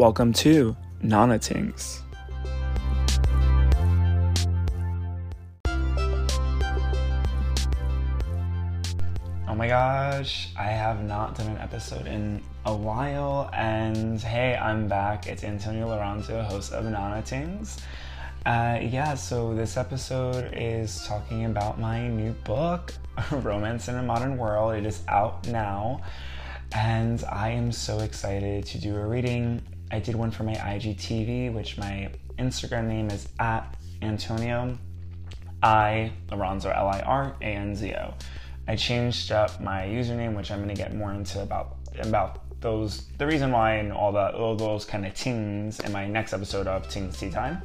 Welcome 0.00 0.32
to 0.32 0.74
Nana 1.02 1.38
Tingz. 1.38 2.00
Oh 9.46 9.54
my 9.54 9.68
gosh, 9.68 10.48
I 10.58 10.68
have 10.68 11.04
not 11.04 11.36
done 11.36 11.48
an 11.48 11.58
episode 11.58 12.06
in 12.06 12.42
a 12.64 12.74
while, 12.74 13.50
and 13.52 14.18
hey, 14.22 14.56
I'm 14.56 14.88
back. 14.88 15.26
It's 15.26 15.44
Antonio 15.44 15.88
Liranzo, 15.88 16.46
host 16.46 16.72
of 16.72 16.86
Nana 16.86 17.20
Tingz. 17.20 17.78
Uh, 18.46 18.78
yeah, 18.80 19.14
so 19.14 19.52
this 19.52 19.76
episode 19.76 20.50
is 20.56 21.04
talking 21.04 21.44
about 21.44 21.78
my 21.78 22.08
new 22.08 22.32
book, 22.44 22.94
Romance 23.30 23.88
in 23.88 23.96
a 23.96 24.02
Modern 24.02 24.38
World. 24.38 24.76
It 24.76 24.86
is 24.86 25.02
out 25.08 25.46
now, 25.46 26.00
and 26.72 27.22
I 27.24 27.50
am 27.50 27.70
so 27.70 27.98
excited 27.98 28.64
to 28.64 28.78
do 28.78 28.96
a 28.96 29.06
reading. 29.06 29.60
I 29.90 29.98
did 29.98 30.14
one 30.14 30.30
for 30.30 30.44
my 30.44 30.54
IGTV, 30.54 31.52
which 31.52 31.78
my 31.78 32.10
Instagram 32.38 32.86
name 32.86 33.10
is 33.10 33.28
at 33.38 33.76
Antonio 34.02 34.78
I 35.62 36.12
Liranzo 36.28 36.74
L 36.74 36.88
I 36.88 37.00
R 37.00 37.36
A 37.40 37.44
N 37.44 37.74
Z 37.74 37.92
O. 37.94 38.14
I 38.66 38.76
changed 38.76 39.32
up 39.32 39.60
my 39.60 39.82
username, 39.82 40.36
which 40.36 40.50
I'm 40.50 40.66
to 40.68 40.74
get 40.74 40.94
more 40.94 41.12
into 41.12 41.42
about 41.42 41.76
about 42.00 42.60
those 42.60 43.06
the 43.18 43.26
reason 43.26 43.50
why 43.52 43.74
and 43.74 43.92
all 43.92 44.12
the 44.12 44.34
all 44.36 44.56
those 44.56 44.84
kind 44.84 45.04
of 45.04 45.14
tings 45.14 45.80
in 45.80 45.92
my 45.92 46.06
next 46.06 46.32
episode 46.32 46.66
of 46.66 46.88
Tingz 46.88 47.18
Tea 47.18 47.30
Time. 47.30 47.62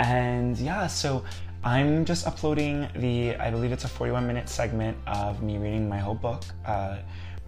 And 0.00 0.58
yeah, 0.58 0.86
so 0.86 1.24
I'm 1.64 2.04
just 2.04 2.26
uploading 2.26 2.88
the, 2.96 3.36
I 3.36 3.50
believe 3.50 3.70
it's 3.70 3.84
a 3.84 3.88
41 3.88 4.26
minute 4.26 4.48
segment 4.48 4.96
of 5.06 5.42
me 5.42 5.58
reading 5.58 5.88
my 5.88 5.98
whole 5.98 6.14
book. 6.14 6.42
Uh, 6.66 6.98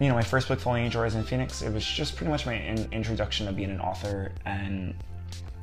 you 0.01 0.09
know, 0.09 0.15
my 0.15 0.23
first 0.23 0.49
book, 0.49 0.59
Falling 0.59 0.85
Angel 0.85 1.03
in 1.03 1.23
Phoenix, 1.25 1.63
it 1.63 1.73
was 1.73 1.85
just 1.85 2.17
pretty 2.17 2.31
much 2.31 2.47
my 2.47 2.55
in- 2.55 2.89
introduction 2.93 3.47
of 3.49 3.57
being 3.57 3.71
an 3.71 3.81
author. 3.81 4.33
And 4.45 4.95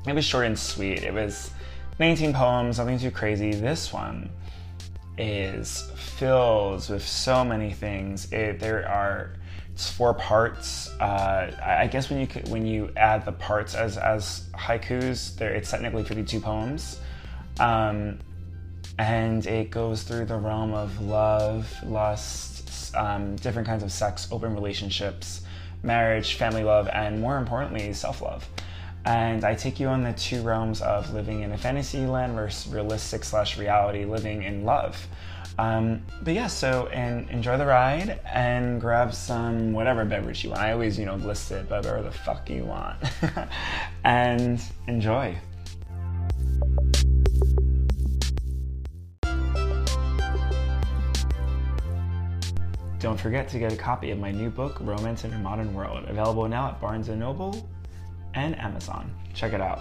it 0.07 0.13
was 0.13 0.25
short 0.25 0.45
and 0.45 0.57
sweet. 0.57 1.03
It 1.03 1.13
was 1.13 1.51
19 1.99 2.33
poems, 2.33 2.77
nothing 2.77 2.97
too 2.97 3.11
crazy. 3.11 3.51
This 3.51 3.91
one 3.91 4.29
is 5.17 5.91
filled 5.95 6.88
with 6.89 7.05
so 7.05 7.43
many 7.43 7.71
things. 7.71 8.31
It, 8.31 8.59
there 8.59 8.88
are 8.88 9.35
it's 9.73 9.89
four 9.89 10.13
parts. 10.13 10.89
Uh, 10.99 11.51
I 11.63 11.88
guess 11.88 12.09
when 12.09 12.19
you 12.19 12.27
when 12.49 12.66
you 12.66 12.91
add 12.97 13.25
the 13.25 13.31
parts 13.31 13.73
as 13.73 13.97
as 13.97 14.49
haikus, 14.53 15.35
there 15.38 15.53
it's 15.53 15.71
technically 15.71 16.03
52 16.03 16.39
poems, 16.39 16.99
um, 17.59 18.19
and 18.99 19.45
it 19.45 19.71
goes 19.71 20.03
through 20.03 20.25
the 20.25 20.38
realm 20.38 20.73
of 20.73 21.01
love, 21.01 21.71
lust, 21.83 22.50
um, 22.95 23.36
different 23.38 23.67
kinds 23.67 23.84
of 23.84 23.92
sex, 23.92 24.28
open 24.31 24.53
relationships, 24.53 25.42
marriage, 25.84 26.36
family 26.36 26.64
love, 26.64 26.88
and 26.89 27.20
more 27.20 27.38
importantly, 27.38 27.94
self 27.94 28.22
love. 28.22 28.47
And 29.06 29.44
I 29.44 29.56
take 29.56 29.80
you 29.80 29.88
on 29.88 30.03
the 30.03 30.14
two 30.14 30.42
realms 30.44 30.81
of 30.81 31.12
living 31.14 31.42
in 31.42 31.52
a 31.52 31.58
fantasy 31.58 32.06
land 32.06 32.36
versus 32.36 32.72
realistic 32.72 33.23
slash 33.23 33.58
reality, 33.58 34.06
living 34.06 34.44
in 34.44 34.64
love. 34.64 35.08
Um, 35.58 36.03
but 36.22 36.34
yeah, 36.34 36.47
so 36.47 36.88
and 36.88 37.30
enjoy 37.30 37.58
the 37.58 37.66
ride 37.66 38.19
and 38.25 38.80
grab 38.80 39.14
some 39.14 39.73
whatever 39.73 40.06
beverage 40.06 40.44
you 40.44 40.52
want. 40.52 40.62
I 40.62 40.72
always, 40.72 40.97
you 40.97 41.06
know, 41.06 41.16
list 41.16 41.52
it, 41.52 41.69
whatever 41.69 42.02
the 42.02 42.12
fuck 42.12 42.50
you 42.50 42.64
want. 42.64 42.97
and 44.03 44.62
enjoy. 44.88 45.38
Don't 53.02 53.19
forget 53.19 53.49
to 53.49 53.57
get 53.57 53.73
a 53.73 53.75
copy 53.75 54.11
of 54.11 54.19
my 54.19 54.30
new 54.30 54.52
book, 54.52 54.77
Romance 54.80 55.23
in 55.23 55.33
a 55.33 55.39
Modern 55.39 55.73
World, 55.73 56.05
available 56.07 56.47
now 56.47 56.67
at 56.67 56.80
Barnes 56.80 57.09
& 57.09 57.09
Noble 57.09 57.67
and 58.35 58.55
Amazon. 58.59 59.11
Check 59.33 59.53
it 59.53 59.59
out. 59.59 59.80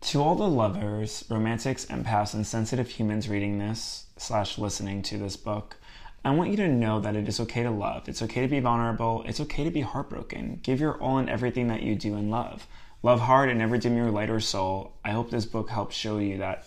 To 0.00 0.22
all 0.22 0.36
the 0.36 0.48
lovers, 0.48 1.24
romantics, 1.28 1.86
empaths, 1.86 2.34
and 2.34 2.46
sensitive 2.46 2.88
humans 2.88 3.28
reading 3.28 3.58
this 3.58 4.06
slash 4.16 4.58
listening 4.58 5.02
to 5.02 5.18
this 5.18 5.36
book, 5.36 5.76
I 6.24 6.30
want 6.30 6.50
you 6.50 6.56
to 6.58 6.68
know 6.68 7.00
that 7.00 7.16
it 7.16 7.26
is 7.26 7.40
okay 7.40 7.64
to 7.64 7.70
love. 7.70 8.08
It's 8.08 8.22
okay 8.22 8.42
to 8.42 8.48
be 8.48 8.60
vulnerable. 8.60 9.24
It's 9.26 9.40
okay 9.40 9.64
to 9.64 9.70
be 9.70 9.80
heartbroken. 9.80 10.60
Give 10.62 10.78
your 10.78 11.00
all 11.02 11.18
in 11.18 11.28
everything 11.28 11.66
that 11.66 11.82
you 11.82 11.96
do 11.96 12.14
in 12.14 12.30
love. 12.30 12.68
Love 13.02 13.20
hard 13.20 13.48
and 13.48 13.58
never 13.58 13.78
dim 13.78 13.96
your 13.96 14.10
light 14.10 14.28
or 14.28 14.40
soul. 14.40 14.92
I 15.04 15.12
hope 15.12 15.30
this 15.30 15.46
book 15.46 15.70
helps 15.70 15.96
show 15.96 16.18
you 16.18 16.38
that 16.38 16.66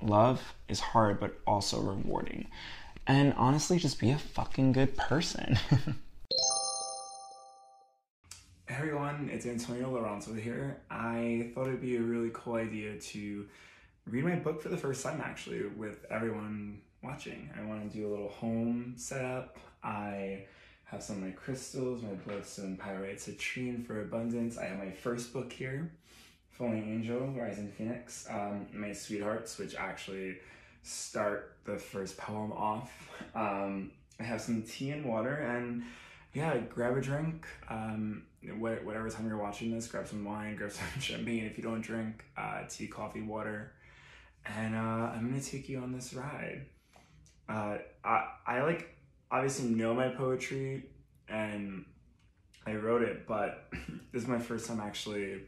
love 0.00 0.54
is 0.68 0.78
hard 0.78 1.18
but 1.18 1.40
also 1.46 1.80
rewarding. 1.80 2.46
And 3.06 3.34
honestly, 3.36 3.78
just 3.78 3.98
be 3.98 4.10
a 4.10 4.18
fucking 4.18 4.72
good 4.72 4.96
person. 4.96 5.58
Hey 8.68 8.78
everyone, 8.78 9.28
it's 9.30 9.44
Antonio 9.44 9.90
Liranzo 9.90 10.40
here. 10.40 10.80
I 10.90 11.50
thought 11.54 11.66
it'd 11.66 11.82
be 11.82 11.96
a 11.96 12.00
really 12.00 12.30
cool 12.32 12.54
idea 12.54 12.96
to 12.96 13.46
read 14.06 14.24
my 14.24 14.36
book 14.36 14.62
for 14.62 14.70
the 14.70 14.78
first 14.78 15.02
time 15.02 15.20
actually 15.22 15.66
with 15.76 16.06
everyone 16.10 16.80
watching. 17.02 17.50
I 17.54 17.66
want 17.66 17.90
to 17.90 17.94
do 17.94 18.08
a 18.08 18.10
little 18.10 18.30
home 18.30 18.94
setup. 18.96 19.58
I 19.84 20.46
have 20.92 21.02
some 21.02 21.16
of 21.16 21.22
my 21.22 21.30
crystals, 21.30 22.02
my 22.02 22.12
bloodstone 22.26 22.76
pyrite 22.76 23.16
citrine 23.16 23.84
for 23.84 24.02
abundance. 24.02 24.58
I 24.58 24.66
have 24.66 24.78
my 24.78 24.90
first 24.90 25.32
book 25.32 25.50
here, 25.50 25.90
Falling 26.50 26.82
Angel, 26.86 27.28
Rising 27.28 27.68
Phoenix, 27.68 28.26
um, 28.28 28.66
my 28.74 28.92
sweethearts, 28.92 29.58
which 29.58 29.74
actually 29.74 30.36
start 30.82 31.56
the 31.64 31.78
first 31.78 32.18
poem 32.18 32.52
off. 32.52 33.08
Um, 33.34 33.90
I 34.20 34.24
have 34.24 34.42
some 34.42 34.62
tea 34.64 34.90
and 34.90 35.06
water 35.06 35.34
and 35.34 35.82
yeah, 36.34 36.58
grab 36.58 36.94
a 36.98 37.00
drink. 37.00 37.46
Um, 37.70 38.24
whatever 38.58 39.08
time 39.08 39.26
you're 39.26 39.38
watching 39.38 39.74
this, 39.74 39.88
grab 39.88 40.06
some 40.06 40.22
wine, 40.26 40.56
grab 40.56 40.72
some 40.72 41.00
champagne. 41.00 41.44
If 41.46 41.56
you 41.56 41.64
don't 41.64 41.80
drink, 41.80 42.22
uh, 42.36 42.64
tea, 42.68 42.86
coffee, 42.86 43.22
water. 43.22 43.72
And 44.44 44.74
uh, 44.74 44.78
I'm 45.14 45.30
gonna 45.30 45.40
take 45.40 45.70
you 45.70 45.78
on 45.78 45.92
this 45.92 46.12
ride. 46.12 46.66
Uh, 47.48 47.78
I, 48.04 48.26
I 48.46 48.62
like 48.62 48.94
obviously 49.32 49.70
know 49.70 49.92
my 49.92 50.08
poetry 50.10 50.84
and 51.28 51.84
I 52.64 52.74
wrote 52.74 53.02
it, 53.02 53.26
but 53.26 53.68
this 54.12 54.22
is 54.22 54.28
my 54.28 54.38
first 54.38 54.66
time 54.66 54.80
actually 54.80 55.40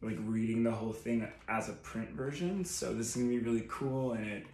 like 0.00 0.16
reading 0.20 0.62
the 0.62 0.70
whole 0.70 0.92
thing 0.92 1.26
as 1.48 1.68
a 1.68 1.72
print 1.72 2.10
version. 2.10 2.64
So 2.64 2.94
this 2.94 3.08
is 3.08 3.16
gonna 3.16 3.28
be 3.28 3.40
really 3.40 3.66
cool 3.68 4.12
and 4.12 4.24
it 4.24 4.46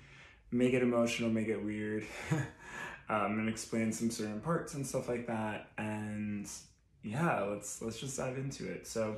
make 0.51 0.73
it 0.73 0.83
emotional, 0.83 1.29
make 1.29 1.49
it 1.49 1.63
weird. 1.63 2.07
um, 3.09 3.39
and 3.39 3.49
explain 3.49 3.93
some 3.93 4.11
certain 4.11 4.41
parts 4.41 4.75
and 4.75 4.87
stuff 4.87 5.09
like 5.09 5.27
that. 5.27 5.69
And 5.77 6.49
yeah, 7.03 7.43
let's 7.43 7.83
let's 7.83 8.01
just 8.01 8.17
dive 8.17 8.39
into 8.39 8.71
it. 8.71 8.87
So 8.87 9.17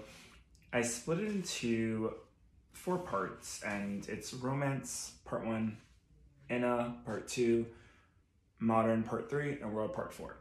I 0.72 0.82
split 0.82 1.20
it 1.20 1.28
into 1.28 2.14
four 2.72 2.98
parts, 2.98 3.62
and 3.64 4.06
it's 4.08 4.34
romance 4.34 5.12
part 5.24 5.46
one, 5.46 5.78
Inna 6.50 6.96
part 7.04 7.28
two, 7.28 7.66
modern 8.58 9.02
part 9.02 9.28
three, 9.28 9.58
and 9.60 9.72
world 9.72 9.92
part 9.92 10.12
four. 10.12 10.36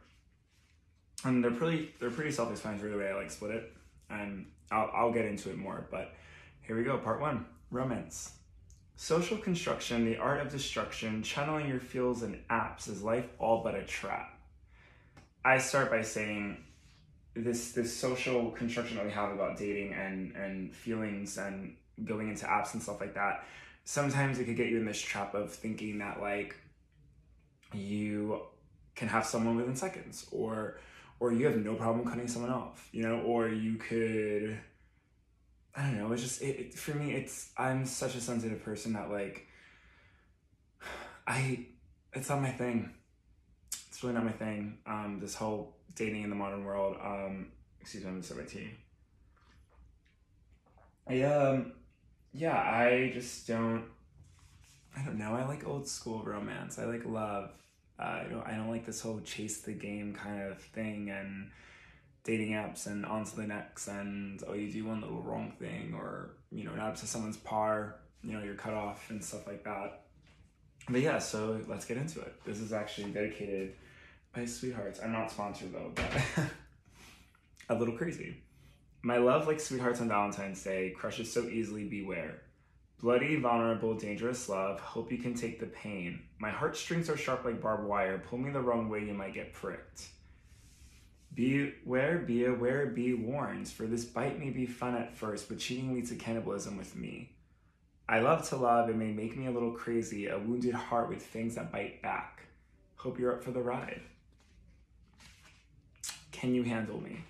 And 1.24 1.42
they're 1.42 1.50
pretty 1.50 1.94
they're 1.98 2.10
pretty 2.10 2.30
self-explanatory 2.30 2.90
the 2.90 2.98
way 2.98 3.08
I 3.08 3.14
like 3.14 3.30
split 3.30 3.52
it, 3.52 3.72
and 4.10 4.46
I'll 4.70 4.90
I'll 4.94 5.12
get 5.12 5.24
into 5.24 5.50
it 5.50 5.58
more. 5.58 5.86
But 5.90 6.14
here 6.62 6.76
we 6.76 6.84
go, 6.84 6.98
part 6.98 7.20
one, 7.20 7.46
romance. 7.70 8.32
Social 8.96 9.36
construction, 9.36 10.06
the 10.06 10.16
art 10.16 10.40
of 10.40 10.50
destruction, 10.50 11.22
channeling 11.22 11.68
your 11.68 11.80
feels 11.80 12.22
and 12.22 12.38
apps, 12.48 12.88
is 12.88 13.02
life 13.02 13.26
all 13.38 13.62
but 13.62 13.74
a 13.74 13.82
trap? 13.84 14.38
I 15.44 15.58
start 15.58 15.90
by 15.90 16.02
saying 16.02 16.64
this 17.34 17.72
this 17.72 17.94
social 17.94 18.50
construction 18.52 18.96
that 18.96 19.04
we 19.04 19.12
have 19.12 19.32
about 19.32 19.58
dating 19.58 19.92
and 19.92 20.34
and 20.34 20.74
feelings 20.74 21.36
and 21.38 21.76
going 22.04 22.28
into 22.28 22.46
apps 22.46 22.74
and 22.74 22.82
stuff 22.82 23.00
like 23.00 23.14
that. 23.14 23.44
Sometimes 23.84 24.38
it 24.38 24.44
could 24.44 24.56
get 24.56 24.68
you 24.68 24.78
in 24.78 24.84
this 24.84 25.00
trap 25.00 25.34
of 25.34 25.52
thinking 25.52 25.98
that 25.98 26.20
like 26.20 26.56
you 27.72 28.40
can 28.94 29.08
have 29.08 29.26
someone 29.26 29.56
within 29.56 29.76
seconds, 29.76 30.26
or 30.30 30.78
or 31.20 31.32
you 31.32 31.46
have 31.46 31.56
no 31.56 31.74
problem 31.74 32.06
cutting 32.06 32.28
someone 32.28 32.50
off, 32.50 32.88
you 32.92 33.02
know, 33.02 33.20
or 33.20 33.48
you 33.48 33.76
could 33.76 34.58
I 35.76 35.82
don't 35.82 35.98
know. 35.98 36.12
It's 36.12 36.22
just 36.22 36.40
it, 36.40 36.58
it, 36.58 36.74
for 36.74 36.96
me. 36.96 37.12
It's 37.12 37.50
I'm 37.58 37.84
such 37.84 38.14
a 38.14 38.20
sensitive 38.20 38.64
person 38.64 38.94
that 38.94 39.10
like 39.10 39.46
I 41.26 41.66
it's 42.14 42.30
not 42.30 42.40
my 42.40 42.50
thing. 42.50 42.94
It's 43.88 44.02
really 44.02 44.14
not 44.14 44.24
my 44.24 44.32
thing. 44.32 44.78
Um, 44.86 45.18
this 45.20 45.34
whole 45.34 45.76
dating 45.94 46.22
in 46.22 46.30
the 46.30 46.36
modern 46.36 46.64
world. 46.64 46.96
Um, 47.02 47.48
excuse 47.80 48.04
me, 48.04 48.10
I'm 48.10 48.20
gonna 48.22 48.40
my 48.40 48.46
tea. 48.46 48.70
I 51.08 51.22
um, 51.22 51.72
yeah, 52.32 52.56
I 52.56 53.10
just 53.12 53.46
don't. 53.46 53.84
I 54.96 55.02
don't 55.02 55.18
know. 55.18 55.34
I 55.34 55.44
like 55.46 55.66
old 55.66 55.86
school 55.86 56.22
romance. 56.22 56.78
I 56.78 56.84
like 56.84 57.04
love. 57.04 57.50
Uh, 57.98 58.02
I 58.02 58.26
don't. 58.30 58.46
I 58.46 58.56
don't 58.56 58.70
like 58.70 58.86
this 58.86 59.00
whole 59.00 59.20
chase 59.20 59.58
the 59.58 59.72
game 59.72 60.14
kind 60.14 60.42
of 60.42 60.60
thing 60.60 61.10
and 61.10 61.50
dating 62.24 62.52
apps 62.52 62.86
and 62.86 63.06
on 63.06 63.24
to 63.24 63.36
the 63.36 63.46
next 63.46 63.86
and 63.86 64.42
oh 64.48 64.52
you 64.52 64.72
do 64.72 64.84
one 64.84 65.00
little 65.00 65.22
wrong 65.22 65.52
thing 65.60 65.94
or 65.96 66.30
you 66.50 66.64
know 66.64 66.74
not 66.74 66.88
up 66.88 66.96
to 66.96 67.06
someone's 67.06 67.36
par 67.36 68.00
you 68.24 68.32
know 68.32 68.42
you're 68.42 68.56
cut 68.56 68.74
off 68.74 69.10
and 69.10 69.24
stuff 69.24 69.46
like 69.46 69.62
that 69.62 70.06
but 70.88 71.00
yeah, 71.00 71.18
so 71.18 71.60
let's 71.66 71.84
get 71.84 71.96
into 71.96 72.20
it. 72.20 72.34
This 72.44 72.60
is 72.60 72.72
actually 72.72 73.10
dedicated 73.10 73.74
by 74.32 74.44
Sweethearts. 74.44 75.00
I'm 75.02 75.12
not 75.12 75.30
sponsored 75.30 75.72
though, 75.72 75.90
but 75.94 76.10
a 77.68 77.74
little 77.74 77.96
crazy. 77.96 78.42
My 79.02 79.18
love, 79.18 79.46
like 79.46 79.60
sweethearts 79.60 80.00
on 80.00 80.08
Valentine's 80.08 80.62
Day, 80.62 80.92
crushes 80.96 81.32
so 81.32 81.44
easily, 81.44 81.84
beware. 81.84 82.42
Bloody, 82.98 83.36
vulnerable, 83.36 83.94
dangerous 83.94 84.48
love, 84.48 84.80
hope 84.80 85.12
you 85.12 85.18
can 85.18 85.34
take 85.34 85.60
the 85.60 85.66
pain. 85.66 86.22
My 86.38 86.48
heartstrings 86.50 87.10
are 87.10 87.16
sharp 87.16 87.44
like 87.44 87.60
barbed 87.60 87.86
wire, 87.86 88.18
pull 88.18 88.38
me 88.38 88.50
the 88.50 88.60
wrong 88.60 88.88
way, 88.88 89.04
you 89.04 89.12
might 89.12 89.34
get 89.34 89.52
pricked. 89.52 90.06
Beware, 91.34 92.18
be 92.18 92.46
aware, 92.46 92.86
be 92.86 93.12
warned, 93.12 93.68
for 93.68 93.86
this 93.86 94.06
bite 94.06 94.40
may 94.40 94.48
be 94.48 94.64
fun 94.64 94.94
at 94.94 95.14
first, 95.14 95.50
but 95.50 95.58
cheating 95.58 95.92
leads 95.92 96.08
to 96.08 96.16
cannibalism 96.16 96.78
with 96.78 96.96
me. 96.96 97.32
I 98.08 98.20
love 98.20 98.48
to 98.48 98.56
love, 98.56 98.88
it 98.88 98.96
may 98.96 99.12
make 99.12 99.36
me 99.36 99.46
a 99.46 99.50
little 99.50 99.72
crazy, 99.72 100.28
a 100.28 100.38
wounded 100.38 100.72
heart 100.72 101.10
with 101.10 101.22
things 101.22 101.56
that 101.56 101.70
bite 101.70 102.00
back. 102.00 102.44
Hope 102.94 103.18
you're 103.18 103.34
up 103.34 103.44
for 103.44 103.50
the 103.50 103.60
ride. 103.60 104.00
Can 106.32 106.54
you 106.54 106.62
handle 106.62 107.00
me? 107.00 107.24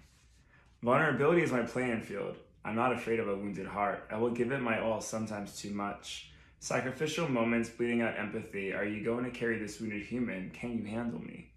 Vulnerability 0.82 1.42
is 1.42 1.50
my 1.50 1.62
playing 1.62 2.02
field. 2.02 2.36
I'm 2.66 2.74
not 2.74 2.92
afraid 2.92 3.20
of 3.20 3.28
a 3.28 3.36
wounded 3.36 3.68
heart. 3.68 4.08
I 4.10 4.18
will 4.18 4.30
give 4.30 4.50
it 4.50 4.60
my 4.60 4.80
all, 4.80 5.00
sometimes 5.00 5.56
too 5.56 5.70
much. 5.70 6.32
Sacrificial 6.58 7.28
moments, 7.28 7.68
bleeding 7.68 8.02
out 8.02 8.18
empathy. 8.18 8.72
Are 8.72 8.84
you 8.84 9.04
going 9.04 9.24
to 9.24 9.30
carry 9.30 9.56
this 9.56 9.80
wounded 9.80 10.02
human? 10.02 10.50
Can 10.50 10.76
you 10.76 10.84
handle 10.84 11.20
me? 11.20 11.52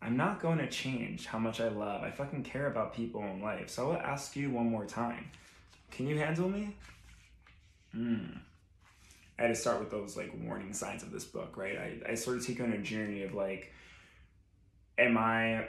I'm 0.00 0.16
not 0.16 0.40
going 0.40 0.58
to 0.58 0.68
change 0.68 1.26
how 1.26 1.40
much 1.40 1.60
I 1.60 1.66
love. 1.66 2.04
I 2.04 2.12
fucking 2.12 2.44
care 2.44 2.68
about 2.68 2.94
people 2.94 3.24
in 3.24 3.42
life. 3.42 3.70
So 3.70 3.86
I 3.86 3.88
will 3.88 4.02
ask 4.02 4.36
you 4.36 4.50
one 4.50 4.70
more 4.70 4.86
time. 4.86 5.30
Can 5.90 6.06
you 6.06 6.16
handle 6.18 6.48
me? 6.48 6.76
Hmm. 7.90 8.26
I 9.40 9.42
had 9.42 9.48
to 9.48 9.56
start 9.56 9.80
with 9.80 9.90
those 9.90 10.16
like 10.16 10.32
warning 10.44 10.72
signs 10.72 11.02
of 11.02 11.10
this 11.10 11.24
book, 11.24 11.56
right? 11.56 11.76
I, 11.76 12.12
I 12.12 12.14
sort 12.14 12.36
of 12.36 12.46
take 12.46 12.60
on 12.60 12.72
a 12.72 12.78
journey 12.78 13.24
of 13.24 13.34
like, 13.34 13.72
am 14.96 15.18
I 15.18 15.66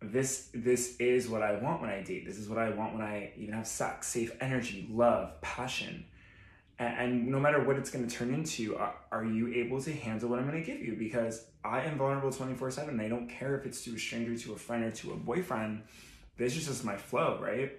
this 0.00 0.50
this 0.54 0.96
is 0.98 1.28
what 1.28 1.42
I 1.42 1.58
want 1.58 1.80
when 1.80 1.90
I 1.90 2.02
date. 2.02 2.24
This 2.24 2.38
is 2.38 2.48
what 2.48 2.58
I 2.58 2.70
want 2.70 2.94
when 2.94 3.02
I 3.02 3.32
even 3.36 3.54
have 3.54 3.66
sex, 3.66 4.06
safe 4.06 4.32
energy, 4.40 4.88
love, 4.90 5.40
passion. 5.40 6.04
And, 6.78 6.98
and 6.98 7.26
no 7.26 7.40
matter 7.40 7.62
what 7.64 7.76
it's 7.76 7.90
going 7.90 8.06
to 8.06 8.14
turn 8.14 8.32
into, 8.32 8.76
are, 8.76 8.94
are 9.10 9.24
you 9.24 9.52
able 9.54 9.82
to 9.82 9.92
handle 9.92 10.28
what 10.28 10.38
I'm 10.38 10.48
going 10.48 10.62
to 10.62 10.66
give 10.66 10.80
you? 10.80 10.94
Because 10.96 11.46
I 11.64 11.82
am 11.82 11.98
vulnerable 11.98 12.30
24 12.30 12.70
7. 12.70 13.00
I 13.00 13.08
don't 13.08 13.28
care 13.28 13.58
if 13.58 13.66
it's 13.66 13.82
to 13.84 13.94
a 13.94 13.98
stranger, 13.98 14.36
to 14.36 14.52
a 14.52 14.56
friend, 14.56 14.84
or 14.84 14.90
to 14.92 15.12
a 15.12 15.16
boyfriend. 15.16 15.82
This 16.36 16.56
is 16.56 16.66
just 16.66 16.84
my 16.84 16.96
flow, 16.96 17.40
right? 17.42 17.72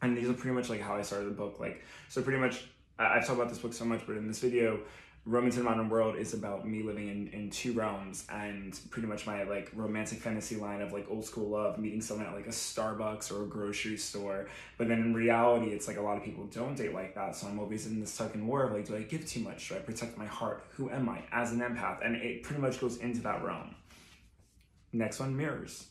And 0.00 0.16
these 0.16 0.28
are 0.28 0.34
pretty 0.34 0.54
much 0.54 0.70
like 0.70 0.80
how 0.80 0.94
I 0.94 1.02
started 1.02 1.26
the 1.26 1.32
book. 1.32 1.58
Like, 1.58 1.82
so 2.08 2.22
pretty 2.22 2.38
much, 2.38 2.64
I've 3.00 3.26
talked 3.26 3.40
about 3.40 3.48
this 3.48 3.58
book 3.58 3.74
so 3.74 3.84
much, 3.84 4.02
but 4.06 4.16
in 4.16 4.28
this 4.28 4.38
video, 4.38 4.78
Romance 5.24 5.56
in 5.56 5.64
the 5.64 5.68
Modern 5.68 5.90
World 5.90 6.16
is 6.16 6.32
about 6.32 6.66
me 6.66 6.82
living 6.82 7.08
in, 7.08 7.28
in 7.28 7.50
two 7.50 7.72
realms 7.74 8.24
and 8.32 8.78
pretty 8.90 9.06
much 9.06 9.26
my 9.26 9.42
like 9.42 9.70
romantic 9.74 10.20
fantasy 10.20 10.56
line 10.56 10.80
of 10.80 10.92
like 10.92 11.06
old 11.10 11.24
school 11.24 11.50
love, 11.50 11.78
meeting 11.78 12.00
someone 12.00 12.26
at 12.26 12.34
like 12.34 12.46
a 12.46 12.50
Starbucks 12.50 13.30
or 13.30 13.44
a 13.44 13.46
grocery 13.46 13.98
store. 13.98 14.48
But 14.78 14.88
then 14.88 15.00
in 15.00 15.12
reality, 15.12 15.66
it's 15.72 15.86
like 15.86 15.98
a 15.98 16.00
lot 16.00 16.16
of 16.16 16.24
people 16.24 16.44
don't 16.46 16.76
date 16.76 16.94
like 16.94 17.14
that. 17.14 17.36
So 17.36 17.46
I'm 17.46 17.58
always 17.58 17.86
in 17.86 18.00
this 18.00 18.16
tug 18.16 18.34
and 18.34 18.48
war 18.48 18.64
of 18.64 18.72
like, 18.72 18.86
do 18.86 18.96
I 18.96 19.02
give 19.02 19.26
too 19.26 19.40
much? 19.40 19.68
Do 19.68 19.74
I 19.74 19.78
protect 19.80 20.16
my 20.16 20.26
heart? 20.26 20.64
Who 20.76 20.88
am 20.88 21.08
I 21.10 21.22
as 21.30 21.52
an 21.52 21.60
empath? 21.60 22.04
And 22.04 22.16
it 22.16 22.42
pretty 22.42 22.62
much 22.62 22.80
goes 22.80 22.96
into 22.96 23.20
that 23.22 23.44
realm. 23.44 23.74
Next 24.92 25.20
one, 25.20 25.36
mirrors. 25.36 25.88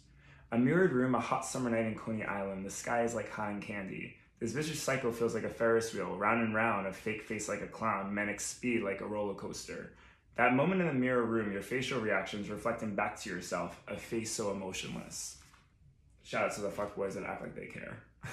A 0.52 0.58
mirrored 0.58 0.94
room, 0.94 1.14
a 1.14 1.20
hot 1.20 1.46
summer 1.46 1.70
night 1.70 1.86
in 1.86 1.96
Coney 1.96 2.24
Island. 2.24 2.66
The 2.66 2.72
sky 2.72 3.04
is 3.04 3.14
like 3.14 3.32
cotton 3.32 3.62
candy. 3.62 4.16
This 4.40 4.52
vicious 4.52 4.82
cycle 4.82 5.12
feels 5.12 5.34
like 5.34 5.44
a 5.44 5.50
Ferris 5.50 5.94
wheel, 5.94 6.16
round 6.16 6.44
and 6.44 6.54
round, 6.54 6.86
a 6.86 6.94
fake 6.94 7.24
face 7.24 7.50
like 7.50 7.62
a 7.62 7.68
clown, 7.68 8.14
manic 8.14 8.40
speed 8.40 8.84
like 8.84 9.02
a 9.02 9.06
roller 9.06 9.34
coaster. 9.34 9.94
That 10.36 10.54
moment 10.54 10.82
in 10.82 10.88
the 10.88 10.94
mirror 10.94 11.24
room, 11.24 11.52
your 11.52 11.64
facial 11.64 12.00
reactions 12.00 12.48
reflecting 12.50 12.94
back 12.94 13.20
to 13.22 13.30
yourself, 13.30 13.82
a 13.88 13.98
face 13.98 14.32
so 14.32 14.52
emotionless. 14.52 15.38
Shout 16.24 16.44
out 16.44 16.56
to 16.56 16.62
the 16.62 16.70
fuckboys 16.70 17.14
that 17.14 17.24
act 17.24 17.42
like 17.42 17.56
they 17.56 17.66
care. 17.66 17.98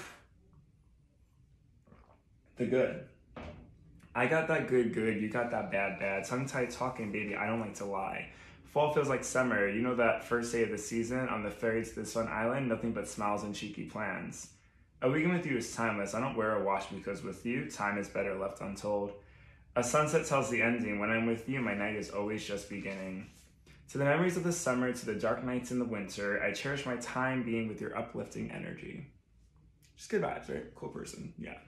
the 2.57 2.65
good. 2.67 3.05
I 4.13 4.27
got 4.27 4.47
that 4.49 4.67
good 4.67 4.93
good, 4.93 5.19
you 5.19 5.29
got 5.29 5.49
that 5.49 5.71
bad 5.71 5.99
bad. 5.99 6.25
Tongue 6.25 6.45
tied 6.45 6.69
talking, 6.69 7.11
baby, 7.11 7.35
I 7.35 7.47
don't 7.47 7.59
like 7.59 7.75
to 7.75 7.85
lie. 7.85 8.29
Fall 8.65 8.93
feels 8.93 9.09
like 9.09 9.23
summer. 9.23 9.67
You 9.67 9.81
know 9.81 9.95
that 9.95 10.23
first 10.23 10.51
day 10.51 10.61
of 10.61 10.69
the 10.69 10.77
season 10.77 11.29
on 11.29 11.41
the 11.41 11.49
ferry 11.49 11.83
to 11.83 11.95
the 11.95 12.05
Sun 12.05 12.27
island? 12.27 12.69
Nothing 12.69 12.91
but 12.91 13.07
smiles 13.07 13.43
and 13.43 13.55
cheeky 13.55 13.85
plans. 13.85 14.49
A 15.05 15.09
weekend 15.11 15.33
with 15.33 15.45
you 15.45 15.57
is 15.57 15.75
timeless. 15.75 16.15
I 16.15 16.19
don't 16.19 16.35
wear 16.35 16.55
a 16.55 16.63
watch 16.63 16.85
because 16.89 17.21
with 17.21 17.45
you, 17.45 17.69
time 17.69 17.99
is 17.99 18.09
better 18.09 18.33
left 18.33 18.61
untold. 18.61 19.11
A 19.75 19.83
sunset 19.83 20.25
tells 20.25 20.49
the 20.49 20.63
ending. 20.63 20.97
When 20.97 21.11
I'm 21.11 21.27
with 21.27 21.47
you, 21.47 21.61
my 21.61 21.75
night 21.75 21.95
is 21.95 22.09
always 22.09 22.43
just 22.43 22.71
beginning. 22.71 23.27
To 23.91 23.99
the 23.99 24.03
memories 24.03 24.35
of 24.35 24.43
the 24.43 24.51
summer, 24.51 24.91
to 24.91 25.05
the 25.05 25.13
dark 25.13 25.43
nights 25.43 25.69
in 25.69 25.77
the 25.77 25.85
winter, 25.85 26.41
I 26.41 26.53
cherish 26.53 26.87
my 26.87 26.95
time 26.95 27.43
being 27.43 27.67
with 27.67 27.81
your 27.81 27.95
uplifting 27.95 28.49
energy. 28.49 29.05
Just 29.95 30.09
good 30.09 30.23
vibes, 30.23 30.49
right? 30.49 30.73
Cool 30.73 30.89
person, 30.89 31.35
yeah. 31.37 31.59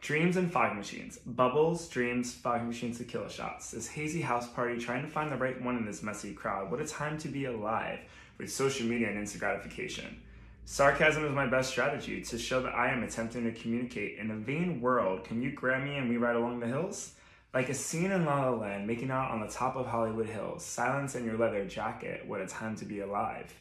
Dreams 0.00 0.36
and 0.36 0.48
fog 0.48 0.76
machines. 0.76 1.18
Bubbles, 1.26 1.88
dreams, 1.88 2.32
fog 2.32 2.62
machines, 2.62 2.98
tequila 2.98 3.28
shots. 3.28 3.72
This 3.72 3.88
hazy 3.88 4.20
house 4.20 4.46
party 4.46 4.78
trying 4.78 5.02
to 5.02 5.10
find 5.10 5.32
the 5.32 5.36
right 5.36 5.60
one 5.60 5.76
in 5.76 5.84
this 5.84 6.04
messy 6.04 6.34
crowd. 6.34 6.70
What 6.70 6.80
a 6.80 6.86
time 6.86 7.18
to 7.18 7.26
be 7.26 7.46
alive 7.46 7.98
with 8.38 8.52
social 8.52 8.86
media 8.86 9.08
and 9.08 9.18
instant 9.18 9.40
gratification. 9.40 10.22
Sarcasm 10.70 11.24
is 11.24 11.32
my 11.32 11.48
best 11.48 11.68
strategy 11.68 12.22
to 12.22 12.38
show 12.38 12.62
that 12.62 12.76
I 12.76 12.92
am 12.92 13.02
attempting 13.02 13.42
to 13.42 13.50
communicate. 13.50 14.18
In 14.18 14.30
a 14.30 14.36
vain 14.36 14.80
world, 14.80 15.24
can 15.24 15.42
you 15.42 15.50
grab 15.50 15.82
me 15.82 15.96
and 15.96 16.08
we 16.08 16.16
ride 16.16 16.36
along 16.36 16.60
the 16.60 16.68
hills? 16.68 17.14
Like 17.52 17.68
a 17.70 17.74
scene 17.74 18.12
in 18.12 18.24
La 18.24 18.48
La 18.48 18.56
Land, 18.56 18.86
making 18.86 19.10
out 19.10 19.32
on 19.32 19.40
the 19.40 19.48
top 19.48 19.74
of 19.74 19.86
Hollywood 19.86 20.28
Hills. 20.28 20.64
Silence 20.64 21.16
in 21.16 21.24
your 21.24 21.36
leather 21.36 21.64
jacket. 21.64 22.24
What 22.24 22.40
a 22.40 22.46
time 22.46 22.76
to 22.76 22.84
be 22.84 23.00
alive. 23.00 23.52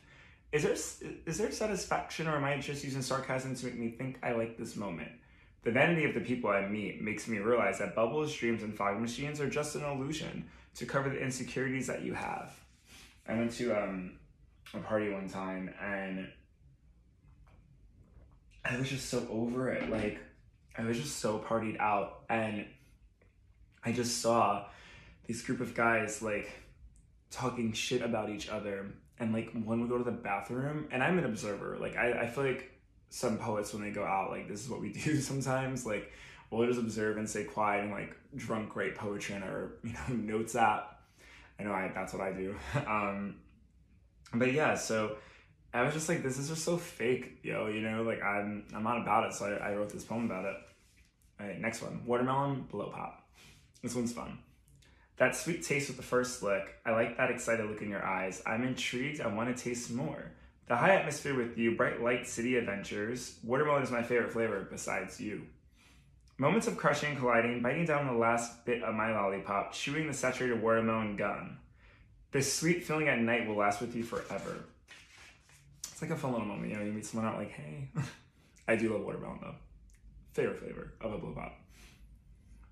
Is 0.52 0.62
there 0.62 1.10
is 1.26 1.38
there 1.40 1.52
satisfaction, 1.52 2.28
or 2.28 2.36
am 2.36 2.44
I 2.44 2.60
just 2.60 2.84
using 2.84 3.02
sarcasm 3.02 3.56
to 3.56 3.66
make 3.66 3.80
me 3.80 3.90
think 3.90 4.20
I 4.22 4.34
like 4.34 4.56
this 4.56 4.76
moment? 4.76 5.10
The 5.64 5.72
vanity 5.72 6.06
of 6.06 6.14
the 6.14 6.22
people 6.22 6.52
I 6.52 6.68
meet 6.68 7.02
makes 7.02 7.28
me 7.28 7.40
realize 7.40 7.80
that 7.80 7.96
bubbles, 7.96 8.36
dreams, 8.36 8.62
and 8.62 8.78
fog 8.78 9.02
machines 9.02 9.42
are 9.42 9.50
just 9.50 9.76
an 9.76 9.84
illusion 9.84 10.48
to 10.76 10.86
cover 10.86 11.10
the 11.10 11.20
insecurities 11.20 11.88
that 11.88 12.04
you 12.04 12.14
have. 12.14 12.54
I 13.28 13.34
went 13.34 13.52
to 13.54 13.74
um, 13.74 14.12
a 14.76 14.78
party 14.78 15.10
one 15.10 15.28
time 15.28 15.74
and 15.82 16.28
I 18.66 18.78
was 18.78 18.90
just 18.90 19.10
so 19.10 19.26
over 19.30 19.70
it. 19.70 19.90
Like, 19.90 20.20
I 20.78 20.84
was 20.84 20.98
just 20.98 21.18
so 21.18 21.40
partied 21.40 21.80
out. 21.80 22.22
And 22.30 22.66
I 23.84 23.92
just 23.92 24.22
saw 24.22 24.66
this 25.28 25.42
group 25.42 25.62
of 25.62 25.74
guys, 25.74 26.22
like, 26.22 26.50
talking 27.32 27.74
shit 27.74 28.02
about 28.02 28.30
each 28.30 28.50
other. 28.50 28.88
And, 29.20 29.34
like, 29.34 29.52
one 29.54 29.82
would 29.82 29.90
go 29.90 29.98
to 29.98 30.04
the 30.04 30.12
bathroom. 30.12 30.88
And 30.92 31.04
I'm 31.04 31.18
an 31.18 31.26
observer. 31.26 31.78
Like, 31.80 31.96
I, 31.96 32.22
I 32.24 32.28
feel 32.28 32.46
like 32.46 32.72
some 33.10 33.38
poets, 33.38 33.74
when 33.74 33.84
they 33.84 33.92
go 33.92 34.04
out, 34.04 34.32
like, 34.32 34.48
this 34.48 34.64
is 34.64 34.70
what 34.70 34.82
we 34.82 34.94
do 35.06 35.20
sometimes. 35.20 35.86
Like, 35.86 36.12
we'll 36.52 36.68
just 36.68 36.80
observe 36.80 37.18
and 37.18 37.30
stay 37.30 37.44
quiet 37.44 37.84
and, 37.84 37.92
like, 37.92 38.16
drunk 38.36 38.76
write 38.76 38.96
poetry 38.96 39.36
in 39.36 39.44
our, 39.44 39.72
you 39.84 39.94
know, 39.94 40.16
notes 40.16 40.56
app. 40.56 41.02
I 41.60 41.64
know 41.64 41.74
I, 41.74 41.92
that's 41.94 42.14
what 42.14 42.22
I 42.22 42.32
do. 42.32 42.56
um, 42.88 43.36
but 44.34 44.54
yeah, 44.54 44.76
so 44.76 45.18
I 45.74 45.84
was 45.84 45.94
just 45.94 46.10
like, 46.10 46.24
this 46.24 46.40
is 46.40 46.50
just 46.50 46.64
so 46.64 46.78
fake, 46.78 47.40
yo, 47.44 47.68
you 47.68 47.82
know, 47.82 48.02
like 48.04 48.24
I'm 48.24 48.66
I'm 48.74 48.84
not 48.84 49.02
about 49.02 49.28
it, 49.28 49.34
so 49.34 49.46
I, 49.46 49.70
I 49.70 49.76
wrote 49.76 49.90
this 49.90 50.04
poem 50.04 50.26
about 50.26 50.46
it. 50.46 50.56
All 51.40 51.48
right, 51.48 51.60
next 51.60 51.82
one. 51.82 52.02
Watermelon 52.06 52.66
blow 52.70 52.90
pop. 52.90 53.28
This 53.82 53.96
one's 53.96 54.12
fun. 54.12 54.40
That 55.18 55.36
sweet 55.36 55.64
taste 55.64 55.90
with 55.90 55.98
the 55.98 56.04
first 56.04 56.42
lick. 56.42 56.76
I 56.86 56.92
like 56.92 57.18
that 57.18 57.30
excited 57.30 57.66
look 57.70 57.82
in 57.82 57.90
your 57.90 58.06
eyes. 58.06 58.42
I'm 58.46 58.64
intrigued. 58.64 59.22
I 59.22 59.28
want 59.28 59.56
to 59.56 59.64
taste 59.64 59.92
more. 59.92 60.32
The 60.68 60.76
high 60.76 60.96
atmosphere 60.96 61.36
with 61.36 61.58
you, 61.58 61.76
bright 61.76 62.02
light 62.02 62.28
city 62.28 62.56
adventures. 62.56 63.38
Watermelon 63.44 63.84
is 63.84 63.92
my 63.92 64.04
favorite 64.04 64.32
flavor 64.32 64.68
besides 64.70 65.20
you. 65.20 65.44
Moments 66.38 66.68
of 66.68 66.78
crushing, 66.78 67.18
colliding, 67.18 67.62
biting 67.62 67.86
down 67.86 68.08
the 68.08 68.14
last 68.14 68.66
bit 68.66 68.82
of 68.82 68.96
my 68.96 69.12
lollipop, 69.12 69.74
chewing 69.74 70.08
the 70.08 70.14
saturated 70.14 70.62
watermelon 70.62 71.18
gum. 71.18 71.58
This 72.32 72.54
sweet 72.54 72.86
feeling 72.86 73.10
at 73.10 73.20
night 73.20 73.48
will 73.48 73.58
last 73.58 73.82
with 73.82 73.96
you 73.96 74.04
forever. 74.04 74.64
It's 76.00 76.10
like 76.10 76.18
a 76.18 76.22
fun 76.22 76.32
little 76.32 76.48
moment, 76.48 76.72
you 76.72 76.78
know, 76.78 76.86
you 76.86 76.94
meet 76.94 77.06
someone 77.06 77.30
out 77.30 77.38
like, 77.38 77.52
hey. 77.52 77.90
I 78.70 78.78
do 78.78 78.94
love 78.94 79.04
watermelon 79.04 79.40
though. 79.42 79.56
Favorite 80.32 80.58
flavor 80.58 80.94
of 81.02 81.12
a 81.12 81.18
blow 81.18 81.34
pop. 81.34 81.60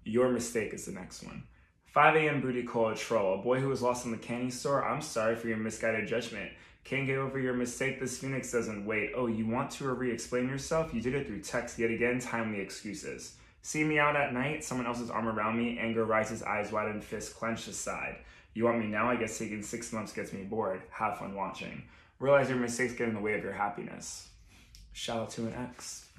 Your 0.06 0.30
mistake 0.30 0.74
is 0.74 0.86
the 0.86 0.94
next 0.94 1.24
one. 1.24 1.44
5 1.88 2.16
a.m. 2.16 2.40
booty 2.40 2.64
call 2.64 2.88
a 2.88 2.96
troll. 2.96 3.38
A 3.38 3.44
boy 3.44 3.60
who 3.60 3.68
was 3.68 3.82
lost 3.82 4.06
in 4.06 4.12
the 4.12 4.18
candy 4.18 4.50
store. 4.50 4.82
I'm 4.82 5.02
sorry 5.02 5.36
for 5.36 5.50
your 5.50 5.58
misguided 5.58 6.08
judgment. 6.08 6.54
Can't 6.86 7.06
get 7.06 7.18
over 7.18 7.38
your 7.38 7.54
mistake. 7.54 8.00
This 8.00 8.18
phoenix 8.18 8.50
doesn't 8.50 8.86
wait. 8.86 9.12
Oh, 9.14 9.28
you 9.28 9.46
want 9.46 9.72
to 9.72 9.90
re-explain 9.90 10.48
yourself? 10.48 10.94
You 10.94 11.02
did 11.02 11.14
it 11.14 11.28
through 11.28 11.42
text 11.42 11.78
yet 11.78 11.92
again. 11.92 12.20
Timely 12.20 12.62
excuses. 12.62 13.36
See 13.62 13.84
me 13.84 14.00
out 14.00 14.16
at 14.16 14.32
night. 14.32 14.64
Someone 14.64 14.88
else's 14.88 15.10
arm 15.10 15.28
around 15.28 15.58
me. 15.58 15.78
Anger 15.80 16.06
rises, 16.06 16.44
eyes 16.44 16.72
wide 16.72 16.88
and 16.88 17.04
fist 17.04 17.36
clenched 17.36 17.68
aside. 17.68 18.20
You 18.54 18.64
want 18.64 18.80
me 18.80 18.88
now? 18.88 19.10
I 19.10 19.18
guess 19.18 19.38
taking 19.38 19.62
six 19.62 19.92
months 19.92 20.14
gets 20.14 20.32
me 20.32 20.44
bored. 20.44 20.84
Have 20.92 21.18
fun 21.18 21.36
watching. 21.36 21.84
Realize 22.20 22.50
your 22.50 22.58
mistakes 22.58 22.94
get 22.94 23.10
in 23.10 23.14
the 23.14 23.22
way 23.22 23.34
of 23.34 23.44
your 23.44 23.54
happiness. 23.54 24.30
Shout 24.94 25.18
out 25.18 25.30
to 25.32 25.46
an 25.46 25.54
ex. 25.54 26.10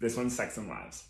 this 0.00 0.16
one's 0.16 0.36
Sex 0.36 0.56
and 0.56 0.68
Lives. 0.68 1.04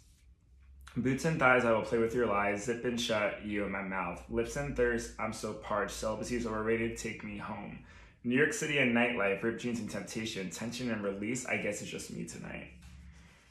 Boots 0.95 1.25
and 1.25 1.39
thighs, 1.39 1.65
I 1.65 1.73
will 1.73 1.83
play 1.83 1.97
with 1.97 2.15
your 2.15 2.27
lies. 2.27 2.65
Zip 2.65 2.85
and 2.85 3.01
shut 3.01 3.47
you 3.47 3.65
in 3.65 3.73
my 3.73 3.81
mouth. 3.81 4.23
Lips 4.29 4.57
and 4.57 4.77
thirst, 4.77 5.13
I'm 5.19 5.33
so 5.33 5.55
parched. 5.55 5.95
Celibacy 5.95 6.37
is 6.37 6.47
overrated, 6.47 6.99
take 6.99 7.25
me 7.25 7.39
home. 7.39 7.79
New 8.25 8.37
York 8.37 8.53
City 8.53 8.79
and 8.79 8.95
nightlife, 8.95 9.43
ripped 9.43 9.63
jeans 9.63 9.81
and 9.81 9.91
temptation, 9.91 10.51
tension 10.51 10.91
and 10.91 11.03
release. 11.03 11.47
I 11.47 11.57
guess 11.57 11.81
it's 11.81 11.91
just 11.91 12.13
me 12.13 12.27
tonight. 12.27 12.69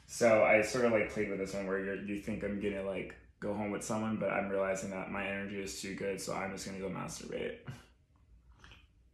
So 0.06 0.44
I 0.44 0.62
sort 0.62 0.84
of 0.84 0.92
like 0.92 1.10
played 1.10 1.30
with 1.30 1.38
this 1.38 1.54
one 1.54 1.66
where 1.66 1.78
you 1.78 2.14
you 2.14 2.20
think 2.20 2.44
I'm 2.44 2.60
gonna 2.60 2.84
like 2.84 3.14
go 3.40 3.52
home 3.54 3.70
with 3.70 3.82
someone, 3.82 4.16
but 4.16 4.30
I'm 4.30 4.48
realizing 4.48 4.90
that 4.90 5.10
my 5.10 5.26
energy 5.26 5.60
is 5.60 5.80
too 5.80 5.94
good, 5.94 6.20
so 6.20 6.34
I'm 6.34 6.52
just 6.52 6.64
gonna 6.64 6.78
go 6.78 6.88
masturbate. 6.88 7.56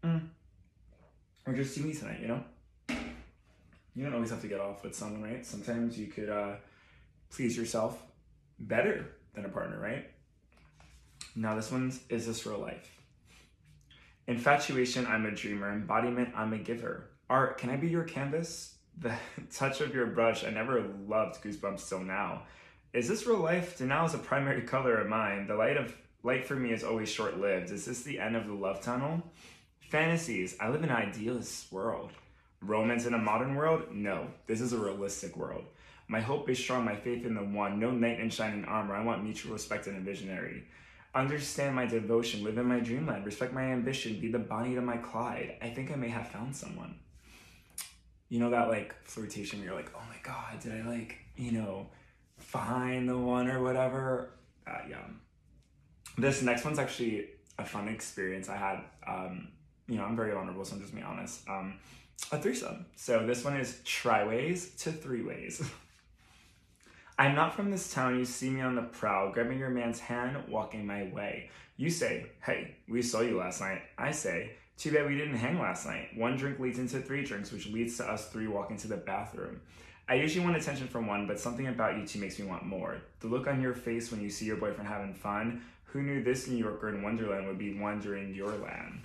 Mm. 0.04 0.28
Or 1.48 1.54
just 1.54 1.74
do 1.74 1.82
me 1.82 1.94
tonight, 1.94 2.20
you 2.20 2.28
know? 2.28 2.44
You 3.94 4.04
don't 4.04 4.12
always 4.12 4.28
have 4.28 4.42
to 4.42 4.48
get 4.48 4.60
off 4.60 4.84
with 4.84 4.94
someone, 4.94 5.22
right? 5.22 5.46
Sometimes 5.46 5.98
you 5.98 6.08
could 6.08 6.28
uh, 6.28 6.56
please 7.30 7.56
yourself 7.56 8.02
better 8.58 9.06
than 9.32 9.46
a 9.46 9.48
partner, 9.48 9.80
right? 9.80 10.10
Now, 11.34 11.54
this 11.54 11.72
one's 11.72 12.00
is 12.10 12.26
this 12.26 12.44
real 12.44 12.58
life? 12.58 12.94
Infatuation, 14.26 15.06
I'm 15.06 15.24
a 15.24 15.30
dreamer. 15.30 15.72
Embodiment, 15.72 16.34
I'm 16.36 16.52
a 16.52 16.58
giver. 16.58 17.08
Art, 17.30 17.56
can 17.56 17.70
I 17.70 17.76
be 17.76 17.88
your 17.88 18.04
canvas? 18.04 18.74
The 18.98 19.14
touch 19.50 19.80
of 19.80 19.94
your 19.94 20.06
brush, 20.06 20.44
I 20.44 20.50
never 20.50 20.84
loved 21.06 21.42
goosebumps 21.42 21.88
till 21.88 22.00
now. 22.00 22.42
Is 22.92 23.08
this 23.08 23.26
real 23.26 23.38
life? 23.38 23.78
Denal 23.78 24.04
is 24.04 24.12
a 24.12 24.18
primary 24.18 24.62
color 24.66 24.98
of 24.98 25.08
mine. 25.08 25.46
The 25.46 25.54
light 25.54 25.78
of 25.78 25.96
light 26.22 26.46
for 26.46 26.56
me 26.56 26.72
is 26.72 26.84
always 26.84 27.08
short 27.08 27.40
lived. 27.40 27.70
Is 27.70 27.86
this 27.86 28.02
the 28.02 28.20
end 28.20 28.36
of 28.36 28.46
the 28.46 28.52
love 28.52 28.82
tunnel? 28.82 29.22
Fantasies, 29.88 30.54
I 30.60 30.68
live 30.68 30.82
in 30.82 30.90
an 30.90 30.96
idealist 30.96 31.72
world. 31.72 32.10
Romance 32.60 33.06
in 33.06 33.14
a 33.14 33.18
modern 33.18 33.54
world? 33.54 33.84
No, 33.90 34.26
this 34.46 34.60
is 34.60 34.74
a 34.74 34.78
realistic 34.78 35.34
world. 35.34 35.64
My 36.08 36.20
hope 36.20 36.50
is 36.50 36.58
strong, 36.58 36.84
my 36.84 36.94
faith 36.94 37.24
in 37.24 37.34
the 37.34 37.42
one. 37.42 37.80
No 37.80 37.90
knight 37.90 38.20
in 38.20 38.28
shining 38.28 38.66
armor. 38.66 38.94
I 38.94 39.02
want 39.02 39.24
mutual 39.24 39.54
respect 39.54 39.86
and 39.86 39.96
a 39.96 40.00
visionary. 40.00 40.64
Understand 41.14 41.74
my 41.74 41.86
devotion, 41.86 42.44
live 42.44 42.58
in 42.58 42.66
my 42.66 42.80
dreamland, 42.80 43.24
respect 43.24 43.54
my 43.54 43.62
ambition, 43.62 44.20
be 44.20 44.30
the 44.30 44.38
Bonnie 44.38 44.74
to 44.74 44.82
my 44.82 44.98
Clyde. 44.98 45.56
I 45.62 45.70
think 45.70 45.90
I 45.90 45.94
may 45.94 46.10
have 46.10 46.28
found 46.28 46.54
someone. 46.54 46.94
You 48.28 48.40
know 48.40 48.50
that 48.50 48.68
like 48.68 48.94
flirtation 49.04 49.60
where 49.60 49.68
you're 49.68 49.76
like, 49.76 49.90
oh 49.96 50.02
my 50.06 50.18
god, 50.22 50.60
did 50.60 50.74
I 50.74 50.86
like, 50.86 51.16
you 51.36 51.52
know, 51.52 51.86
find 52.36 53.08
the 53.08 53.16
one 53.16 53.48
or 53.48 53.62
whatever? 53.62 54.34
Uh, 54.66 54.80
yeah. 54.90 55.06
This 56.18 56.42
next 56.42 56.66
one's 56.66 56.78
actually 56.78 57.30
a 57.58 57.64
fun 57.64 57.88
experience 57.88 58.50
I 58.50 58.56
had. 58.56 58.80
Um, 59.06 59.48
you 59.88 59.96
know, 59.96 60.04
I'm 60.04 60.16
very 60.16 60.32
vulnerable, 60.32 60.64
so 60.64 60.76
I'm 60.76 60.80
just 60.80 60.94
being 60.94 61.06
honest. 61.06 61.48
Um, 61.48 61.74
a 62.32 62.38
threesome. 62.38 62.86
So 62.96 63.26
this 63.26 63.44
one 63.44 63.56
is 63.56 63.80
tri-ways 63.84 64.74
to 64.82 64.92
three 64.92 65.22
ways. 65.22 65.62
I'm 67.18 67.34
not 67.34 67.54
from 67.54 67.70
this 67.70 67.92
town, 67.92 68.18
you 68.18 68.24
see 68.24 68.48
me 68.48 68.60
on 68.60 68.76
the 68.76 68.82
prowl, 68.82 69.32
grabbing 69.32 69.58
your 69.58 69.70
man's 69.70 69.98
hand, 69.98 70.36
walking 70.48 70.86
my 70.86 71.04
way. 71.12 71.50
You 71.76 71.90
say, 71.90 72.26
hey, 72.44 72.76
we 72.88 73.02
saw 73.02 73.22
you 73.22 73.38
last 73.38 73.60
night. 73.60 73.82
I 73.96 74.12
say, 74.12 74.52
too 74.76 74.92
bad 74.92 75.08
we 75.08 75.16
didn't 75.16 75.36
hang 75.36 75.58
last 75.58 75.86
night. 75.86 76.10
One 76.16 76.36
drink 76.36 76.60
leads 76.60 76.78
into 76.78 77.00
three 77.00 77.24
drinks, 77.24 77.50
which 77.50 77.66
leads 77.66 77.96
to 77.96 78.04
us 78.04 78.28
three 78.28 78.46
walking 78.46 78.76
to 78.78 78.88
the 78.88 78.96
bathroom. 78.96 79.60
I 80.08 80.14
usually 80.14 80.44
want 80.44 80.56
attention 80.56 80.86
from 80.86 81.08
one, 81.08 81.26
but 81.26 81.40
something 81.40 81.66
about 81.66 81.98
you 81.98 82.06
two 82.06 82.20
makes 82.20 82.38
me 82.38 82.46
want 82.46 82.64
more. 82.64 83.02
The 83.20 83.26
look 83.26 83.48
on 83.48 83.60
your 83.60 83.74
face 83.74 84.12
when 84.12 84.20
you 84.20 84.30
see 84.30 84.46
your 84.46 84.56
boyfriend 84.56 84.88
having 84.88 85.12
fun. 85.12 85.62
Who 85.86 86.02
knew 86.02 86.22
this 86.22 86.46
New 86.46 86.56
Yorker 86.56 86.88
in 86.88 87.02
Wonderland 87.02 87.46
would 87.48 87.58
be 87.58 87.78
wandering 87.78 88.34
your 88.34 88.56
land? 88.56 89.02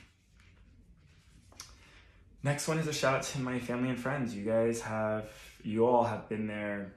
Next 2.45 2.67
one 2.67 2.77
is 2.77 2.87
a 2.87 2.93
shout 2.93 3.15
out 3.15 3.23
to 3.23 3.39
my 3.39 3.57
family 3.57 3.89
and 3.89 3.97
friends. 3.97 4.35
You 4.35 4.43
guys 4.43 4.81
have, 4.81 5.29
you 5.63 5.87
all 5.87 6.03
have 6.03 6.27
been 6.27 6.45
there 6.45 6.93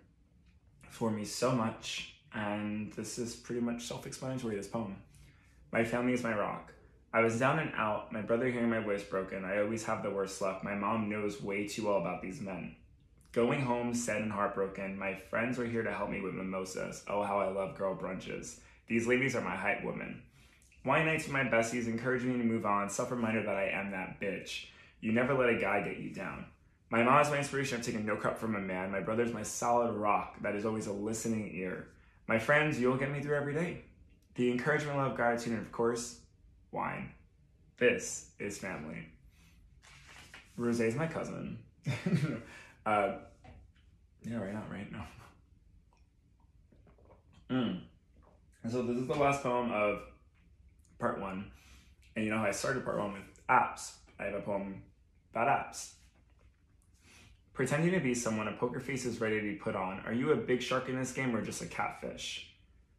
for 0.88 1.08
me 1.08 1.24
so 1.24 1.52
much, 1.52 2.16
and 2.34 2.92
this 2.94 3.16
is 3.16 3.36
pretty 3.36 3.60
much 3.60 3.84
self 3.84 4.06
explanatory, 4.06 4.56
this 4.56 4.66
poem. 4.66 4.96
My 5.70 5.84
family 5.84 6.14
is 6.14 6.24
my 6.24 6.36
rock. 6.36 6.72
I 7.12 7.20
was 7.20 7.38
down 7.38 7.60
and 7.60 7.72
out, 7.76 8.12
my 8.12 8.22
brother 8.22 8.48
hearing 8.50 8.70
my 8.70 8.80
voice 8.80 9.04
broken. 9.04 9.44
I 9.44 9.60
always 9.60 9.84
have 9.84 10.02
the 10.02 10.10
worst 10.10 10.42
luck. 10.42 10.64
My 10.64 10.74
mom 10.74 11.08
knows 11.08 11.40
way 11.40 11.68
too 11.68 11.86
well 11.86 11.98
about 11.98 12.22
these 12.22 12.40
men. 12.40 12.74
Going 13.30 13.60
home, 13.60 13.94
sad 13.94 14.22
and 14.22 14.32
heartbroken, 14.32 14.98
my 14.98 15.14
friends 15.14 15.58
were 15.58 15.64
here 15.64 15.84
to 15.84 15.92
help 15.92 16.10
me 16.10 16.20
with 16.20 16.34
mimosas. 16.34 17.04
Oh, 17.08 17.22
how 17.22 17.38
I 17.38 17.52
love 17.52 17.78
girl 17.78 17.94
brunches. 17.96 18.58
These 18.88 19.06
ladies 19.06 19.36
are 19.36 19.42
my 19.42 19.54
hype 19.54 19.84
women. 19.84 20.22
Wine 20.84 21.06
nights 21.06 21.24
with 21.24 21.34
my 21.34 21.44
besties 21.44 21.86
encourage 21.86 22.24
me 22.24 22.36
to 22.36 22.44
move 22.44 22.66
on, 22.66 22.90
self 22.90 23.12
reminder 23.12 23.44
that 23.44 23.56
I 23.56 23.68
am 23.68 23.92
that 23.92 24.20
bitch. 24.20 24.66
You 25.00 25.12
never 25.12 25.34
let 25.34 25.50
a 25.50 25.58
guy 25.58 25.82
get 25.82 25.98
you 25.98 26.10
down. 26.10 26.46
My 26.90 27.02
mom 27.02 27.20
is 27.20 27.30
my 27.30 27.38
inspiration. 27.38 27.78
I've 27.78 27.84
taken 27.84 28.06
no 28.06 28.16
crap 28.16 28.38
from 28.38 28.54
a 28.54 28.60
man. 28.60 28.92
My 28.92 29.00
brother's 29.00 29.32
my 29.32 29.42
solid 29.42 29.92
rock 29.92 30.40
that 30.42 30.54
is 30.54 30.64
always 30.64 30.86
a 30.86 30.92
listening 30.92 31.50
ear. 31.54 31.88
My 32.28 32.38
friends, 32.38 32.78
you'll 32.78 32.96
get 32.96 33.10
me 33.10 33.20
through 33.20 33.36
every 33.36 33.54
day. 33.54 33.82
The 34.34 34.50
encouragement, 34.50 34.96
love, 34.96 35.16
gratitude, 35.16 35.54
and 35.54 35.62
of 35.62 35.72
course, 35.72 36.20
wine. 36.70 37.10
This 37.78 38.30
is 38.38 38.58
family. 38.58 39.06
Rose 40.56 40.80
is 40.80 40.94
my 40.94 41.06
cousin. 41.06 41.58
uh, 42.86 43.12
yeah, 44.22 44.36
right 44.36 44.54
now, 44.54 44.62
right? 44.70 44.92
now. 44.92 45.06
Mm. 47.50 47.80
And 48.62 48.72
so 48.72 48.82
this 48.82 48.96
is 48.96 49.06
the 49.06 49.14
last 49.14 49.42
poem 49.42 49.70
of 49.70 50.00
part 50.98 51.20
one. 51.20 51.50
And 52.14 52.24
you 52.24 52.30
know 52.30 52.38
how 52.38 52.46
I 52.46 52.50
started 52.50 52.84
part 52.84 52.98
one 52.98 53.12
with 53.12 53.22
apps. 53.48 53.92
I 54.18 54.24
have 54.24 54.34
a 54.34 54.40
poem 54.40 54.82
about 55.32 55.48
apps. 55.48 55.92
Pretending 57.52 57.92
to 57.92 58.00
be 58.00 58.14
someone, 58.14 58.48
a 58.48 58.52
poker 58.52 58.80
face 58.80 59.06
is 59.06 59.20
ready 59.20 59.40
to 59.40 59.42
be 59.42 59.54
put 59.54 59.74
on. 59.74 60.00
Are 60.06 60.12
you 60.12 60.32
a 60.32 60.36
big 60.36 60.60
shark 60.60 60.88
in 60.88 60.98
this 60.98 61.12
game 61.12 61.34
or 61.34 61.42
just 61.42 61.62
a 61.62 61.66
catfish? 61.66 62.50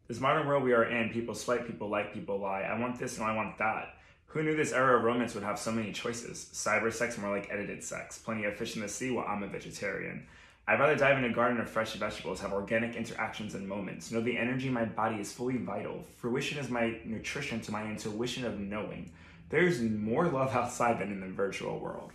This 0.08 0.20
modern 0.20 0.48
world 0.48 0.64
we 0.64 0.74
are 0.74 0.86
in, 0.86 1.10
people 1.10 1.36
swipe, 1.36 1.68
people 1.68 1.90
like, 1.90 2.14
people 2.14 2.40
lie. 2.40 2.62
I 2.62 2.80
want 2.80 2.98
this 2.98 3.18
and 3.18 3.28
I 3.28 3.36
want 3.36 3.58
that. 3.58 3.96
Who 4.28 4.44
knew 4.44 4.56
this 4.56 4.74
era 4.74 4.98
of 4.98 5.04
romance 5.04 5.36
would 5.36 5.44
have 5.44 5.60
so 5.60 5.72
many 5.72 5.92
choices? 5.92 6.50
Cyber 6.54 6.92
sex 6.92 7.18
more 7.18 7.36
like 7.36 7.50
edited 7.52 7.84
sex. 7.84 8.18
Plenty 8.18 8.46
of 8.46 8.56
fish 8.56 8.76
in 8.76 8.82
the 8.82 8.90
sea 8.90 9.12
while 9.12 9.26
I'm 9.28 9.44
a 9.44 9.48
vegetarian. 9.48 10.26
I'd 10.68 10.80
rather 10.80 10.96
dive 10.96 11.18
in 11.18 11.24
a 11.24 11.34
garden 11.34 11.62
of 11.62 11.70
fresh 11.70 11.94
vegetables, 11.94 12.42
have 12.42 12.52
organic 12.52 12.96
interactions 12.96 13.56
and 13.56 13.68
moments. 13.68 14.12
Know 14.12 14.22
the 14.22 14.38
energy 14.38 14.68
in 14.68 14.74
my 14.74 14.84
body 14.84 15.16
is 15.16 15.32
fully 15.32 15.58
vital. 15.58 16.04
Fruition 16.18 16.58
is 16.58 16.70
my 16.70 17.00
nutrition 17.06 17.62
to 17.62 17.72
my 17.72 17.86
intuition 17.86 18.44
of 18.44 18.60
knowing. 18.60 19.10
There's 19.50 19.82
more 19.82 20.28
love 20.28 20.54
outside 20.56 21.00
than 21.00 21.12
in 21.12 21.22
the 21.22 21.28
virtual 21.28 21.80
world 21.80 22.12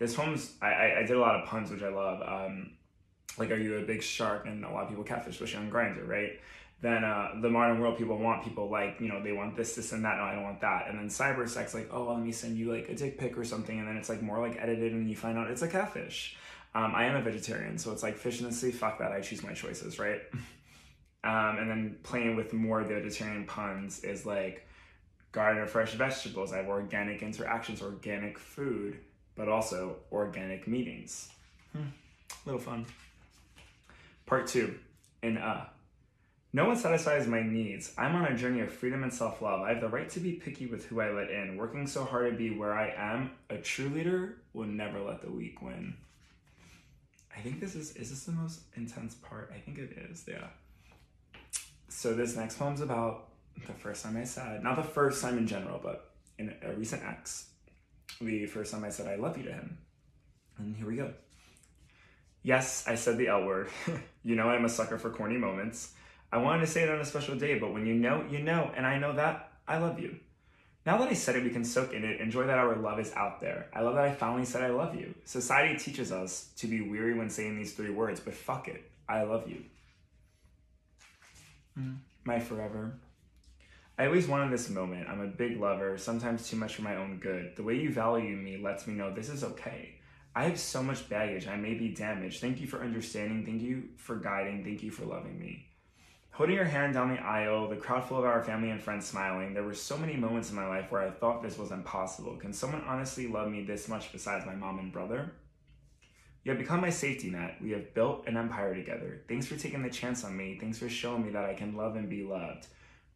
this 0.00 0.14
poem's 0.14 0.54
I, 0.60 0.94
I, 0.98 1.02
did 1.02 1.12
a 1.12 1.20
lot 1.20 1.36
of 1.36 1.46
puns 1.46 1.70
which 1.70 1.82
I 1.82 1.90
love. 1.90 2.22
Um, 2.26 2.72
like, 3.38 3.52
are 3.52 3.56
you 3.56 3.76
a 3.76 3.82
big 3.82 4.02
shark? 4.02 4.46
And 4.46 4.64
a 4.64 4.70
lot 4.70 4.82
of 4.82 4.88
people 4.88 5.04
catfish, 5.04 5.34
especially 5.34 5.60
on 5.60 5.70
Grindr, 5.70 6.08
right? 6.08 6.40
Then 6.82 7.04
uh, 7.04 7.32
the 7.40 7.50
modern 7.50 7.78
world, 7.78 7.98
people 7.98 8.18
want 8.18 8.42
people 8.42 8.70
like 8.70 8.96
you 8.98 9.08
know 9.08 9.22
they 9.22 9.32
want 9.32 9.56
this, 9.56 9.76
this, 9.76 9.92
and 9.92 10.04
that. 10.04 10.16
No, 10.16 10.24
I 10.24 10.34
don't 10.34 10.42
want 10.42 10.62
that. 10.62 10.88
And 10.88 10.98
then 10.98 11.08
cyber 11.08 11.46
sex, 11.48 11.74
like 11.74 11.90
oh, 11.92 12.06
well, 12.06 12.14
let 12.14 12.24
me 12.24 12.32
send 12.32 12.56
you 12.56 12.72
like 12.72 12.88
a 12.88 12.94
dick 12.94 13.18
pic 13.18 13.36
or 13.36 13.44
something, 13.44 13.78
and 13.78 13.86
then 13.86 13.96
it's 13.96 14.08
like 14.08 14.22
more 14.22 14.40
like 14.44 14.58
edited, 14.58 14.92
and 14.92 15.08
you 15.08 15.14
find 15.14 15.38
out 15.38 15.50
it's 15.50 15.62
a 15.62 15.68
catfish. 15.68 16.36
Um, 16.74 16.92
I 16.94 17.04
am 17.04 17.16
a 17.16 17.20
vegetarian, 17.20 17.76
so 17.76 17.92
it's 17.92 18.02
like 18.02 18.16
fish 18.16 18.40
in 18.40 18.46
the 18.46 18.52
sea. 18.52 18.70
Fuck 18.70 19.00
that. 19.00 19.12
I 19.12 19.20
choose 19.20 19.42
my 19.42 19.52
choices, 19.52 19.98
right? 19.98 20.20
Um, 21.22 21.58
and 21.58 21.68
then 21.68 21.98
playing 22.02 22.34
with 22.34 22.54
more 22.54 22.80
vegetarian 22.80 23.44
puns 23.44 24.02
is 24.04 24.24
like 24.24 24.66
garden 25.32 25.62
of 25.62 25.70
fresh 25.70 25.92
vegetables. 25.92 26.52
I 26.52 26.58
have 26.58 26.68
organic 26.68 27.22
interactions, 27.22 27.82
organic 27.82 28.38
food 28.38 28.98
but 29.40 29.48
also 29.48 29.96
organic 30.12 30.68
meetings. 30.68 31.30
Hmm. 31.72 31.84
Little 32.44 32.60
fun. 32.60 32.84
Part 34.26 34.46
two, 34.46 34.78
in 35.22 35.38
uh. 35.38 35.64
No 36.52 36.66
one 36.66 36.76
satisfies 36.76 37.26
my 37.26 37.42
needs. 37.42 37.94
I'm 37.96 38.16
on 38.16 38.26
a 38.26 38.36
journey 38.36 38.60
of 38.60 38.70
freedom 38.70 39.02
and 39.02 39.12
self 39.12 39.40
love. 39.40 39.62
I 39.62 39.70
have 39.70 39.80
the 39.80 39.88
right 39.88 40.10
to 40.10 40.20
be 40.20 40.32
picky 40.32 40.66
with 40.66 40.84
who 40.84 41.00
I 41.00 41.10
let 41.10 41.30
in. 41.30 41.56
Working 41.56 41.86
so 41.86 42.04
hard 42.04 42.32
to 42.32 42.36
be 42.36 42.50
where 42.50 42.74
I 42.74 42.92
am, 42.94 43.30
a 43.48 43.56
true 43.56 43.88
leader 43.88 44.36
will 44.52 44.66
never 44.66 45.00
let 45.00 45.22
the 45.22 45.30
weak 45.30 45.62
win. 45.62 45.94
I 47.34 47.40
think 47.40 47.60
this 47.60 47.76
is, 47.76 47.96
is 47.96 48.10
this 48.10 48.24
the 48.24 48.32
most 48.32 48.60
intense 48.76 49.14
part? 49.14 49.50
I 49.54 49.58
think 49.58 49.78
it 49.78 49.96
is, 50.10 50.24
yeah. 50.28 50.48
So 51.88 52.12
this 52.12 52.36
next 52.36 52.58
poem's 52.58 52.82
about 52.82 53.28
the 53.66 53.72
first 53.72 54.04
time 54.04 54.16
I 54.16 54.24
said, 54.24 54.62
not 54.62 54.76
the 54.76 54.82
first 54.82 55.22
time 55.22 55.38
in 55.38 55.46
general, 55.46 55.80
but 55.82 56.12
in 56.38 56.54
a 56.62 56.72
recent 56.72 57.02
ex, 57.04 57.50
the 58.20 58.46
first 58.46 58.72
time 58.72 58.84
I 58.84 58.90
said 58.90 59.06
I 59.06 59.16
love 59.16 59.36
you 59.36 59.44
to 59.44 59.52
him. 59.52 59.78
And 60.58 60.76
here 60.76 60.86
we 60.86 60.96
go. 60.96 61.12
Yes, 62.42 62.84
I 62.86 62.94
said 62.94 63.18
the 63.18 63.28
L 63.28 63.44
word. 63.44 63.68
you 64.24 64.34
know 64.36 64.48
I'm 64.48 64.64
a 64.64 64.68
sucker 64.68 64.98
for 64.98 65.10
corny 65.10 65.36
moments. 65.36 65.92
I 66.32 66.38
wanted 66.38 66.60
to 66.60 66.66
say 66.66 66.82
it 66.82 66.90
on 66.90 67.00
a 67.00 67.04
special 67.04 67.36
day, 67.36 67.58
but 67.58 67.72
when 67.72 67.86
you 67.86 67.94
know, 67.94 68.24
you 68.30 68.40
know, 68.40 68.70
and 68.76 68.86
I 68.86 68.98
know 68.98 69.14
that, 69.14 69.52
I 69.66 69.78
love 69.78 69.98
you. 69.98 70.16
Now 70.86 70.96
that 70.98 71.08
I 71.08 71.12
said 71.12 71.36
it, 71.36 71.44
we 71.44 71.50
can 71.50 71.64
soak 71.64 71.92
in 71.92 72.04
it, 72.04 72.20
enjoy 72.20 72.46
that 72.46 72.56
our 72.56 72.74
love 72.76 72.98
is 72.98 73.12
out 73.12 73.40
there. 73.40 73.66
I 73.74 73.82
love 73.82 73.96
that 73.96 74.04
I 74.04 74.12
finally 74.12 74.46
said 74.46 74.62
I 74.62 74.70
love 74.70 74.94
you. 74.94 75.14
Society 75.24 75.76
teaches 75.78 76.10
us 76.10 76.50
to 76.56 76.66
be 76.66 76.80
weary 76.80 77.14
when 77.14 77.28
saying 77.28 77.56
these 77.56 77.74
three 77.74 77.90
words, 77.90 78.20
but 78.20 78.32
fuck 78.32 78.68
it, 78.68 78.90
I 79.08 79.22
love 79.22 79.48
you. 79.48 79.62
Mm. 81.78 81.98
My 82.24 82.38
forever. 82.38 82.94
I 84.00 84.06
always 84.06 84.28
wanted 84.28 84.50
this 84.50 84.70
moment. 84.70 85.10
I'm 85.10 85.20
a 85.20 85.26
big 85.26 85.60
lover, 85.60 85.98
sometimes 85.98 86.48
too 86.48 86.56
much 86.56 86.74
for 86.74 86.80
my 86.80 86.96
own 86.96 87.18
good. 87.18 87.52
The 87.54 87.62
way 87.62 87.74
you 87.74 87.92
value 87.92 88.34
me 88.34 88.56
lets 88.56 88.86
me 88.86 88.94
know 88.94 89.12
this 89.12 89.28
is 89.28 89.44
okay. 89.44 89.96
I 90.34 90.44
have 90.44 90.58
so 90.58 90.82
much 90.82 91.06
baggage. 91.10 91.46
I 91.46 91.56
may 91.56 91.74
be 91.74 91.90
damaged. 91.90 92.40
Thank 92.40 92.62
you 92.62 92.66
for 92.66 92.82
understanding. 92.82 93.44
Thank 93.44 93.60
you 93.60 93.90
for 93.98 94.16
guiding. 94.16 94.64
Thank 94.64 94.82
you 94.82 94.90
for 94.90 95.04
loving 95.04 95.38
me. 95.38 95.66
Holding 96.30 96.56
her 96.56 96.64
hand 96.64 96.94
down 96.94 97.14
the 97.14 97.20
aisle, 97.20 97.68
the 97.68 97.76
crowd 97.76 98.02
full 98.02 98.16
of 98.16 98.24
our 98.24 98.42
family 98.42 98.70
and 98.70 98.82
friends 98.82 99.04
smiling, 99.06 99.52
there 99.52 99.64
were 99.64 99.74
so 99.74 99.98
many 99.98 100.16
moments 100.16 100.48
in 100.48 100.56
my 100.56 100.66
life 100.66 100.90
where 100.90 101.02
I 101.02 101.10
thought 101.10 101.42
this 101.42 101.58
was 101.58 101.70
impossible. 101.70 102.36
Can 102.36 102.54
someone 102.54 102.82
honestly 102.86 103.26
love 103.26 103.50
me 103.50 103.64
this 103.64 103.86
much 103.86 104.12
besides 104.12 104.46
my 104.46 104.54
mom 104.54 104.78
and 104.78 104.90
brother? 104.90 105.34
You 106.42 106.52
have 106.52 106.58
become 106.58 106.80
my 106.80 106.88
safety 106.88 107.28
net. 107.28 107.58
We 107.60 107.72
have 107.72 107.92
built 107.92 108.26
an 108.26 108.38
empire 108.38 108.74
together. 108.74 109.24
Thanks 109.28 109.44
for 109.44 109.56
taking 109.56 109.82
the 109.82 109.90
chance 109.90 110.24
on 110.24 110.34
me. 110.34 110.56
Thanks 110.58 110.78
for 110.78 110.88
showing 110.88 111.22
me 111.22 111.32
that 111.32 111.44
I 111.44 111.52
can 111.52 111.76
love 111.76 111.96
and 111.96 112.08
be 112.08 112.22
loved. 112.22 112.66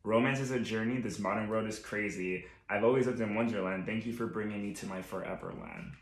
Romance 0.04 0.38
is 0.38 0.50
a 0.50 0.60
journey. 0.60 1.00
This 1.00 1.18
modern 1.18 1.48
world 1.48 1.66
is 1.66 1.78
crazy. 1.78 2.44
I've 2.68 2.84
always 2.84 3.06
lived 3.06 3.20
in 3.20 3.34
Wonderland. 3.34 3.86
Thank 3.86 4.04
you 4.04 4.12
for 4.12 4.26
bringing 4.26 4.62
me 4.62 4.74
to 4.74 4.86
my 4.86 5.00
forever 5.00 5.52
land. 5.60 5.92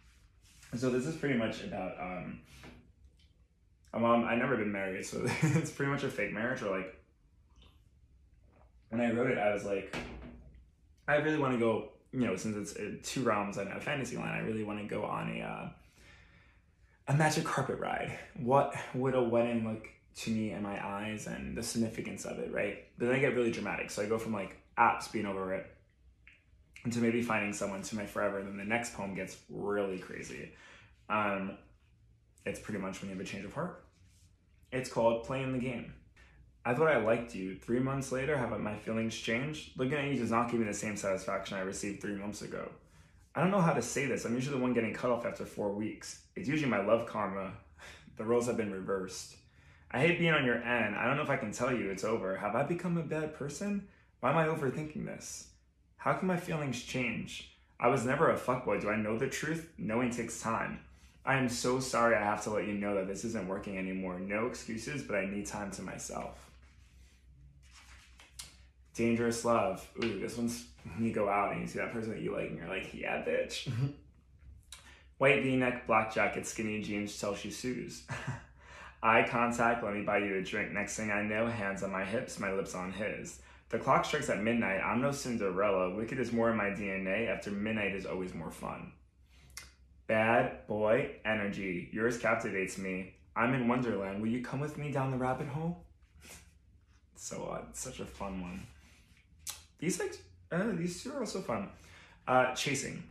So 0.75 0.91
this 0.91 1.07
is 1.07 1.15
pretty 1.15 1.39
much 1.39 1.63
about 1.63 2.01
um, 2.01 2.41
a 3.95 4.01
mom. 4.01 4.25
I've 4.25 4.39
never 4.39 4.57
been 4.57 4.73
married, 4.73 5.07
so 5.07 5.23
it's 5.43 5.71
pretty 5.71 5.93
much 5.93 6.03
a 6.03 6.09
fake 6.09 6.33
marriage. 6.33 6.63
Or 6.63 6.77
like 6.77 6.97
when 8.89 9.01
I 9.01 9.13
wrote 9.13 9.31
it, 9.31 9.39
I 9.39 9.53
was 9.55 9.65
like, 9.65 9.95
I 11.07 11.17
really 11.17 11.39
want 11.39 11.55
to 11.55 11.61
go. 11.61 11.89
You 12.13 12.27
know, 12.27 12.37
since 12.37 12.57
it's 12.57 12.79
uh, 12.79 12.97
two 13.03 13.23
realms 13.23 13.57
and 13.57 13.73
a 13.73 13.81
fantasy 13.81 14.17
line, 14.17 14.29
I 14.29 14.41
really 14.41 14.65
want 14.65 14.81
to 14.81 14.85
go 14.85 15.05
on 15.05 15.31
a 15.39 15.43
uh, 15.43 15.69
a 17.09 17.15
magic 17.15 17.45
carpet 17.45 17.79
ride. 17.79 18.19
What 18.37 18.75
would 18.95 19.15
a 19.15 19.23
wedding 19.23 19.67
look 19.67 19.89
to 20.15 20.31
me 20.31 20.51
and 20.51 20.63
my 20.63 20.85
eyes 20.85 21.27
and 21.27 21.57
the 21.57 21.63
significance 21.63 22.25
of 22.25 22.39
it, 22.39 22.53
right? 22.53 22.85
But 22.99 23.07
then 23.07 23.15
I 23.15 23.19
get 23.19 23.35
really 23.35 23.51
dramatic. 23.51 23.91
So 23.91 24.03
I 24.03 24.07
go 24.07 24.19
from 24.19 24.33
like 24.33 24.59
apps 24.79 25.11
being 25.11 25.27
over 25.27 25.55
it 25.55 25.67
into 26.85 26.99
maybe 26.99 27.23
finding 27.23 27.53
someone 27.53 27.83
to 27.83 27.97
my 27.97 28.07
forever. 28.07 28.39
And 28.39 28.49
then 28.49 28.57
the 28.57 28.65
next 28.65 28.95
poem 28.95 29.15
gets 29.15 29.37
really 29.49 29.99
crazy. 29.99 30.53
Um, 31.09 31.57
it's 32.45 32.61
pretty 32.61 32.81
much 32.81 33.01
when 33.01 33.11
you 33.11 33.17
have 33.17 33.25
a 33.25 33.29
change 33.29 33.45
of 33.45 33.55
heart. 33.55 33.85
It's 34.71 34.91
called 34.91 35.25
Playing 35.25 35.53
the 35.53 35.59
Game. 35.59 35.93
I 36.65 36.75
thought 36.75 36.89
I 36.89 36.99
liked 36.99 37.35
you. 37.35 37.57
Three 37.57 37.81
months 37.81 38.13
later, 38.13 38.37
have 38.37 38.59
my 38.61 38.77
feelings 38.77 39.17
changed? 39.17 39.77
Looking 39.77 39.95
at 39.95 40.05
you 40.05 40.19
does 40.19 40.31
not 40.31 40.51
give 40.51 40.61
me 40.61 40.67
the 40.67 40.75
same 40.75 40.97
satisfaction 40.97 41.57
I 41.57 41.63
received 41.63 42.01
three 42.01 42.15
months 42.15 42.43
ago. 42.43 42.71
I 43.35 43.41
don't 43.41 43.51
know 43.51 43.61
how 43.61 43.73
to 43.73 43.83
say 43.83 44.07
this. 44.07 44.25
I'm 44.25 44.35
usually 44.35 44.57
the 44.57 44.63
one 44.63 44.75
getting 44.75 44.93
cut 44.93 45.11
off 45.11 45.25
after 45.25 45.45
four 45.45 45.73
weeks. 45.73 46.23
It's 46.37 46.49
usually 46.49 46.71
my 46.71 46.85
love 46.85 47.07
karma. 47.07 47.53
The 48.19 48.25
roles 48.25 48.47
have 48.47 48.59
been 48.59 48.71
reversed. 48.71 49.37
I 49.93 50.01
hate 50.01 50.19
being 50.19 50.33
on 50.33 50.45
your 50.45 50.57
end. 50.57 50.97
I 50.97 51.07
don't 51.07 51.17
know 51.17 51.23
if 51.23 51.31
I 51.31 51.37
can 51.37 51.53
tell 51.53 51.73
you 51.73 51.91
it's 51.91 52.05
over. 52.05 52.37
Have 52.37 52.57
I 52.57 52.63
become 52.63 52.97
a 52.97 53.03
bad 53.03 53.35
person? 53.35 53.89
Why 54.21 54.31
am 54.31 54.39
I 54.39 54.47
overthinking 54.47 55.05
this? 55.05 55.49
How 55.99 56.15
can 56.15 56.29
my 56.29 56.37
feelings 56.37 56.83
change? 56.83 57.53
I 57.79 57.89
was 57.89 58.05
never 58.05 58.31
a 58.31 58.39
fuckboy. 58.39 58.81
Do 58.81 58.91
I 58.91 58.97
know 58.97 59.19
the 59.19 59.29
truth? 59.29 59.71
Knowing 59.77 60.11
takes 60.11 60.41
time. 60.41 60.81
I 61.25 61.37
am 61.37 61.49
so 61.49 61.79
sorry 61.79 62.17
I 62.17 62.23
have 62.23 62.43
to 62.45 62.51
let 62.51 62.67
you 62.67 62.75
know 62.75 62.95
that 62.95 63.07
this 63.07 63.25
isn't 63.25 63.47
working 63.49 63.77
anymore. 63.77 64.19
No 64.19 64.47
excuses, 64.47 65.03
but 65.03 65.17
I 65.17 65.27
need 65.27 65.47
time 65.47 65.71
to 65.73 65.83
myself. 65.83 66.51
Dangerous 68.95 69.45
love. 69.45 69.87
Ooh, 70.03 70.19
this 70.19 70.37
one's 70.37 70.67
when 70.97 71.05
you 71.07 71.13
go 71.13 71.29
out 71.29 71.53
and 71.53 71.61
you 71.61 71.67
see 71.67 71.79
that 71.79 71.93
person 71.93 72.11
that 72.11 72.21
you 72.21 72.35
like 72.35 72.49
and 72.51 72.59
you're 72.59 72.69
like, 72.69 72.93
yeah, 72.95 73.23
bitch. 73.23 73.71
White 75.19 75.43
v-neck, 75.43 75.87
black 75.87 76.13
jacket, 76.13 76.47
skinny 76.47 76.83
jeans, 76.83 77.19
tell 77.19 77.35
she 77.35 77.51
shoes. 77.51 78.03
Eye 79.03 79.27
contact, 79.29 79.83
let 79.83 79.95
me 79.95 80.03
buy 80.03 80.19
you 80.19 80.37
a 80.37 80.43
drink. 80.43 80.73
Next 80.73 80.97
thing 80.97 81.11
I 81.11 81.23
know, 81.23 81.47
hands 81.47 81.83
on 81.83 81.91
my 81.91 82.05
hips, 82.05 82.39
my 82.39 82.53
lips 82.53 82.75
on 82.75 82.93
his. 82.93 83.41
The 83.71 83.79
clock 83.79 84.05
strikes 84.05 84.29
at 84.29 84.43
midnight. 84.43 84.81
I'm 84.85 85.01
no 85.01 85.11
Cinderella. 85.11 85.95
Wicked 85.95 86.21
is 86.21 86.31
more 86.31 86.51
in 86.51 86.57
my 86.57 86.67
DNA. 86.67 87.29
After 87.29 87.51
midnight 87.51 87.95
is 87.95 88.07
always 88.07 88.35
more 88.35 88.51
fun. 88.51 88.93
Bad 90.07 90.67
boy 90.67 91.17
energy. 91.25 91.89
Yours 91.91 92.19
captivates 92.19 92.77
me. 92.79 93.15
I'm 93.35 93.55
in 93.55 93.67
Wonderland. 93.67 94.21
Will 94.21 94.29
you 94.29 94.43
come 94.45 94.61
with 94.61 94.77
me 94.77 94.93
down 94.93 95.11
the 95.11 95.17
rabbit 95.17 95.49
hole? 95.49 95.85
so 97.17 97.49
odd. 97.51 97.75
Such 97.75 98.01
a 98.01 98.05
fun 98.05 98.43
one. 98.43 98.67
These 99.79 99.99
like 99.99 100.15
uh, 100.53 100.73
these 100.75 101.03
two 101.03 101.13
are 101.13 101.21
also 101.21 101.41
fun. 101.41 101.71
Uh, 102.29 102.55
chasing. 102.55 103.03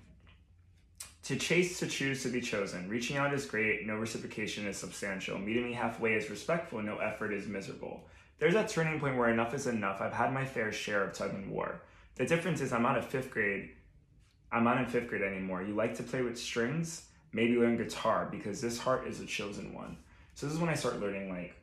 To 1.25 1.35
chase, 1.35 1.77
to 1.79 1.87
choose, 1.87 2.23
to 2.23 2.29
be 2.29 2.41
chosen. 2.41 2.89
Reaching 2.89 3.17
out 3.17 3.33
is 3.33 3.45
great, 3.45 3.85
no 3.85 3.95
reciprocation 3.95 4.65
is 4.65 4.77
substantial. 4.77 5.37
Meeting 5.37 5.65
me 5.65 5.73
halfway 5.73 6.13
is 6.13 6.31
respectful, 6.31 6.81
no 6.81 6.97
effort 6.97 7.31
is 7.31 7.47
miserable. 7.47 8.07
There's 8.39 8.55
that 8.55 8.69
turning 8.69 8.99
point 8.99 9.17
where 9.17 9.29
enough 9.29 9.53
is 9.53 9.67
enough. 9.67 10.01
I've 10.01 10.13
had 10.13 10.33
my 10.33 10.45
fair 10.45 10.71
share 10.71 11.03
of 11.03 11.13
tug 11.13 11.35
and 11.35 11.51
war. 11.51 11.81
The 12.15 12.25
difference 12.25 12.59
is 12.59 12.73
I'm 12.73 12.81
not 12.81 12.97
a 12.97 13.03
fifth 13.03 13.29
grade. 13.29 13.69
I'm 14.51 14.63
not 14.63 14.79
in 14.79 14.87
fifth 14.87 15.07
grade 15.07 15.21
anymore. 15.21 15.61
You 15.61 15.75
like 15.75 15.95
to 15.97 16.03
play 16.03 16.23
with 16.23 16.39
strings? 16.39 17.07
Maybe 17.33 17.55
learn 17.55 17.77
guitar 17.77 18.27
because 18.31 18.59
this 18.59 18.79
heart 18.79 19.07
is 19.07 19.19
a 19.21 19.25
chosen 19.25 19.73
one. 19.73 19.97
So 20.33 20.47
this 20.47 20.55
is 20.55 20.59
when 20.59 20.69
I 20.69 20.73
start 20.73 20.99
learning 20.99 21.29
like 21.29 21.55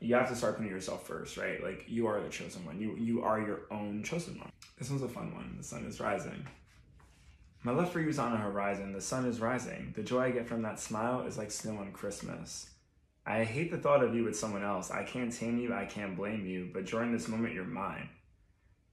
you 0.00 0.14
have 0.14 0.28
to 0.28 0.36
start 0.36 0.56
putting 0.56 0.70
yourself 0.70 1.06
first, 1.06 1.36
right? 1.36 1.62
Like 1.62 1.86
you 1.88 2.06
are 2.06 2.20
the 2.20 2.28
chosen 2.28 2.64
one. 2.66 2.78
You 2.78 2.96
you 2.96 3.22
are 3.22 3.40
your 3.40 3.62
own 3.70 4.02
chosen 4.04 4.38
one. 4.38 4.52
This 4.78 4.90
one's 4.90 5.02
a 5.02 5.08
fun 5.08 5.34
one. 5.34 5.54
The 5.56 5.64
sun 5.64 5.86
is 5.86 6.00
rising. 6.00 6.46
My 7.64 7.72
love 7.72 7.90
for 7.90 7.98
you 7.98 8.10
is 8.10 8.18
on 8.18 8.34
a 8.34 8.36
horizon. 8.36 8.92
The 8.92 9.00
sun 9.00 9.24
is 9.24 9.40
rising. 9.40 9.94
The 9.96 10.02
joy 10.02 10.24
I 10.24 10.30
get 10.30 10.46
from 10.46 10.60
that 10.62 10.78
smile 10.78 11.22
is 11.26 11.38
like 11.38 11.50
snow 11.50 11.78
on 11.78 11.92
Christmas. 11.92 12.68
I 13.26 13.42
hate 13.42 13.70
the 13.70 13.78
thought 13.78 14.04
of 14.04 14.14
you 14.14 14.22
with 14.22 14.38
someone 14.38 14.62
else. 14.62 14.90
I 14.90 15.02
can't 15.02 15.32
tame 15.32 15.58
you, 15.58 15.72
I 15.72 15.86
can't 15.86 16.14
blame 16.14 16.46
you, 16.46 16.68
but 16.74 16.84
during 16.84 17.10
this 17.10 17.26
moment, 17.26 17.54
you're 17.54 17.64
mine. 17.64 18.10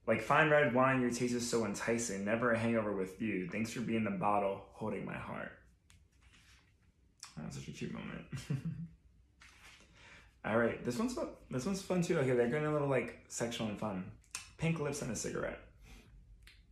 Like 0.06 0.22
fine 0.22 0.48
red 0.48 0.74
wine, 0.74 1.02
your 1.02 1.10
taste 1.10 1.34
is 1.34 1.46
so 1.46 1.66
enticing. 1.66 2.24
Never 2.24 2.52
a 2.52 2.58
hangover 2.58 2.92
with 2.92 3.20
you. 3.20 3.46
Thanks 3.46 3.70
for 3.70 3.82
being 3.82 4.04
the 4.04 4.10
bottle 4.10 4.62
holding 4.72 5.04
my 5.04 5.18
heart. 5.18 5.52
That's 7.36 7.56
such 7.56 7.68
a 7.68 7.72
cute 7.72 7.92
moment. 7.92 8.24
All 10.46 10.56
right, 10.56 10.82
this 10.82 10.98
one's 10.98 11.16
this 11.50 11.66
one's 11.66 11.82
fun 11.82 12.00
too. 12.00 12.18
Okay, 12.18 12.32
they're 12.32 12.48
getting 12.48 12.66
a 12.66 12.72
little 12.72 12.88
like 12.88 13.20
sexual 13.28 13.68
and 13.68 13.78
fun. 13.78 14.10
Pink 14.56 14.80
lips 14.80 15.02
and 15.02 15.12
a 15.12 15.16
cigarette. 15.16 15.60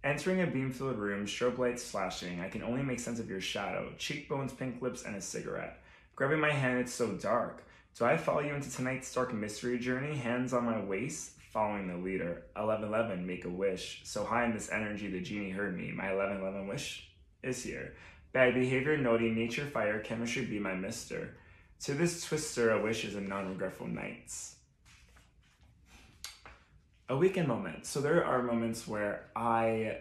Entering 0.03 0.41
a 0.41 0.47
beam-filled 0.47 0.97
room, 0.97 1.27
strobe 1.27 1.59
lights 1.59 1.91
flashing. 1.91 2.41
I 2.41 2.49
can 2.49 2.63
only 2.63 2.83
make 2.83 3.01
sense 3.01 3.21
of 3.21 3.29
your 3.29 3.43
shadow. 3.43 3.93
Cheekbones, 3.99 4.51
pink 4.51 4.81
lips, 4.81 5.05
and 5.05 5.15
a 5.15 5.21
cigarette. 5.21 5.83
Grabbing 6.17 6.41
my 6.41 6.51
hand, 6.51 6.79
it's 6.79 6.95
so 6.95 7.13
dark. 7.13 7.63
Do 7.99 8.07
I 8.07 8.17
follow 8.17 8.41
you 8.41 8.55
into 8.55 8.71
tonight's 8.71 9.13
dark 9.13 9.35
mystery 9.35 9.79
journey? 9.79 10.17
Hands 10.17 10.55
on 10.55 10.65
my 10.65 10.83
waist, 10.83 11.33
following 11.53 11.87
the 11.87 11.99
leader. 11.99 12.45
1111, 12.55 13.27
make 13.27 13.45
a 13.45 13.51
wish. 13.51 14.01
So 14.05 14.25
high 14.25 14.47
in 14.47 14.55
this 14.55 14.71
energy, 14.71 15.11
the 15.11 15.21
genie 15.21 15.51
heard 15.51 15.77
me. 15.77 15.93
My 15.93 16.15
1111 16.15 16.67
wish 16.67 17.11
is 17.43 17.63
here. 17.63 17.95
Bad 18.33 18.55
behavior, 18.55 18.97
naughty 18.97 19.31
nature, 19.31 19.67
fire, 19.67 20.01
chemistry, 20.01 20.47
be 20.47 20.59
my 20.59 20.75
mister. 20.75 21.37
To 21.81 21.93
this 21.93 22.25
twister, 22.25 22.71
a 22.71 22.83
wish 22.83 23.05
is 23.05 23.17
a 23.17 23.21
non-regretful 23.21 23.89
nights. 23.89 24.57
A 27.11 27.17
weekend 27.17 27.49
moment. 27.49 27.85
So 27.87 28.01
there 28.01 28.25
are 28.25 28.41
moments 28.41 28.87
where 28.87 29.27
I 29.35 29.99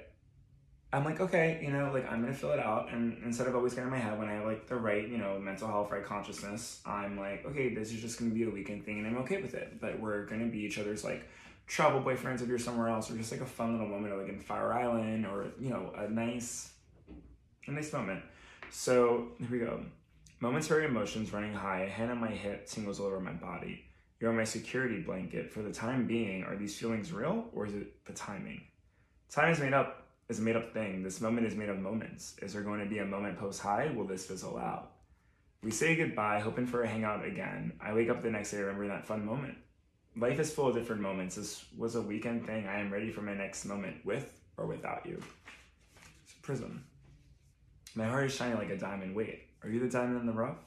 I'm 0.94 1.06
like, 1.06 1.20
okay, 1.20 1.60
you 1.62 1.72
know, 1.72 1.92
like 1.92 2.12
I'm 2.12 2.22
gonna 2.22 2.34
fill 2.34 2.52
it 2.52 2.60
out, 2.60 2.92
and 2.92 3.22
instead 3.24 3.48
of 3.48 3.56
always 3.56 3.74
getting 3.74 3.86
in 3.88 3.92
my 3.92 4.00
head 4.00 4.18
when 4.18 4.28
I 4.28 4.34
have 4.34 4.46
like 4.46 4.68
the 4.68 4.76
right, 4.76 5.08
you 5.08 5.18
know, 5.18 5.40
mental 5.40 5.68
health, 5.68 5.92
right 5.92 6.04
consciousness, 6.04 6.82
I'm 6.86 7.18
like, 7.18 7.46
okay, 7.46 7.74
this 7.74 7.92
is 7.92 8.02
just 8.02 8.20
gonna 8.20 8.32
be 8.32 8.44
a 8.44 8.50
weekend 8.50 8.86
thing, 8.86 9.00
and 9.00 9.08
I'm 9.08 9.18
okay 9.24 9.42
with 9.42 9.56
it. 9.56 9.80
But 9.82 10.00
we're 10.00 10.26
gonna 10.26 10.46
be 10.46 10.60
each 10.60 10.78
other's 10.78 11.04
like 11.04 11.28
travel 11.66 12.02
boyfriends 12.02 12.42
if 12.42 12.48
you're 12.48 12.60
somewhere 12.60 12.90
else, 12.90 13.10
or 13.10 13.18
just 13.18 13.32
like 13.32 13.42
a 13.42 13.46
fun 13.46 13.72
little 13.72 13.88
moment, 13.88 14.14
or 14.14 14.18
like 14.18 14.30
in 14.30 14.40
Fire 14.40 14.72
Island, 14.72 15.26
or 15.26 15.48
you 15.60 15.70
know, 15.70 15.92
a 15.96 16.08
nice, 16.08 16.72
a 17.68 17.72
nice 17.72 17.92
moment. 17.92 18.24
So 18.70 19.30
here 19.40 19.48
we 19.52 19.60
go. 19.60 19.84
Momentary 20.40 20.86
emotions 20.86 21.34
running 21.34 21.54
high, 21.54 21.82
a 21.82 21.90
hand 21.90 22.12
on 22.12 22.20
my 22.20 22.30
hip 22.30 22.68
tingles 22.68 23.00
all 23.00 23.08
over 23.08 23.20
my 23.20 23.34
body. 23.34 23.89
You're 24.20 24.34
my 24.34 24.44
security 24.44 25.00
blanket. 25.00 25.50
For 25.50 25.62
the 25.62 25.72
time 25.72 26.06
being, 26.06 26.44
are 26.44 26.56
these 26.56 26.78
feelings 26.78 27.14
real, 27.14 27.46
or 27.54 27.66
is 27.66 27.74
it 27.74 28.06
the 28.06 28.14
timing? 28.14 28.62
Time 29.30 29.52
is 29.52 29.60
made 29.60 29.74
up 29.74 30.08
is 30.30 30.40
a 30.40 30.42
made 30.42 30.56
up 30.56 30.74
thing. 30.74 31.02
This 31.02 31.22
moment 31.22 31.48
is 31.48 31.56
made 31.56 31.70
of 31.70 31.80
moments. 31.80 32.36
Is 32.42 32.54
there 32.54 32.62
going 32.62 32.80
to 32.80 32.86
be 32.86 33.00
a 33.00 33.06
moment 33.06 33.40
post 33.40 33.62
high? 33.62 33.92
Will 33.96 34.06
this 34.06 34.26
fizzle 34.26 34.58
out? 34.58 34.92
We 35.64 35.72
say 35.72 35.96
goodbye, 35.96 36.40
hoping 36.40 36.68
for 36.68 36.84
a 36.84 36.88
hangout 36.88 37.26
again. 37.26 37.74
I 37.82 37.94
wake 37.94 38.10
up 38.10 38.22
the 38.22 38.30
next 38.30 38.52
day 38.52 38.60
remembering 38.60 38.90
that 38.90 39.06
fun 39.06 39.26
moment. 39.26 39.58
Life 40.16 40.40
is 40.40 40.52
full 40.52 40.68
of 40.68 40.76
different 40.76 41.02
moments. 41.02 41.36
This 41.36 41.66
was 41.78 41.96
a 41.96 42.02
weekend 42.02 42.46
thing. 42.46 42.68
I 42.68 42.80
am 42.80 42.92
ready 42.92 43.12
for 43.12 43.22
my 43.22 43.34
next 43.34 43.66
moment 43.66 44.06
with 44.06 44.40
or 44.58 44.68
without 44.68 45.06
you. 45.06 45.22
It's 46.24 46.34
a 46.34 46.42
prism. 46.42 46.86
My 47.96 48.06
heart 48.06 48.28
is 48.28 48.36
shining 48.36 48.58
like 48.58 48.70
a 48.70 48.78
diamond. 48.78 49.16
Wait, 49.16 49.48
are 49.64 49.70
you 49.70 49.80
the 49.80 49.90
diamond 49.90 50.20
in 50.20 50.28
the 50.28 50.34
rough? 50.34 50.60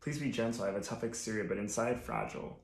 Please 0.00 0.18
be 0.18 0.30
gentle. 0.30 0.64
I 0.64 0.68
have 0.68 0.76
a 0.76 0.80
tough 0.80 1.04
exterior, 1.04 1.44
but 1.44 1.58
inside 1.58 2.00
fragile. 2.00 2.58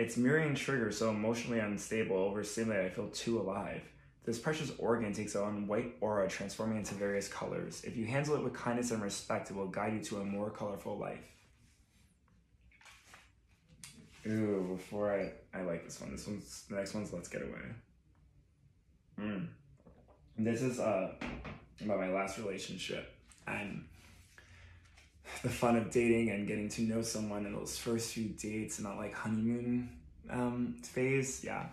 It's 0.00 0.16
mirroring 0.16 0.54
trigger, 0.54 0.90
so 0.90 1.10
emotionally 1.10 1.58
unstable, 1.58 2.16
overstimulated, 2.16 2.90
I 2.90 2.94
feel 2.94 3.08
too 3.08 3.38
alive. 3.38 3.82
This 4.24 4.38
precious 4.38 4.72
organ 4.78 5.12
takes 5.12 5.36
on 5.36 5.66
white 5.66 5.94
aura, 6.00 6.26
transforming 6.26 6.78
into 6.78 6.94
various 6.94 7.28
colors. 7.28 7.82
If 7.84 7.98
you 7.98 8.06
handle 8.06 8.34
it 8.36 8.42
with 8.42 8.54
kindness 8.54 8.92
and 8.92 9.02
respect, 9.02 9.50
it 9.50 9.56
will 9.56 9.68
guide 9.68 9.92
you 9.92 10.00
to 10.04 10.20
a 10.20 10.24
more 10.24 10.48
colorful 10.48 10.96
life. 10.96 11.18
Ooh, 14.26 14.74
before 14.74 15.12
I, 15.12 15.32
I 15.58 15.64
like 15.64 15.84
this 15.84 16.00
one. 16.00 16.12
This 16.12 16.26
one's 16.26 16.64
the 16.70 16.76
next 16.76 16.94
one's 16.94 17.12
Let's 17.12 17.28
Get 17.28 17.42
Away. 17.42 17.60
Mm. 19.20 19.48
This 20.38 20.62
is 20.62 20.80
uh 20.80 21.12
about 21.84 21.98
my 21.98 22.08
last 22.08 22.38
relationship. 22.38 23.12
And 23.46 23.84
the 25.42 25.48
fun 25.48 25.76
of 25.76 25.90
dating 25.90 26.30
and 26.30 26.46
getting 26.46 26.68
to 26.68 26.82
know 26.82 27.02
someone 27.02 27.46
in 27.46 27.54
those 27.54 27.78
first 27.78 28.12
few 28.12 28.28
dates 28.28 28.78
and 28.78 28.86
that 28.86 28.96
like 28.96 29.14
honeymoon 29.14 29.88
um, 30.28 30.76
phase, 30.82 31.42
yeah, 31.44 31.66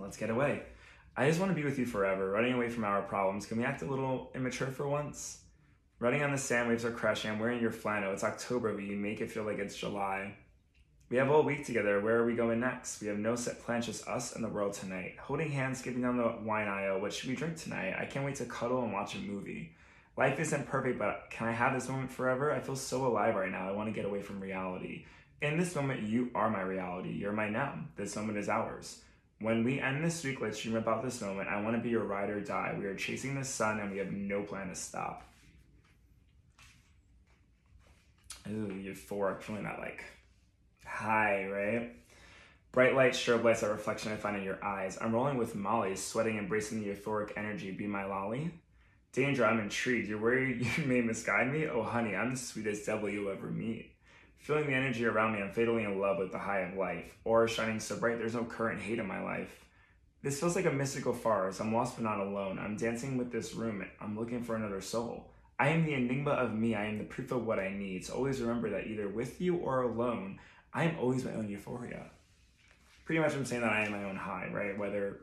let's 0.00 0.16
get 0.16 0.30
away. 0.30 0.62
I 1.16 1.26
just 1.28 1.40
want 1.40 1.50
to 1.50 1.56
be 1.56 1.64
with 1.64 1.78
you 1.78 1.86
forever, 1.86 2.30
running 2.30 2.52
away 2.52 2.68
from 2.68 2.84
our 2.84 3.02
problems. 3.02 3.46
Can 3.46 3.56
we 3.58 3.64
act 3.64 3.82
a 3.82 3.86
little 3.86 4.30
immature 4.34 4.68
for 4.68 4.86
once? 4.86 5.38
Running 5.98 6.22
on 6.22 6.30
the 6.30 6.38
sand, 6.38 6.68
waves 6.68 6.84
are 6.84 6.90
crashing. 6.90 7.30
I'm 7.30 7.38
wearing 7.38 7.60
your 7.60 7.70
flannel. 7.70 8.12
It's 8.12 8.22
October, 8.22 8.74
but 8.74 8.84
you 8.84 8.96
make 8.96 9.22
it 9.22 9.30
feel 9.30 9.44
like 9.44 9.58
it's 9.58 9.74
July. 9.74 10.34
We 11.08 11.16
have 11.16 11.30
all 11.30 11.42
week 11.42 11.64
together. 11.64 12.00
Where 12.00 12.16
are 12.16 12.26
we 12.26 12.34
going 12.34 12.60
next? 12.60 13.00
We 13.00 13.06
have 13.06 13.18
no 13.18 13.36
set 13.36 13.62
plans, 13.62 13.86
just 13.86 14.06
us 14.06 14.34
and 14.34 14.44
the 14.44 14.48
world 14.48 14.74
tonight. 14.74 15.14
Holding 15.18 15.50
hands, 15.50 15.78
skipping 15.78 16.02
down 16.02 16.18
the 16.18 16.36
wine 16.42 16.68
aisle. 16.68 17.00
What 17.00 17.14
should 17.14 17.30
we 17.30 17.36
drink 17.36 17.56
tonight? 17.56 17.94
I 17.98 18.04
can't 18.04 18.26
wait 18.26 18.34
to 18.36 18.44
cuddle 18.44 18.82
and 18.82 18.92
watch 18.92 19.14
a 19.14 19.18
movie. 19.18 19.72
Life 20.16 20.40
isn't 20.40 20.66
perfect, 20.66 20.98
but 20.98 21.26
can 21.30 21.48
I 21.48 21.52
have 21.52 21.74
this 21.74 21.88
moment 21.88 22.10
forever? 22.10 22.50
I 22.52 22.60
feel 22.60 22.76
so 22.76 23.06
alive 23.06 23.34
right 23.34 23.50
now. 23.50 23.68
I 23.68 23.72
want 23.72 23.88
to 23.88 23.92
get 23.92 24.06
away 24.06 24.22
from 24.22 24.40
reality. 24.40 25.04
In 25.42 25.58
this 25.58 25.74
moment, 25.74 26.02
you 26.02 26.30
are 26.34 26.48
my 26.48 26.62
reality. 26.62 27.10
You're 27.10 27.32
my 27.32 27.50
now. 27.50 27.78
This 27.96 28.16
moment 28.16 28.38
is 28.38 28.48
ours. 28.48 29.02
When 29.40 29.62
we 29.62 29.78
end 29.78 30.02
this 30.02 30.24
week, 30.24 30.40
let's 30.40 30.62
dream 30.62 30.76
about 30.76 31.04
this 31.04 31.20
moment. 31.20 31.50
I 31.50 31.60
want 31.60 31.76
to 31.76 31.82
be 31.82 31.90
your 31.90 32.04
ride 32.04 32.30
or 32.30 32.40
die. 32.40 32.74
We 32.78 32.86
are 32.86 32.94
chasing 32.94 33.34
the 33.34 33.44
sun 33.44 33.78
and 33.80 33.90
we 33.90 33.98
have 33.98 34.10
no 34.10 34.42
plan 34.42 34.68
to 34.68 34.74
stop. 34.74 35.22
Euphoric, 38.48 39.42
feeling 39.42 39.64
that 39.64 39.80
like 39.80 40.02
high, 40.86 41.46
right? 41.48 41.92
Bright 42.72 42.94
lights, 42.94 43.18
strobe 43.18 43.44
lights, 43.44 43.60
that 43.60 43.70
reflection 43.70 44.12
I 44.12 44.16
find 44.16 44.36
in 44.36 44.44
your 44.44 44.62
eyes. 44.64 44.96
I'm 45.00 45.12
rolling 45.12 45.36
with 45.36 45.54
Molly, 45.54 45.96
sweating, 45.96 46.38
embracing 46.38 46.80
the 46.80 46.88
euphoric 46.88 47.32
energy. 47.36 47.70
Be 47.70 47.86
my 47.86 48.04
lolly. 48.04 48.52
Danger, 49.16 49.46
I'm 49.46 49.60
intrigued. 49.60 50.08
You're 50.08 50.20
worried 50.20 50.60
you 50.76 50.84
may 50.84 51.00
misguide 51.00 51.50
me? 51.50 51.66
Oh, 51.66 51.82
honey, 51.82 52.14
I'm 52.14 52.32
the 52.32 52.36
sweetest 52.38 52.84
devil 52.84 53.08
you'll 53.08 53.32
ever 53.32 53.46
meet. 53.46 53.92
Feeling 54.36 54.66
the 54.66 54.74
energy 54.74 55.06
around 55.06 55.32
me, 55.32 55.40
I'm 55.40 55.54
fatally 55.54 55.84
in 55.84 55.98
love 55.98 56.18
with 56.18 56.32
the 56.32 56.38
high 56.38 56.60
of 56.60 56.76
life. 56.76 57.16
Aura 57.24 57.48
shining 57.48 57.80
so 57.80 57.96
bright, 57.96 58.18
there's 58.18 58.34
no 58.34 58.44
current 58.44 58.78
hate 58.78 58.98
in 58.98 59.06
my 59.06 59.22
life. 59.22 59.64
This 60.22 60.38
feels 60.38 60.54
like 60.54 60.66
a 60.66 60.70
mystical 60.70 61.14
farce. 61.14 61.60
I'm 61.60 61.72
lost 61.72 61.96
but 61.96 62.04
not 62.04 62.20
alone. 62.20 62.58
I'm 62.58 62.76
dancing 62.76 63.16
with 63.16 63.32
this 63.32 63.54
room. 63.54 63.86
I'm 64.02 64.18
looking 64.18 64.42
for 64.42 64.54
another 64.54 64.82
soul. 64.82 65.30
I 65.58 65.68
am 65.68 65.86
the 65.86 65.94
enigma 65.94 66.32
of 66.32 66.52
me. 66.52 66.74
I 66.74 66.84
am 66.84 66.98
the 66.98 67.04
proof 67.04 67.32
of 67.32 67.46
what 67.46 67.58
I 67.58 67.70
need. 67.70 68.04
So 68.04 68.12
always 68.12 68.42
remember 68.42 68.68
that 68.68 68.86
either 68.86 69.08
with 69.08 69.40
you 69.40 69.56
or 69.56 69.80
alone, 69.80 70.40
I 70.74 70.84
am 70.84 70.98
always 70.98 71.24
my 71.24 71.32
own 71.32 71.48
euphoria. 71.48 72.10
Pretty 73.06 73.22
much, 73.22 73.32
I'm 73.32 73.46
saying 73.46 73.62
that 73.62 73.72
I 73.72 73.86
am 73.86 73.92
my 73.92 74.04
own 74.04 74.16
high, 74.16 74.50
right? 74.52 74.78
Whether 74.78 75.22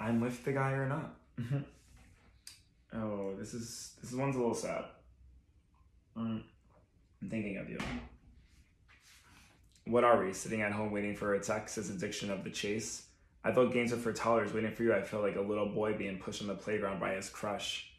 I'm 0.00 0.20
with 0.20 0.44
the 0.44 0.52
guy 0.52 0.72
or 0.72 0.88
not. 0.88 1.14
oh, 2.94 3.34
this 3.38 3.54
is 3.54 3.94
this 4.02 4.12
one's 4.12 4.36
a 4.36 4.38
little 4.38 4.54
sad. 4.54 4.84
Um, 6.16 6.44
I'm 7.22 7.30
thinking 7.30 7.56
of 7.58 7.68
you. 7.68 7.78
What 9.84 10.04
are 10.04 10.24
we? 10.24 10.32
Sitting 10.32 10.62
at 10.62 10.72
home 10.72 10.92
waiting 10.92 11.16
for 11.16 11.34
a 11.34 11.40
text? 11.40 11.76
This 11.76 11.90
addiction 11.90 12.30
of 12.30 12.44
the 12.44 12.50
chase. 12.50 13.06
I 13.42 13.52
thought 13.52 13.72
games 13.72 13.92
were 13.92 13.98
for 13.98 14.12
toddlers. 14.12 14.52
Waiting 14.52 14.72
for 14.72 14.82
you, 14.82 14.94
I 14.94 15.02
feel 15.02 15.20
like 15.20 15.36
a 15.36 15.40
little 15.40 15.66
boy 15.66 15.94
being 15.94 16.18
pushed 16.18 16.42
on 16.42 16.48
the 16.48 16.54
playground 16.54 17.00
by 17.00 17.14
his 17.14 17.28
crush. 17.28 17.90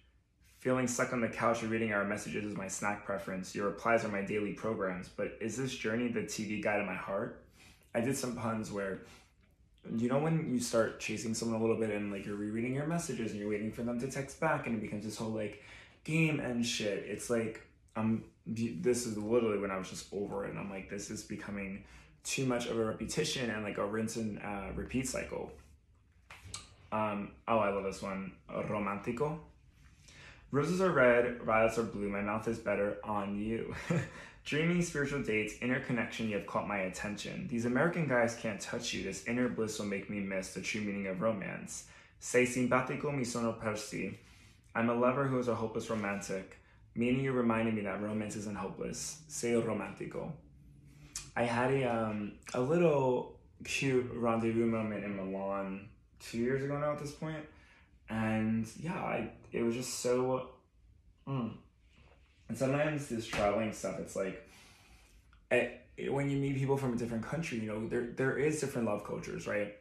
Feeling 0.60 0.88
stuck 0.88 1.12
on 1.12 1.22
the 1.22 1.28
couch 1.28 1.64
and 1.64 1.72
reading 1.72 1.92
our 1.92 2.06
messages 2.06 2.46
is 2.46 2.56
my 2.56 2.68
snack 2.68 3.04
preference. 3.04 3.56
Your 3.56 3.66
replies 3.66 4.06
are 4.06 4.10
my 4.10 4.22
daily 4.22 4.54
programs. 4.54 5.10
But 5.10 5.38
is 5.42 5.58
this 5.58 5.76
journey 5.76 6.10
the 6.10 6.22
TV 6.22 6.62
guide 6.62 6.80
of 6.80 6.86
my 6.86 6.94
heart? 6.94 7.44
I 7.96 8.02
did 8.02 8.16
some 8.16 8.36
puns 8.36 8.72
where, 8.72 9.02
you 9.98 10.10
know, 10.10 10.20
when 10.20 10.54
you 10.54 10.60
start 10.60 11.00
chasing 11.00 11.34
someone 11.34 11.60
a 11.60 11.64
little 11.64 11.80
bit 11.80 11.90
and 11.90 12.12
like 12.12 12.26
you're 12.26 12.36
rereading 12.36 12.74
your 12.74 12.86
messages 12.86 13.32
and 13.32 13.40
you're 13.40 13.50
waiting 13.50 13.72
for 13.72 13.84
them 13.84 14.00
to 14.00 14.10
text 14.10 14.40
back 14.40 14.68
and 14.68 14.76
it 14.76 14.82
becomes 14.82 15.04
this 15.06 15.18
whole 15.18 15.32
like 15.32 15.64
game 16.04 16.40
and 16.40 16.66
shit. 16.66 17.06
It's 17.08 17.30
like 17.30 17.62
I'm. 17.96 18.24
This 18.46 19.06
is 19.06 19.18
literally 19.18 19.60
when 19.60 19.72
I 19.72 19.78
was 19.78 19.90
just 19.90 20.12
over 20.14 20.46
it. 20.46 20.52
And 20.52 20.60
I'm 20.60 20.70
like, 20.70 20.90
this 20.90 21.12
is 21.12 21.24
becoming 21.24 21.84
too 22.24 22.46
much 22.46 22.68
of 22.68 22.78
a 22.78 22.86
repetition 22.86 23.50
and 23.50 23.64
like 23.64 23.78
a 23.78 23.86
rinse 23.86 24.16
and 24.16 24.40
uh, 24.40 24.72
repeat 24.76 25.08
cycle. 25.08 25.52
Um, 26.92 27.32
oh, 27.48 27.60
I 27.60 27.70
love 27.70 27.84
this 27.84 28.02
one. 28.02 28.34
Romantico. 28.50 29.40
Roses 30.52 30.82
are 30.82 30.92
red, 30.92 31.42
violets 31.44 31.78
are 31.78 31.84
blue, 31.84 32.10
my 32.10 32.20
mouth 32.20 32.46
is 32.50 32.60
better 32.60 32.98
on 33.06 33.40
you. 33.40 33.74
Dreamy 34.44 34.82
spiritual 34.82 35.24
dates, 35.24 35.54
inner 35.62 35.80
connection, 35.80 36.28
you 36.28 36.36
have 36.36 36.46
caught 36.46 36.68
my 36.68 36.80
attention. 36.80 37.48
These 37.50 37.64
American 37.64 38.06
guys 38.06 38.36
can't 38.36 38.60
touch 38.60 38.94
you. 38.94 39.04
This 39.04 39.26
inner 39.28 39.48
bliss 39.48 39.80
will 39.80 39.86
make 39.86 40.10
me 40.10 40.20
miss 40.20 40.54
the 40.54 40.62
true 40.62 40.82
meaning 40.82 41.08
of 41.08 41.22
romance. 41.22 41.86
Sei 42.20 42.46
simpatico 42.46 43.16
mi 43.16 43.24
sono 43.24 43.54
persi. 43.54 44.16
I'm 44.76 44.90
a 44.90 44.94
lover 44.94 45.26
who 45.26 45.40
is 45.40 45.48
a 45.48 45.56
hopeless 45.56 45.90
romantic. 45.90 46.58
Meaning 46.96 47.24
you 47.24 47.32
reminded 47.32 47.74
me 47.74 47.82
that 47.84 48.02
romance 48.02 48.36
isn't 48.36 48.58
hopeless. 48.58 49.22
Sei 49.30 49.54
romantico. 49.54 50.34
I 51.34 51.44
had 51.44 51.72
a 51.72 51.86
um 51.86 52.34
a 52.54 52.60
little 52.60 53.40
cute 53.64 54.12
rendezvous 54.14 54.66
moment 54.66 55.06
in 55.06 55.16
Milan 55.16 55.88
two 56.20 56.40
years 56.40 56.62
ago 56.62 56.78
now 56.78 56.92
at 56.92 57.00
this 57.00 57.12
point 57.12 57.46
and 58.12 58.68
yeah, 58.80 58.94
I, 58.94 59.30
it 59.52 59.64
was 59.64 59.76
just 59.76 60.00
so. 60.00 60.50
Mm. 61.28 61.54
And 62.50 62.58
sometimes 62.58 63.08
this 63.08 63.26
traveling 63.26 63.72
stuff, 63.72 64.00
it's 64.00 64.16
like, 64.16 64.46
it, 65.50 65.86
it, 65.96 66.14
when 66.14 66.30
you 66.30 66.38
meet 66.38 66.58
people 66.58 66.76
from 66.76 66.94
a 66.94 66.98
different 66.98 67.24
country, 67.24 67.60
you 67.60 67.68
know, 67.68 67.88
there 67.88 68.10
there 68.16 68.38
is 68.38 68.60
different 68.60 68.88
love 68.88 69.06
cultures, 69.06 69.48
right? 69.48 69.76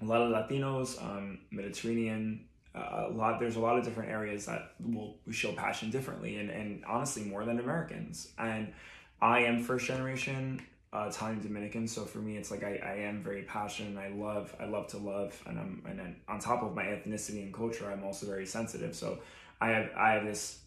A 0.00 0.04
lot 0.04 0.20
of 0.20 0.30
Latinos, 0.30 1.02
um, 1.02 1.40
Mediterranean, 1.50 2.44
uh, 2.74 3.06
a 3.08 3.10
lot. 3.10 3.40
There's 3.40 3.56
a 3.56 3.60
lot 3.60 3.76
of 3.76 3.84
different 3.84 4.10
areas 4.10 4.46
that 4.46 4.74
will 4.78 5.16
show 5.30 5.52
passion 5.52 5.90
differently, 5.90 6.36
and 6.36 6.50
and 6.50 6.84
honestly, 6.84 7.24
more 7.24 7.44
than 7.44 7.58
Americans. 7.58 8.32
And 8.38 8.72
I 9.20 9.40
am 9.40 9.64
first 9.64 9.86
generation 9.86 10.62
uh, 10.92 11.06
Italian 11.10 11.40
Dominican. 11.40 11.86
So 11.86 12.04
for 12.04 12.18
me, 12.18 12.36
it's 12.36 12.50
like 12.50 12.64
I, 12.64 12.80
I 12.82 12.94
am 13.02 13.22
very 13.22 13.42
passionate. 13.42 13.98
I 13.98 14.08
love 14.08 14.54
I 14.58 14.64
love 14.64 14.88
to 14.88 14.98
love, 14.98 15.40
and 15.46 15.58
I'm 15.58 15.82
and 15.88 15.98
then 15.98 16.16
on 16.28 16.38
top 16.38 16.62
of 16.62 16.74
my 16.74 16.84
ethnicity 16.84 17.42
and 17.42 17.52
culture, 17.52 17.90
I'm 17.90 18.04
also 18.04 18.26
very 18.26 18.46
sensitive. 18.46 18.94
So 18.94 19.18
I 19.60 19.70
have 19.70 19.90
I 19.96 20.12
have 20.12 20.24
this 20.24 20.60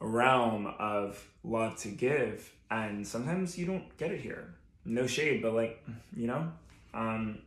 realm 0.00 0.66
of 0.78 1.24
love 1.44 1.76
to 1.78 1.88
give, 1.88 2.50
and 2.70 3.06
sometimes 3.06 3.56
you 3.56 3.66
don't 3.66 3.96
get 3.98 4.10
it 4.10 4.20
here. 4.20 4.54
No 4.84 5.06
shade, 5.06 5.42
but 5.42 5.54
like 5.54 5.84
you 6.16 6.26
know, 6.26 6.50
um, 6.92 7.38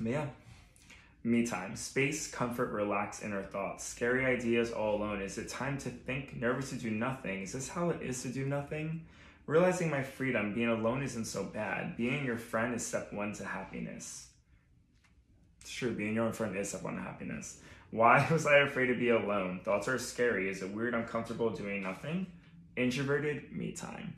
yeah. 0.00 0.26
Me 1.24 1.46
time, 1.46 1.76
space, 1.76 2.28
comfort, 2.28 2.72
relax, 2.72 3.22
inner 3.22 3.44
thoughts. 3.44 3.84
Scary 3.84 4.26
ideas 4.26 4.72
all 4.72 4.96
alone. 4.96 5.22
Is 5.22 5.38
it 5.38 5.48
time 5.48 5.78
to 5.78 5.88
think? 5.88 6.34
Nervous 6.34 6.70
to 6.70 6.74
do 6.74 6.90
nothing? 6.90 7.42
Is 7.42 7.52
this 7.52 7.68
how 7.68 7.90
it 7.90 8.02
is 8.02 8.22
to 8.22 8.28
do 8.28 8.44
nothing? 8.44 9.02
Realizing 9.46 9.90
my 9.90 10.02
freedom, 10.02 10.54
being 10.54 10.68
alone 10.68 11.02
isn't 11.02 11.24
so 11.24 11.42
bad. 11.42 11.96
Being 11.96 12.24
your 12.24 12.38
friend 12.38 12.74
is 12.74 12.86
step 12.86 13.12
one 13.12 13.32
to 13.34 13.44
happiness. 13.44 14.28
It's 15.60 15.70
true, 15.70 15.92
being 15.94 16.14
your 16.14 16.26
own 16.26 16.32
friend 16.32 16.56
is 16.56 16.68
step 16.68 16.82
one 16.82 16.96
to 16.96 17.02
happiness. 17.02 17.60
Why 17.90 18.26
was 18.30 18.46
I 18.46 18.58
afraid 18.58 18.86
to 18.86 18.94
be 18.94 19.10
alone? 19.10 19.60
Thoughts 19.64 19.88
are 19.88 19.98
scary. 19.98 20.48
Is 20.48 20.62
it 20.62 20.70
weird, 20.70 20.94
uncomfortable 20.94 21.50
doing 21.50 21.82
nothing? 21.82 22.26
Introverted, 22.76 23.52
me 23.52 23.72
time. 23.72 24.14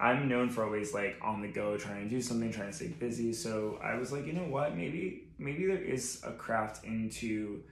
I'm 0.00 0.28
known 0.28 0.50
for 0.50 0.64
always 0.64 0.92
like 0.92 1.18
on 1.22 1.40
the 1.40 1.48
go, 1.48 1.76
trying 1.76 2.04
to 2.04 2.10
do 2.10 2.20
something, 2.20 2.52
trying 2.52 2.70
to 2.70 2.76
stay 2.76 2.88
busy. 2.88 3.32
So 3.32 3.78
I 3.82 3.94
was 3.94 4.10
like, 4.10 4.26
you 4.26 4.32
know 4.32 4.44
what? 4.44 4.76
Maybe 4.76 5.28
maybe 5.38 5.66
there 5.66 5.78
is 5.78 6.20
a 6.26 6.32
craft 6.32 6.84
into 6.84 7.62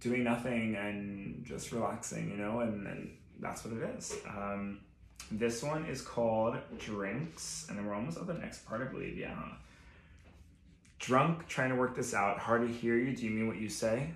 doing 0.00 0.24
nothing 0.24 0.76
and 0.76 1.44
just 1.44 1.72
relaxing, 1.72 2.30
you 2.30 2.36
know, 2.36 2.60
and, 2.60 2.86
and 2.86 3.16
that's 3.40 3.64
what 3.64 3.74
it 3.74 3.96
is. 3.96 4.14
Um, 4.28 4.80
this 5.30 5.62
one 5.62 5.86
is 5.86 6.02
called 6.02 6.56
Drinks, 6.78 7.66
and 7.68 7.78
then 7.78 7.86
we're 7.86 7.94
almost 7.94 8.18
at 8.18 8.26
the 8.26 8.34
next 8.34 8.66
part, 8.66 8.82
I 8.82 8.84
believe. 8.84 9.16
Yeah. 9.16 9.36
Drunk, 10.98 11.46
trying 11.48 11.70
to 11.70 11.76
work 11.76 11.96
this 11.96 12.14
out. 12.14 12.38
Hard 12.38 12.66
to 12.66 12.72
hear 12.72 12.96
you. 12.96 13.14
Do 13.14 13.24
you 13.24 13.30
mean 13.30 13.46
what 13.46 13.56
you 13.56 13.68
say? 13.68 14.10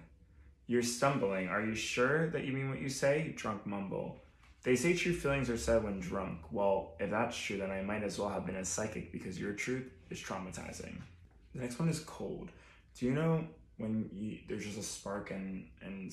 You're 0.67 0.83
stumbling. 0.83 1.49
Are 1.49 1.65
you 1.65 1.75
sure 1.75 2.31
that 2.31 2.45
you 2.45 2.53
mean 2.53 2.71
what 2.71 2.81
you 2.81 2.89
say? 2.89 3.33
Drunk 3.37 3.67
mumble. 3.67 4.21
They 4.63 4.77
say 4.77 4.95
true 4.95 5.15
feelings 5.15 5.49
are 5.49 5.57
said 5.57 5.83
when 5.83 6.01
drunk. 6.01 6.41
Well, 6.51 6.93
if 7.01 7.11
that's 7.11 7.37
true, 7.37 7.57
then 7.59 7.71
I 7.71 7.83
might 7.83 8.03
as 8.03 8.19
well 8.19 8.29
have 8.29 8.45
been 8.45 8.57
a 8.57 8.65
psychic 8.65 9.13
because 9.13 9.39
your 9.41 9.53
truth 9.53 9.91
is 10.11 10.21
traumatizing. 10.21 10.95
The 11.55 11.61
next 11.61 11.79
one 11.79 11.89
is 11.89 12.01
cold. 12.01 12.51
Do 12.99 13.07
you 13.07 13.13
know 13.13 13.47
when 13.79 14.11
you, 14.13 14.39
there's 14.49 14.65
just 14.65 14.79
a 14.79 14.83
spark 14.83 15.31
and 15.31 15.67
and 15.81 16.13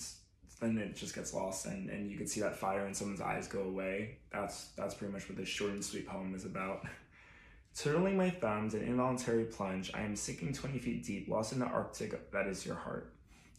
then 0.60 0.78
it 0.78 0.96
just 0.96 1.13
gets 1.13 1.34
lost 1.34 1.65
and, 1.65 1.89
and 1.89 2.10
you 2.10 2.18
can 2.18 2.28
see 2.28 2.39
that 2.41 2.58
fire 2.58 2.88
in 2.88 2.94
someone's 2.94 3.22
eyes 3.22 3.48
go 3.48 3.62
away. 3.62 4.18
That's 4.32 4.70
that's 4.78 4.96
pretty 4.96 5.13
much 5.13 5.28
what 5.28 5.38
this 5.38 5.50
short 5.50 5.72
and 5.72 5.84
sweet 5.84 6.08
poem 6.08 6.34
is 6.36 6.46
about. 6.46 6.86
Turtling 7.76 8.15
my 8.15 8.30
thumbs, 8.30 8.74
an 8.74 8.84
involuntary 8.84 9.44
plunge, 9.44 9.91
I 9.94 10.02
am 10.02 10.15
sinking 10.15 10.54
20 10.54 10.80
feet 10.80 11.04
deep, 11.06 11.28
lost 11.28 11.52
in 11.52 11.60
the 11.60 11.65
Arctic 11.65 12.32
that 12.32 12.48
is 12.48 12.65
your 12.65 12.76
heart. 12.76 13.12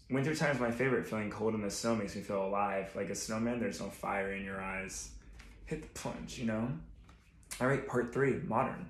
Wintertime 0.09 0.55
is 0.55 0.61
my 0.61 0.71
favorite, 0.71 1.05
feeling 1.05 1.31
cold 1.31 1.55
in 1.55 1.61
the 1.61 1.71
snow 1.71 1.95
makes 1.95 2.17
me 2.17 2.23
feel 2.23 2.47
alive. 2.47 2.91
Like 2.95 3.11
a 3.11 3.15
snowman, 3.15 3.61
there's 3.61 3.81
no 3.81 3.91
fire 3.91 4.33
in 4.33 4.45
your 4.45 4.63
eyes. 4.63 5.11
Hit 5.67 5.83
the 5.83 5.89
plunge, 5.89 6.39
you 6.39 6.47
know? 6.47 6.71
All 7.61 7.67
right, 7.67 7.87
part 7.87 8.13
three, 8.13 8.41
modern. 8.47 8.89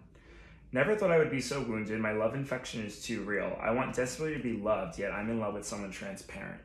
Never 0.73 0.95
thought 0.95 1.11
I 1.11 1.19
would 1.19 1.31
be 1.31 1.41
so 1.41 1.63
wounded. 1.63 1.99
My 2.01 2.13
love 2.13 2.35
infection 2.35 2.85
is 2.85 3.03
too 3.03 3.23
real. 3.23 3.57
I 3.61 3.71
want 3.71 3.97
desperately 3.97 4.37
to 4.37 4.43
be 4.43 4.63
loved, 4.63 4.99
yet 4.99 5.11
I'm 5.11 5.31
in 5.31 5.41
love 5.41 5.55
with 5.55 5.65
someone 5.65 5.91
transparent. 5.91 6.61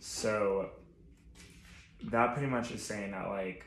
So 0.00 0.70
that 2.04 2.34
pretty 2.34 2.48
much 2.48 2.70
is 2.70 2.82
saying 2.82 3.10
that 3.10 3.28
like 3.28 3.64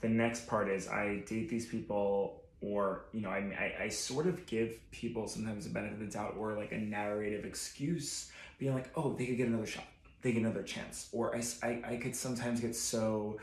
the 0.00 0.08
next 0.08 0.46
part 0.46 0.68
is 0.68 0.88
I 0.88 1.22
date 1.26 1.48
these 1.48 1.66
people 1.66 2.42
or 2.60 3.06
you 3.12 3.20
know 3.20 3.30
I, 3.30 3.72
I, 3.80 3.84
I 3.84 3.88
sort 3.88 4.26
of 4.26 4.46
give 4.46 4.78
people 4.90 5.28
sometimes 5.28 5.66
a 5.66 5.70
benefit 5.70 5.94
of 5.94 6.00
the 6.00 6.06
doubt 6.06 6.34
or 6.38 6.54
like 6.54 6.72
a 6.72 6.78
narrative 6.78 7.44
excuse 7.44 8.30
being 8.58 8.74
like 8.74 8.90
oh 8.96 9.14
they 9.14 9.26
could 9.26 9.36
get 9.36 9.48
another 9.48 9.66
shot. 9.66 9.84
They 10.22 10.32
get 10.32 10.42
another 10.42 10.62
chance. 10.62 11.08
Or 11.12 11.36
I, 11.36 11.42
I, 11.62 11.82
I 11.92 11.96
could 11.96 12.16
sometimes 12.16 12.60
get 12.60 12.74
so 12.74 13.38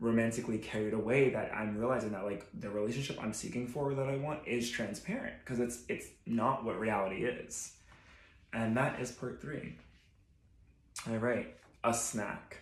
romantically 0.00 0.58
carried 0.58 0.94
away 0.94 1.28
that 1.30 1.50
i'm 1.52 1.76
realizing 1.76 2.12
that 2.12 2.24
like 2.24 2.46
the 2.60 2.70
relationship 2.70 3.18
i'm 3.20 3.32
seeking 3.32 3.66
for 3.66 3.94
that 3.94 4.08
i 4.08 4.14
want 4.14 4.38
is 4.46 4.70
transparent 4.70 5.34
because 5.40 5.58
it's 5.58 5.82
it's 5.88 6.06
not 6.24 6.64
what 6.64 6.78
reality 6.78 7.24
is. 7.24 7.72
And 8.52 8.76
that 8.76 9.00
is 9.00 9.10
part 9.10 9.40
three 9.42 9.74
all 11.06 11.16
right 11.16 11.54
a 11.84 11.94
snack 11.94 12.58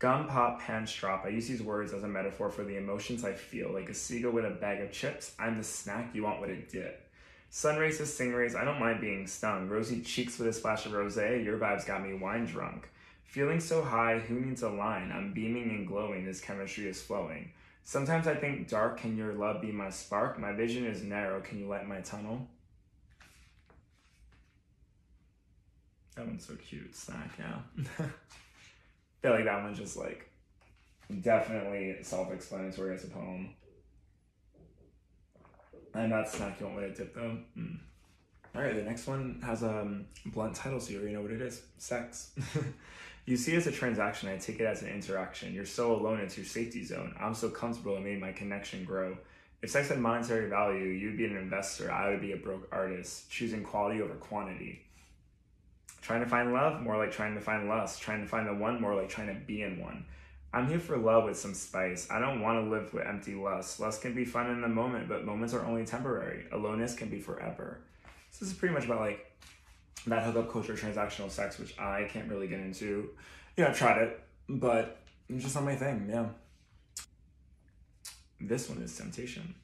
Gum 0.00 0.28
pop, 0.28 0.62
pants 0.62 0.94
drop. 0.94 1.26
I 1.26 1.28
use 1.28 1.46
these 1.46 1.62
words 1.62 1.92
as 1.92 2.04
a 2.04 2.08
metaphor 2.08 2.48
for 2.48 2.64
the 2.64 2.78
emotions 2.78 3.22
I 3.22 3.34
feel. 3.34 3.70
Like 3.70 3.90
a 3.90 3.94
seagull 3.94 4.32
with 4.32 4.46
a 4.46 4.50
bag 4.50 4.80
of 4.80 4.90
chips, 4.90 5.34
I'm 5.38 5.58
the 5.58 5.62
snack 5.62 6.14
you 6.14 6.22
want 6.22 6.40
with 6.40 6.48
a 6.48 6.56
dip. 6.56 7.06
Sun 7.50 7.76
rays 7.76 8.00
stingrays, 8.00 8.56
I 8.56 8.64
don't 8.64 8.80
mind 8.80 9.02
being 9.02 9.26
stung. 9.26 9.68
Rosy 9.68 10.00
cheeks 10.00 10.38
with 10.38 10.48
a 10.48 10.54
splash 10.54 10.86
of 10.86 10.92
rosé, 10.92 11.44
your 11.44 11.58
vibes 11.58 11.86
got 11.86 12.02
me 12.02 12.14
wine 12.14 12.46
drunk. 12.46 12.88
Feeling 13.24 13.60
so 13.60 13.82
high, 13.82 14.20
who 14.20 14.40
needs 14.40 14.62
a 14.62 14.70
line? 14.70 15.12
I'm 15.12 15.34
beaming 15.34 15.68
and 15.68 15.86
glowing, 15.86 16.24
this 16.24 16.40
chemistry 16.40 16.88
is 16.88 17.02
flowing. 17.02 17.50
Sometimes 17.84 18.26
I 18.26 18.36
think 18.36 18.68
dark, 18.68 19.00
can 19.00 19.18
your 19.18 19.34
love 19.34 19.60
be 19.60 19.70
my 19.70 19.90
spark? 19.90 20.38
My 20.38 20.52
vision 20.52 20.86
is 20.86 21.02
narrow, 21.02 21.42
can 21.42 21.58
you 21.58 21.66
light 21.66 21.86
my 21.86 22.00
tunnel? 22.00 22.48
That 26.16 26.26
one's 26.26 26.46
so 26.46 26.54
cute, 26.56 26.94
snack, 26.94 27.30
yeah. 27.38 27.84
feel 29.22 29.32
like 29.32 29.44
that 29.44 29.62
one's 29.62 29.78
just 29.78 29.96
like 29.96 30.30
definitely 31.22 31.96
self-explanatory 32.02 32.94
as 32.94 33.04
a 33.04 33.08
poem. 33.08 33.50
And 35.94 36.12
that's 36.12 36.38
not 36.38 36.58
you 36.60 36.66
want 36.66 36.80
me 36.80 36.88
to 36.88 36.94
tip 36.94 37.14
though. 37.14 37.38
Mm. 37.58 37.78
All 38.54 38.62
right, 38.62 38.74
the 38.74 38.82
next 38.82 39.06
one 39.06 39.40
has 39.44 39.62
a 39.62 39.80
um, 39.80 40.06
blunt 40.26 40.56
title, 40.56 40.80
so 40.80 40.90
you 40.92 40.98
already 40.98 41.14
know 41.14 41.22
what 41.22 41.30
it 41.30 41.40
is: 41.40 41.62
sex. 41.78 42.32
you 43.26 43.36
see 43.36 43.54
it 43.54 43.58
as 43.58 43.66
a 43.68 43.72
transaction. 43.72 44.28
I 44.28 44.36
take 44.38 44.58
it 44.60 44.64
as 44.64 44.82
an 44.82 44.88
interaction. 44.88 45.54
You're 45.54 45.66
so 45.66 45.94
alone; 45.94 46.20
it's 46.20 46.36
your 46.36 46.46
safety 46.46 46.84
zone. 46.84 47.14
I'm 47.20 47.34
so 47.34 47.48
comfortable; 47.48 47.96
it 47.96 48.02
made 48.02 48.20
my 48.20 48.32
connection 48.32 48.84
grow. 48.84 49.16
If 49.62 49.70
sex 49.70 49.88
had 49.88 49.98
monetary 49.98 50.48
value, 50.48 50.86
you'd 50.86 51.16
be 51.16 51.26
an 51.26 51.36
investor. 51.36 51.92
I 51.92 52.10
would 52.10 52.20
be 52.20 52.32
a 52.32 52.36
broke 52.36 52.66
artist, 52.72 53.30
choosing 53.30 53.62
quality 53.62 54.00
over 54.00 54.14
quantity. 54.14 54.86
Trying 56.00 56.20
to 56.20 56.26
find 56.26 56.52
love, 56.52 56.80
more 56.82 56.96
like 56.96 57.12
trying 57.12 57.34
to 57.34 57.40
find 57.40 57.68
lust. 57.68 58.00
Trying 58.00 58.22
to 58.22 58.26
find 58.26 58.46
the 58.46 58.54
one, 58.54 58.80
more 58.80 58.94
like 58.94 59.08
trying 59.08 59.28
to 59.28 59.34
be 59.34 59.62
in 59.62 59.78
one. 59.78 60.04
I'm 60.52 60.68
here 60.68 60.80
for 60.80 60.96
love 60.96 61.24
with 61.24 61.38
some 61.38 61.54
spice. 61.54 62.08
I 62.10 62.18
don't 62.18 62.40
want 62.40 62.64
to 62.64 62.70
live 62.70 62.92
with 62.92 63.06
empty 63.06 63.34
lust. 63.34 63.78
Lust 63.78 64.02
can 64.02 64.14
be 64.14 64.24
fun 64.24 64.50
in 64.50 64.60
the 64.60 64.68
moment, 64.68 65.08
but 65.08 65.24
moments 65.24 65.54
are 65.54 65.64
only 65.64 65.84
temporary. 65.84 66.46
Aloneness 66.50 66.94
can 66.96 67.08
be 67.08 67.20
forever. 67.20 67.78
So 68.32 68.44
this 68.44 68.52
is 68.52 68.58
pretty 68.58 68.74
much 68.74 68.86
about 68.86 69.00
like 69.00 69.30
that 70.06 70.24
hookup 70.24 70.50
culture, 70.50 70.74
transactional 70.74 71.30
sex, 71.30 71.58
which 71.58 71.78
I 71.78 72.08
can't 72.10 72.28
really 72.28 72.48
get 72.48 72.60
into. 72.60 73.10
Know, 73.56 73.68
I've 73.68 73.78
tried 73.78 73.98
it, 73.98 74.20
but 74.48 75.02
it's 75.28 75.44
just 75.44 75.54
not 75.54 75.64
my 75.64 75.76
thing. 75.76 76.08
Yeah. 76.08 76.26
This 78.40 78.68
one 78.68 78.82
is 78.82 78.96
temptation. 78.96 79.54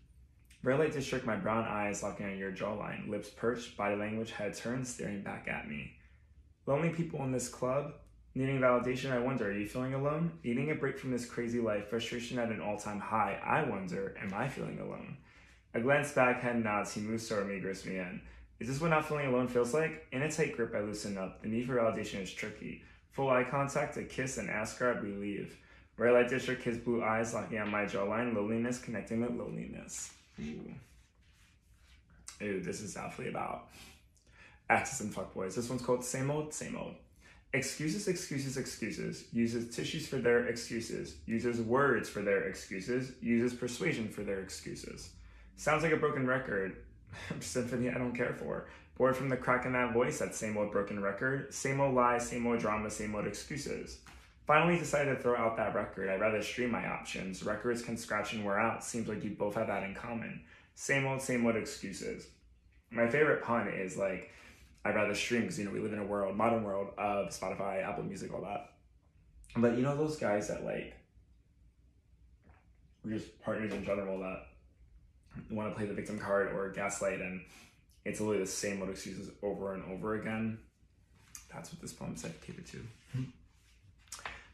Red 0.62 0.78
light 0.78 0.92
district, 0.92 1.24
my 1.26 1.36
brown 1.36 1.64
eyes 1.64 2.02
locking 2.02 2.26
on 2.26 2.38
your 2.38 2.52
jawline, 2.52 3.08
lips 3.08 3.30
perched, 3.30 3.76
body 3.76 3.96
language, 3.96 4.32
head 4.32 4.54
turned, 4.54 4.86
staring 4.86 5.22
back 5.22 5.48
at 5.48 5.68
me. 5.68 5.92
Lonely 6.66 6.90
people 6.90 7.22
in 7.22 7.30
this 7.30 7.48
club, 7.48 7.94
needing 8.34 8.58
validation, 8.58 9.12
I 9.12 9.20
wonder, 9.20 9.48
are 9.48 9.52
you 9.52 9.68
feeling 9.68 9.94
alone? 9.94 10.32
Needing 10.42 10.72
a 10.72 10.74
break 10.74 10.98
from 10.98 11.12
this 11.12 11.24
crazy 11.24 11.60
life, 11.60 11.88
frustration 11.88 12.40
at 12.40 12.50
an 12.50 12.60
all 12.60 12.76
time 12.76 12.98
high, 12.98 13.38
I 13.44 13.62
wonder, 13.62 14.16
am 14.20 14.34
I 14.34 14.48
feeling 14.48 14.80
alone? 14.80 15.16
I 15.74 15.80
glance 15.80 16.12
back, 16.12 16.40
head 16.40 16.62
nods, 16.62 16.92
he 16.92 17.00
moves 17.00 17.28
toward 17.28 17.48
me, 17.48 17.60
grips 17.60 17.84
me 17.84 17.98
in. 17.98 18.20
Is 18.58 18.66
this 18.66 18.80
what 18.80 18.90
not 18.90 19.06
feeling 19.06 19.26
alone 19.26 19.46
feels 19.46 19.74
like? 19.74 20.06
In 20.10 20.22
a 20.22 20.30
tight 20.30 20.56
grip, 20.56 20.74
I 20.74 20.80
loosen 20.80 21.18
up. 21.18 21.42
The 21.42 21.48
need 21.48 21.66
for 21.66 21.76
validation 21.76 22.22
is 22.22 22.32
tricky. 22.32 22.82
Full 23.12 23.30
eye 23.30 23.44
contact, 23.44 23.96
a 23.96 24.02
kiss, 24.02 24.38
and 24.38 24.50
ask 24.50 24.78
her, 24.78 24.98
we 25.02 25.12
leave. 25.12 25.56
Red 25.98 26.14
light 26.14 26.28
district, 26.28 26.62
his 26.64 26.78
blue 26.78 27.02
eyes 27.02 27.32
locking 27.32 27.58
on 27.58 27.70
my 27.70 27.84
jawline, 27.84 28.34
loneliness 28.34 28.78
connecting 28.78 29.20
with 29.20 29.30
loneliness. 29.30 30.10
Ooh. 30.40 30.72
Ooh, 32.42 32.60
this 32.60 32.80
is 32.80 32.94
definitely 32.94 33.28
about 33.28 33.68
Exes 34.68 35.00
and 35.00 35.14
fuckboys. 35.14 35.54
This 35.54 35.68
one's 35.68 35.82
called 35.82 36.04
Same 36.04 36.30
Old, 36.30 36.52
Same 36.52 36.76
Old. 36.76 36.94
Excuses, 37.52 38.08
excuses, 38.08 38.56
excuses. 38.56 39.24
Uses 39.32 39.74
tissues 39.74 40.06
for 40.06 40.16
their 40.16 40.46
excuses. 40.46 41.16
Uses 41.26 41.60
words 41.60 42.08
for 42.08 42.20
their 42.20 42.44
excuses. 42.44 43.12
Uses 43.20 43.56
persuasion 43.56 44.08
for 44.08 44.22
their 44.22 44.40
excuses. 44.40 45.10
Sounds 45.56 45.82
like 45.82 45.92
a 45.92 45.96
broken 45.96 46.26
record. 46.26 46.76
Symphony 47.40 47.88
I 47.88 47.94
don't 47.94 48.14
care 48.14 48.34
for. 48.34 48.68
Bored 48.98 49.16
from 49.16 49.28
the 49.28 49.36
crack 49.36 49.66
in 49.66 49.72
that 49.72 49.92
voice, 49.92 50.18
that 50.18 50.34
same 50.34 50.56
old 50.56 50.72
broken 50.72 51.00
record. 51.00 51.52
Same 51.54 51.80
old 51.80 51.94
lies, 51.94 52.28
same 52.28 52.46
old 52.46 52.58
drama, 52.58 52.90
same 52.90 53.14
old 53.14 53.26
excuses. 53.26 54.00
Finally 54.46 54.78
decided 54.78 55.16
to 55.16 55.22
throw 55.22 55.36
out 55.36 55.56
that 55.56 55.74
record. 55.74 56.08
I'd 56.08 56.20
rather 56.20 56.42
stream 56.42 56.70
my 56.70 56.86
options. 56.86 57.42
Records 57.42 57.82
can 57.82 57.96
scratch 57.96 58.32
and 58.32 58.44
wear 58.44 58.58
out. 58.58 58.84
Seems 58.84 59.08
like 59.08 59.24
you 59.24 59.30
both 59.30 59.54
have 59.54 59.66
that 59.66 59.82
in 59.82 59.94
common. 59.94 60.40
Same 60.74 61.06
old, 61.06 61.20
same 61.20 61.44
old 61.44 61.56
excuses. 61.56 62.28
My 62.90 63.08
favorite 63.08 63.42
pun 63.42 63.68
is 63.68 63.96
like, 63.96 64.30
I'd 64.86 64.94
rather 64.94 65.14
stream 65.14 65.42
because 65.42 65.58
you 65.58 65.64
know 65.64 65.72
we 65.72 65.80
live 65.80 65.92
in 65.92 65.98
a 65.98 66.04
world, 66.04 66.36
modern 66.36 66.62
world 66.62 66.90
of 66.96 67.30
Spotify, 67.30 67.82
Apple 67.82 68.04
Music, 68.04 68.32
all 68.32 68.42
that. 68.42 68.70
But 69.56 69.76
you 69.76 69.82
know 69.82 69.96
those 69.96 70.16
guys 70.16 70.48
that 70.48 70.64
like, 70.64 70.94
we're 73.04 73.18
just 73.18 73.40
partners 73.42 73.72
in 73.72 73.84
general 73.84 74.20
that 74.20 74.46
want 75.50 75.70
to 75.70 75.76
play 75.76 75.86
the 75.86 75.94
victim 75.94 76.18
card 76.18 76.52
or 76.52 76.70
gaslight, 76.70 77.20
and 77.20 77.40
it's 78.04 78.20
literally 78.20 78.40
the 78.40 78.50
same 78.50 78.80
old 78.80 78.90
excuses 78.90 79.30
over 79.42 79.74
and 79.74 79.84
over 79.92 80.14
again. 80.14 80.58
That's 81.52 81.72
what 81.72 81.80
this 81.80 81.92
poem's 81.92 82.22
dedicated 82.22 82.66
to. 82.66 82.78
Hmm. 83.12 83.24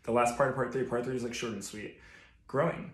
The 0.05 0.13
last 0.13 0.37
part 0.37 0.51
of 0.51 0.55
part 0.55 0.73
three, 0.73 0.85
part 0.85 1.05
three 1.05 1.17
is 1.17 1.25
like 1.25 1.35
short 1.35 1.53
and 1.53 1.65
sweet. 1.65 2.01
Growing. 2.47 2.93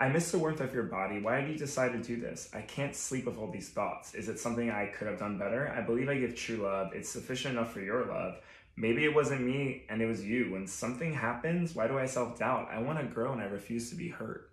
I 0.00 0.08
miss 0.08 0.32
the 0.32 0.38
warmth 0.38 0.60
of 0.60 0.74
your 0.74 0.84
body. 0.84 1.20
Why 1.20 1.40
did 1.40 1.50
you 1.50 1.56
decide 1.56 1.92
to 1.92 1.98
do 1.98 2.20
this? 2.20 2.50
I 2.52 2.62
can't 2.62 2.96
sleep 2.96 3.26
with 3.26 3.38
all 3.38 3.50
these 3.50 3.68
thoughts. 3.68 4.14
Is 4.14 4.28
it 4.28 4.40
something 4.40 4.70
I 4.70 4.86
could 4.86 5.06
have 5.06 5.20
done 5.20 5.38
better? 5.38 5.68
I 5.68 5.82
believe 5.82 6.08
I 6.08 6.18
give 6.18 6.34
true 6.34 6.56
love. 6.56 6.92
It's 6.94 7.08
sufficient 7.08 7.56
enough 7.56 7.72
for 7.72 7.80
your 7.80 8.04
love. 8.04 8.38
Maybe 8.76 9.04
it 9.04 9.14
wasn't 9.14 9.42
me 9.42 9.84
and 9.88 10.02
it 10.02 10.06
was 10.06 10.24
you. 10.24 10.50
When 10.50 10.66
something 10.66 11.14
happens, 11.14 11.76
why 11.76 11.86
do 11.86 11.96
I 11.96 12.06
self 12.06 12.38
doubt? 12.38 12.68
I 12.72 12.82
want 12.82 12.98
to 12.98 13.04
grow 13.04 13.32
and 13.32 13.40
I 13.40 13.44
refuse 13.44 13.90
to 13.90 13.96
be 13.96 14.08
hurt. 14.08 14.50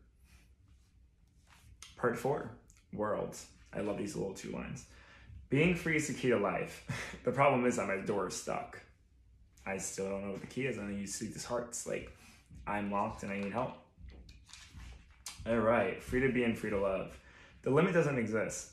Part 1.98 2.18
four 2.18 2.52
Worlds. 2.94 3.48
I 3.74 3.80
love 3.82 3.98
these 3.98 4.16
little 4.16 4.34
two 4.34 4.52
lines. 4.52 4.86
Being 5.50 5.76
free 5.76 5.98
is 5.98 6.08
the 6.08 6.14
key 6.14 6.30
to 6.30 6.38
life. 6.38 6.86
the 7.24 7.32
problem 7.32 7.66
is 7.66 7.78
that 7.78 7.88
my 7.88 7.98
door 7.98 8.28
is 8.28 8.36
stuck. 8.36 8.80
I 9.66 9.78
still 9.78 10.10
don't 10.10 10.26
know 10.26 10.32
what 10.32 10.42
the 10.42 10.48
key 10.48 10.66
is. 10.66 10.78
And 10.78 11.00
you 11.00 11.08
see 11.08 11.28
this 11.28 11.46
heart. 11.46 11.68
It's 11.70 11.88
like, 11.88 12.16
I'm 12.68 12.92
locked 12.92 13.24
and 13.24 13.32
I 13.32 13.40
need 13.40 13.54
help. 13.54 13.81
All 15.48 15.58
right, 15.58 16.02
free 16.04 16.20
to 16.20 16.32
be 16.32 16.44
and 16.44 16.56
free 16.56 16.70
to 16.70 16.80
love. 16.80 17.18
The 17.64 17.72
limit 17.72 17.94
doesn't 17.94 18.20
exist. 18.20 18.70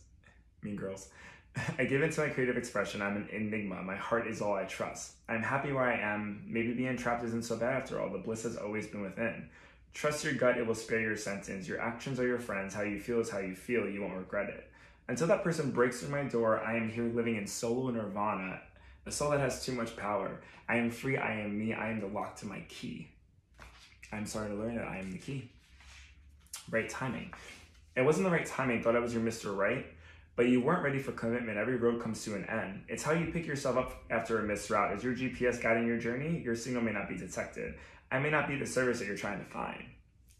Mean 0.62 0.76
girls. 0.76 1.08
I 1.78 1.84
give 1.84 2.02
into 2.02 2.20
my 2.20 2.28
creative 2.28 2.58
expression. 2.58 3.00
I'm 3.00 3.16
an 3.16 3.28
enigma. 3.32 3.82
My 3.82 3.96
heart 3.96 4.26
is 4.26 4.42
all 4.42 4.54
I 4.54 4.64
trust. 4.64 5.12
I'm 5.30 5.42
happy 5.42 5.72
where 5.72 5.84
I 5.84 5.98
am. 5.98 6.42
Maybe 6.46 6.74
being 6.74 6.96
trapped 6.98 7.24
isn't 7.24 7.46
so 7.46 7.56
bad 7.56 7.72
after 7.72 7.98
all. 7.98 8.10
The 8.10 8.18
bliss 8.18 8.42
has 8.42 8.58
always 8.58 8.86
been 8.86 9.00
within. 9.00 9.48
Trust 9.94 10.24
your 10.24 10.34
gut, 10.34 10.58
it 10.58 10.66
will 10.66 10.74
spare 10.74 11.00
your 11.00 11.16
sentence. 11.16 11.66
Your 11.66 11.80
actions 11.80 12.20
are 12.20 12.26
your 12.26 12.38
friends. 12.38 12.74
How 12.74 12.82
you 12.82 13.00
feel 13.00 13.20
is 13.20 13.30
how 13.30 13.38
you 13.38 13.54
feel. 13.54 13.88
You 13.88 14.02
won't 14.02 14.18
regret 14.18 14.50
it. 14.50 14.70
Until 15.08 15.26
that 15.28 15.42
person 15.42 15.70
breaks 15.70 16.00
through 16.00 16.10
my 16.10 16.24
door, 16.24 16.60
I 16.60 16.76
am 16.76 16.90
here 16.90 17.04
living 17.04 17.36
in 17.36 17.46
solo 17.46 17.90
nirvana, 17.90 18.60
a 19.06 19.10
soul 19.10 19.30
that 19.30 19.40
has 19.40 19.64
too 19.64 19.72
much 19.72 19.96
power. 19.96 20.38
I 20.68 20.76
am 20.76 20.90
free. 20.90 21.16
I 21.16 21.40
am 21.40 21.58
me. 21.58 21.72
I 21.72 21.88
am 21.88 22.00
the 22.00 22.08
lock 22.08 22.36
to 22.36 22.46
my 22.46 22.60
key. 22.68 23.08
I'm 24.12 24.26
sorry 24.26 24.50
to 24.50 24.54
learn 24.54 24.76
that 24.76 24.86
I 24.86 24.98
am 24.98 25.12
the 25.12 25.18
key 25.18 25.50
right 26.70 26.88
timing. 26.88 27.32
It 27.96 28.02
wasn't 28.02 28.26
the 28.26 28.30
right 28.30 28.46
timing, 28.46 28.82
thought 28.82 28.96
I 28.96 29.00
was 29.00 29.12
your 29.12 29.22
Mr. 29.22 29.54
Right, 29.56 29.86
but 30.36 30.48
you 30.48 30.60
weren't 30.60 30.84
ready 30.84 30.98
for 30.98 31.12
commitment. 31.12 31.58
Every 31.58 31.76
road 31.76 32.00
comes 32.00 32.22
to 32.24 32.34
an 32.34 32.44
end. 32.44 32.84
It's 32.88 33.02
how 33.02 33.12
you 33.12 33.32
pick 33.32 33.46
yourself 33.46 33.76
up 33.76 34.04
after 34.10 34.38
a 34.38 34.42
missed 34.42 34.70
route. 34.70 34.96
Is 34.96 35.02
your 35.02 35.14
GPS 35.14 35.60
guiding 35.60 35.86
your 35.86 35.98
journey? 35.98 36.40
Your 36.44 36.54
signal 36.54 36.82
may 36.82 36.92
not 36.92 37.08
be 37.08 37.16
detected. 37.16 37.74
I 38.10 38.18
may 38.18 38.30
not 38.30 38.48
be 38.48 38.56
the 38.56 38.66
service 38.66 39.00
that 39.00 39.06
you're 39.06 39.16
trying 39.16 39.44
to 39.44 39.50
find. 39.50 39.84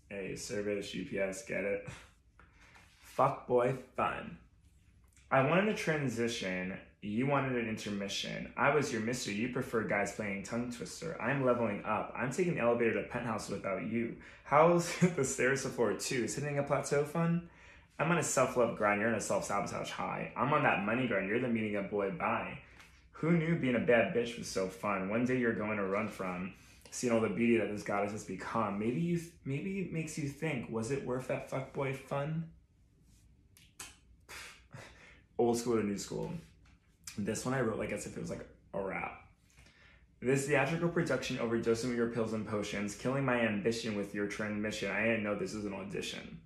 Hey, 0.09 0.37
service, 0.37 0.91
GPS, 0.91 1.47
get 1.47 1.64
it? 1.64 1.88
Fuck 2.99 3.47
boy 3.47 3.75
fun. 3.97 4.38
I 5.31 5.43
wanted 5.47 5.69
a 5.69 5.75
transition 5.75 6.79
you 7.01 7.27
wanted 7.27 7.57
an 7.57 7.69
intermission. 7.69 8.53
I 8.57 8.75
was 8.75 8.93
your 8.93 9.03
mister. 9.03 9.31
You 9.31 9.51
prefer 9.51 9.85
guys 9.85 10.13
playing 10.13 10.43
tongue 10.43 10.73
twister. 10.73 11.21
I'm 11.21 11.45
leveling 11.45 11.85
up. 11.85 12.13
I'm 12.17 12.33
taking 12.33 12.57
the 12.57 12.61
elevator 12.61 12.95
to 12.95 13.09
penthouse 13.09 13.49
without 13.49 13.87
you. 13.87 14.17
How's 14.45 14.97
the 15.17 15.25
stairs 15.25 15.63
to 15.63 15.69
floor 15.69 15.95
two? 15.95 16.25
Is 16.25 16.35
hitting 16.35 16.59
a 16.59 16.63
plateau 16.63 17.05
fun? 17.05 17.49
I'm 18.01 18.11
on 18.11 18.19
a 18.19 18.23
self 18.23 18.57
love 18.57 18.77
grind. 18.77 19.01
You're 19.01 19.11
on 19.11 19.17
a 19.17 19.21
self 19.21 19.45
sabotage 19.45 19.91
high. 19.91 20.33
I'm 20.37 20.53
on 20.53 20.65
that 20.65 20.85
money 20.85 21.07
grind. 21.07 21.29
You're 21.29 21.41
the 21.41 21.49
meeting 21.49 21.77
up 21.77 21.91
boy. 21.91 22.11
Bye. 22.11 22.59
Who 23.13 23.33
knew 23.33 23.57
being 23.57 23.77
a 23.77 23.81
bad 23.81 24.15
bitch 24.15 24.39
was 24.39 24.49
so 24.49 24.69
fun? 24.69 25.09
One 25.09 25.25
day 25.25 25.39
you're 25.39 25.55
going 25.55 25.77
to 25.77 25.85
run 25.85 26.09
from. 26.09 26.55
seeing 26.91 27.13
all 27.13 27.21
the 27.21 27.29
beauty 27.29 27.59
that 27.59 27.71
this 27.71 27.83
goddess 27.83 28.13
has 28.13 28.25
become, 28.25 28.79
maybe 28.79 29.01
you 29.01 29.21
maybe 29.45 29.81
it 29.81 29.93
makes 29.93 30.19
you 30.19 30.29
think, 30.29 30.71
was 30.71 30.91
it 30.91 31.05
worth 31.05 31.29
that 31.29 31.51
fuckboy 31.51 31.95
fun? 31.95 32.49
Old 35.39 35.59
school 35.59 35.77
to 35.77 35.85
new 35.85 35.99
school. 35.99 36.33
This 37.18 37.44
one 37.44 37.52
I 37.52 37.61
wrote 37.61 37.81
like 37.81 37.90
as 37.90 38.07
if 38.07 38.16
it 38.16 38.20
was 38.20 38.31
like 38.31 38.48
a 38.72 38.81
rap. 38.81 39.24
This 40.20 40.46
theatrical 40.46 40.88
production 40.88 41.38
overdosing 41.38 41.88
with 41.88 41.96
your 41.96 42.11
pills 42.11 42.33
and 42.33 42.46
potions, 42.46 42.94
killing 42.94 43.24
my 43.24 43.40
ambition 43.40 43.96
with 43.96 44.14
your 44.14 44.28
transmission. 44.28 44.90
I 44.90 45.02
didn't 45.02 45.24
know 45.24 45.35
this 45.35 45.54
was 45.54 45.64
an 45.64 45.74
audition. 45.74 46.38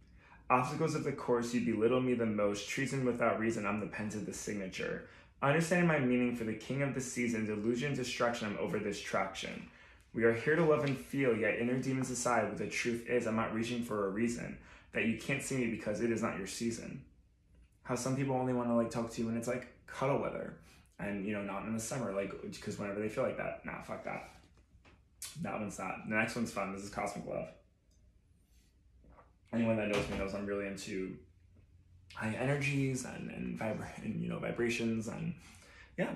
Obstacles 0.49 0.95
of 0.95 1.05
the 1.05 1.13
course, 1.13 1.53
you 1.53 1.61
belittle 1.61 2.01
me 2.01 2.15
the 2.15 2.25
most. 2.25 2.71
Treason 2.71 3.05
without 3.05 3.39
reason, 3.39 3.67
I'm 3.67 3.81
the 3.81 3.87
pen 3.87 4.09
to 4.11 4.19
the 4.19 4.33
signature. 4.33 5.09
Understanding 5.43 5.89
my 5.89 5.99
meaning 5.99 6.37
for 6.37 6.45
the 6.45 6.55
king 6.55 6.81
of 6.81 6.95
the 6.95 7.01
season, 7.03 7.45
delusion, 7.45 7.95
distraction, 7.95 8.49
I'm 8.49 8.59
over 8.59 8.79
this 8.79 9.01
traction. 9.01 9.69
We 10.15 10.25
are 10.25 10.33
here 10.33 10.57
to 10.57 10.65
love 10.65 10.85
and 10.85 10.97
feel, 10.97 11.37
yet 11.37 11.59
inner 11.59 11.79
demons 11.79 12.11
aside, 12.11 12.49
what 12.49 12.57
the 12.57 12.67
truth 12.67 13.07
is, 13.09 13.27
I'm 13.27 13.37
not 13.37 13.55
reaching 13.55 13.83
for 13.83 14.07
a 14.07 14.11
reason. 14.11 14.57
That 14.93 15.05
you 15.05 15.19
can't 15.19 15.43
see 15.43 15.57
me 15.57 15.67
because 15.67 16.01
it 16.01 16.11
is 16.11 16.23
not 16.23 16.39
your 16.39 16.47
season. 16.47 17.03
How 17.83 17.95
some 17.95 18.17
people 18.17 18.37
only 18.37 18.53
want 18.53 18.69
to 18.69 18.75
like 18.75 18.91
talk 18.91 19.11
to 19.11 19.21
you 19.21 19.27
when 19.27 19.37
it's 19.37 19.49
like 19.49 19.69
cuddle 19.87 20.21
weather. 20.21 20.55
And 20.99 21.27
you 21.27 21.33
know, 21.33 21.43
not 21.43 21.65
in 21.65 21.75
the 21.75 21.81
summer, 21.81 22.13
like 22.13 22.33
because 22.43 22.79
whenever 22.79 23.01
they 23.01 23.09
feel 23.09 23.25
like 23.25 23.37
that, 23.39 23.65
nah, 23.65 23.83
fuck 23.83 24.05
that. 24.05 24.31
That 25.43 25.61
one's 25.61 25.79
not. 25.79 26.09
The 26.09 26.15
next 26.15 26.37
one's 26.37 26.53
fun. 26.53 26.73
This 26.73 26.85
is 26.85 26.91
Cosmic 26.91 27.27
Love. 27.27 27.49
Anyone 29.53 29.77
that 29.77 29.89
knows 29.89 30.09
me 30.09 30.19
knows 30.19 30.35
I'm 30.35 30.47
really 30.47 30.67
into 30.67 31.17
high 32.15 32.35
energies 32.39 33.05
and 33.05 33.31
and, 33.31 33.61
and 34.03 34.23
you 34.23 34.29
know 34.29 34.39
vibrations 34.39 35.09
and 35.09 35.35
yeah 35.99 36.15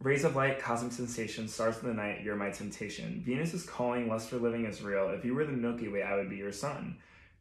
Rays 0.00 0.24
of 0.24 0.34
light, 0.34 0.58
cosmic 0.58 0.92
sensation, 0.92 1.46
stars 1.46 1.82
in 1.82 1.88
the 1.88 1.92
night, 1.92 2.22
you're 2.22 2.34
my 2.34 2.48
temptation. 2.48 3.22
Venus 3.22 3.52
is 3.52 3.64
calling, 3.64 4.08
lust 4.08 4.30
for 4.30 4.38
living 4.38 4.64
is 4.64 4.80
real. 4.80 5.10
If 5.10 5.26
you 5.26 5.34
were 5.34 5.44
the 5.44 5.52
Milky 5.52 5.88
Way, 5.88 6.02
I 6.02 6.16
would 6.16 6.30
be 6.30 6.36
your 6.36 6.52
sun. 6.52 6.96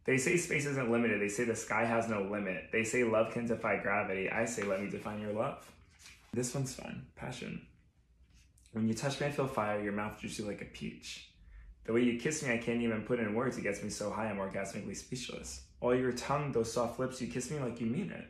They 0.10 0.18
say 0.18 0.38
space 0.38 0.66
isn't 0.66 0.90
limited. 0.90 1.22
They 1.22 1.30
say 1.30 1.44
the 1.44 1.56
sky 1.56 1.86
has 1.86 2.10
no 2.10 2.24
limit. 2.24 2.70
They 2.72 2.84
say 2.84 3.04
love 3.04 3.32
can 3.32 3.46
defy 3.46 3.78
gravity. 3.78 4.28
I 4.28 4.44
say 4.46 4.64
let 4.64 4.82
me 4.82 4.90
define 4.90 5.22
your 5.22 5.34
love. 5.34 5.72
This 6.34 6.56
one's 6.56 6.74
fun. 6.74 7.06
Passion. 7.16 7.62
When 8.72 8.88
you 8.88 8.96
touch 8.96 9.22
me, 9.22 9.28
I 9.28 9.32
feel 9.32 9.46
fire. 9.46 9.80
Your 9.80 9.94
mouth 9.94 10.20
juicy 10.20 10.42
like 10.42 10.64
a 10.64 10.66
peach. 10.66 11.30
The 11.86 11.94
way 11.94 12.02
you 12.02 12.20
kiss 12.20 12.42
me, 12.42 12.52
I 12.52 12.58
can't 12.58 12.82
even 12.82 13.04
put 13.04 13.20
in 13.20 13.36
words. 13.36 13.60
It 13.60 13.62
gets 13.62 13.84
me 13.84 13.92
so 13.92 14.10
high, 14.10 14.32
I'm 14.32 14.38
orgasmically 14.38 14.98
speechless. 14.98 15.62
All 15.80 15.94
your 15.94 16.14
tongue, 16.14 16.54
those 16.54 16.74
soft 16.74 17.00
lips, 17.00 17.22
you 17.22 17.28
kiss 17.28 17.52
me 17.52 17.60
like 17.60 17.80
you 17.80 17.86
mean 17.86 18.12
it. 18.12 18.26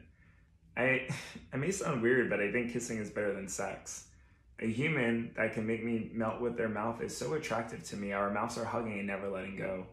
I, 0.76 1.08
I 1.54 1.56
may 1.56 1.72
sound 1.72 2.02
weird, 2.02 2.30
but 2.30 2.42
I 2.42 2.52
think 2.52 2.74
kissing 2.74 2.98
is 2.98 3.10
better 3.10 3.34
than 3.34 3.48
sex. 3.48 4.10
A 4.60 4.68
human 4.68 5.32
that 5.38 5.54
can 5.54 5.66
make 5.66 5.86
me 5.86 6.12
melt 6.14 6.42
with 6.42 6.58
their 6.58 6.68
mouth 6.68 7.02
is 7.02 7.16
so 7.16 7.36
attractive 7.36 7.84
to 7.84 7.96
me. 7.96 8.12
Our 8.12 8.30
mouths 8.30 8.58
are 8.58 8.66
hugging 8.66 9.00
and 9.00 9.08
never 9.08 9.30
letting 9.30 9.56
go. 9.56 9.86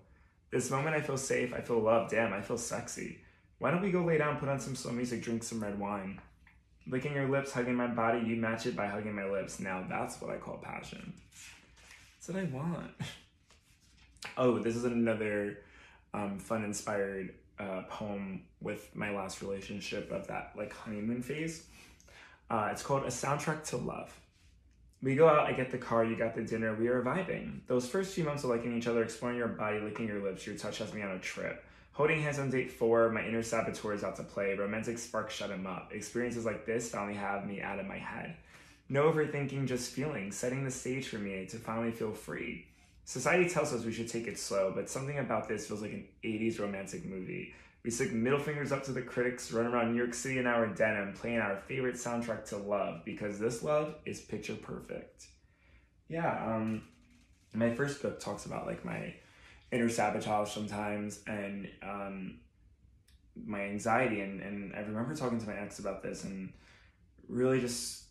This 0.57 0.71
moment 0.71 0.97
I 0.97 1.03
feel 1.03 1.19
safe, 1.19 1.53
I 1.53 1.61
feel 1.61 1.81
loved, 1.81 2.13
damn, 2.13 2.33
I 2.33 2.41
feel 2.41 2.57
sexy. 2.57 3.19
Why 3.59 3.71
don't 3.71 3.83
we 3.83 3.91
go 3.91 4.03
lay 4.03 4.17
down, 4.17 4.39
put 4.39 4.49
on 4.49 4.59
some 4.59 4.75
slow 4.75 4.91
music, 4.91 5.21
drink 5.21 5.43
some 5.43 5.63
red 5.63 5.79
wine? 5.79 6.19
Licking 6.87 7.13
your 7.13 7.29
lips, 7.29 7.53
hugging 7.53 7.75
my 7.75 7.89
body, 7.89 8.27
you 8.27 8.37
match 8.37 8.65
it 8.65 8.75
by 8.75 8.87
hugging 8.87 9.15
my 9.15 9.27
lips. 9.27 9.61
Now 9.61 9.85
that's 9.87 10.19
what 10.19 10.31
I 10.31 10.39
call 10.39 10.57
passion. 10.57 11.13
That's 12.15 12.29
what 12.29 12.39
I 12.39 12.45
want. 12.45 12.93
Oh, 14.39 14.59
this 14.59 14.75
is 14.77 14.85
another 14.85 15.59
um, 16.13 16.39
fun 16.39 16.65
inspired 16.65 17.35
uh, 17.59 17.83
poem 17.91 18.43
with 18.63 18.91
my 18.97 19.11
last 19.15 19.43
relationship 19.43 20.11
of 20.11 20.27
that 20.29 20.53
like 20.57 20.73
honeymoon 20.73 21.23
phase. 21.23 21.67
Uh, 22.51 22.71
it's 22.73 22.83
called 22.83 23.03
A 23.03 23.09
Soundtrack 23.09 23.63
to 23.69 23.77
Love. 23.77 24.19
We 25.03 25.15
go 25.15 25.29
out, 25.29 25.47
I 25.47 25.53
get 25.53 25.71
the 25.71 25.79
car, 25.79 26.05
you 26.05 26.17
got 26.17 26.35
the 26.35 26.43
dinner, 26.43 26.75
we 26.75 26.89
are 26.89 27.03
vibing. 27.03 27.61
Those 27.67 27.87
first 27.87 28.15
few 28.15 28.25
months 28.25 28.45
of 28.45 28.51
liking 28.51 28.77
each 28.77 28.87
other, 28.87 29.03
exploring 29.03 29.37
your 29.37 29.49
body, 29.49 29.79
licking 29.79 30.09
your 30.09 30.23
lips, 30.23 30.47
your 30.47 30.57
touch 30.57 30.79
has 30.79 30.95
me 30.95 31.03
on 31.03 31.11
a 31.11 31.19
trip. 31.19 31.63
Holding 31.93 32.23
hands 32.23 32.39
on 32.39 32.51
date 32.51 32.71
four, 32.71 33.11
my 33.11 33.27
inner 33.27 33.43
saboteur 33.43 33.95
is 33.95 34.05
out 34.05 34.17
to 34.17 34.23
play. 34.23 34.55
Romantic 34.55 34.99
sparks 34.99 35.35
shut 35.35 35.51
him 35.51 35.67
up. 35.67 35.93
Experiences 35.93 36.45
like 36.45 36.67
this 36.67 36.91
finally 36.91 37.15
have 37.15 37.47
me 37.47 37.61
out 37.61 37.79
of 37.79 37.87
my 37.87 37.99
head. 37.99 38.37
No 38.89 39.11
overthinking, 39.11 39.67
just 39.67 39.93
feeling, 39.93 40.31
setting 40.31 40.65
the 40.65 40.71
stage 40.71 41.09
for 41.09 41.17
me 41.17 41.47
to 41.47 41.57
finally 41.57 41.91
feel 41.91 42.13
free. 42.13 42.67
Society 43.05 43.49
tells 43.49 43.73
us 43.73 43.85
we 43.85 43.93
should 43.93 44.09
take 44.09 44.27
it 44.27 44.39
slow, 44.39 44.73
but 44.75 44.91
something 44.91 45.19
about 45.19 45.49
this 45.49 45.67
feels 45.67 45.81
like 45.83 45.93
an 45.93 46.05
80s 46.25 46.59
romantic 46.59 47.05
movie. 47.05 47.55
We 47.87 47.93
stick 47.93 48.13
middle 48.13 48.41
fingers 48.41 48.73
up 48.73 48.83
to 48.87 48.93
the 48.93 49.01
critics, 49.01 49.53
run 49.53 49.67
around 49.67 49.93
New 49.93 49.99
York 49.99 50.13
City 50.13 50.41
in 50.41 50.47
our 50.49 50.67
denim, 50.67 51.13
playing 51.13 51.39
our 51.39 51.55
favorite 51.69 51.95
soundtrack 51.95 52.45
to 52.47 52.57
love, 52.57 53.05
because 53.05 53.39
this 53.39 53.63
love 53.63 53.95
is 54.05 54.21
picture 54.21 54.57
perfect. 54.57 55.29
Yeah, 56.09 56.33
um, 56.45 56.83
my 57.55 57.73
first 57.73 58.03
book 58.03 58.19
talks 58.19 58.45
about 58.45 58.67
like 58.67 58.85
my 58.85 59.15
inner 59.71 59.89
sabotage 59.89 60.51
sometimes 60.51 61.21
and 61.29 61.69
um, 61.81 62.41
my 63.37 63.61
anxiety, 63.61 64.21
and, 64.21 64.43
and 64.43 64.75
I 64.75 64.81
remember 64.81 65.15
talking 65.15 65.39
to 65.39 65.47
my 65.47 65.57
ex 65.57 65.79
about 65.79 66.03
this 66.03 66.25
and 66.25 66.53
really 67.29 67.61
just 67.61 68.03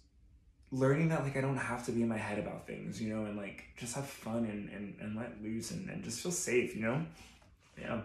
learning 0.72 1.10
that 1.10 1.24
like 1.24 1.36
I 1.36 1.42
don't 1.42 1.58
have 1.58 1.86
to 1.88 1.92
be 1.92 2.02
in 2.02 2.08
my 2.08 2.18
head 2.18 2.40
about 2.40 2.66
things, 2.66 3.02
you 3.02 3.14
know, 3.14 3.26
and 3.26 3.36
like 3.36 3.66
just 3.76 3.96
have 3.96 4.08
fun 4.08 4.46
and, 4.46 4.70
and, 4.70 4.96
and 5.02 5.18
let 5.18 5.44
loose 5.44 5.72
and, 5.72 5.90
and 5.90 6.02
just 6.02 6.22
feel 6.22 6.32
safe, 6.32 6.78
you 6.78 6.82
know? 6.82 7.06
Yeah 7.78 8.04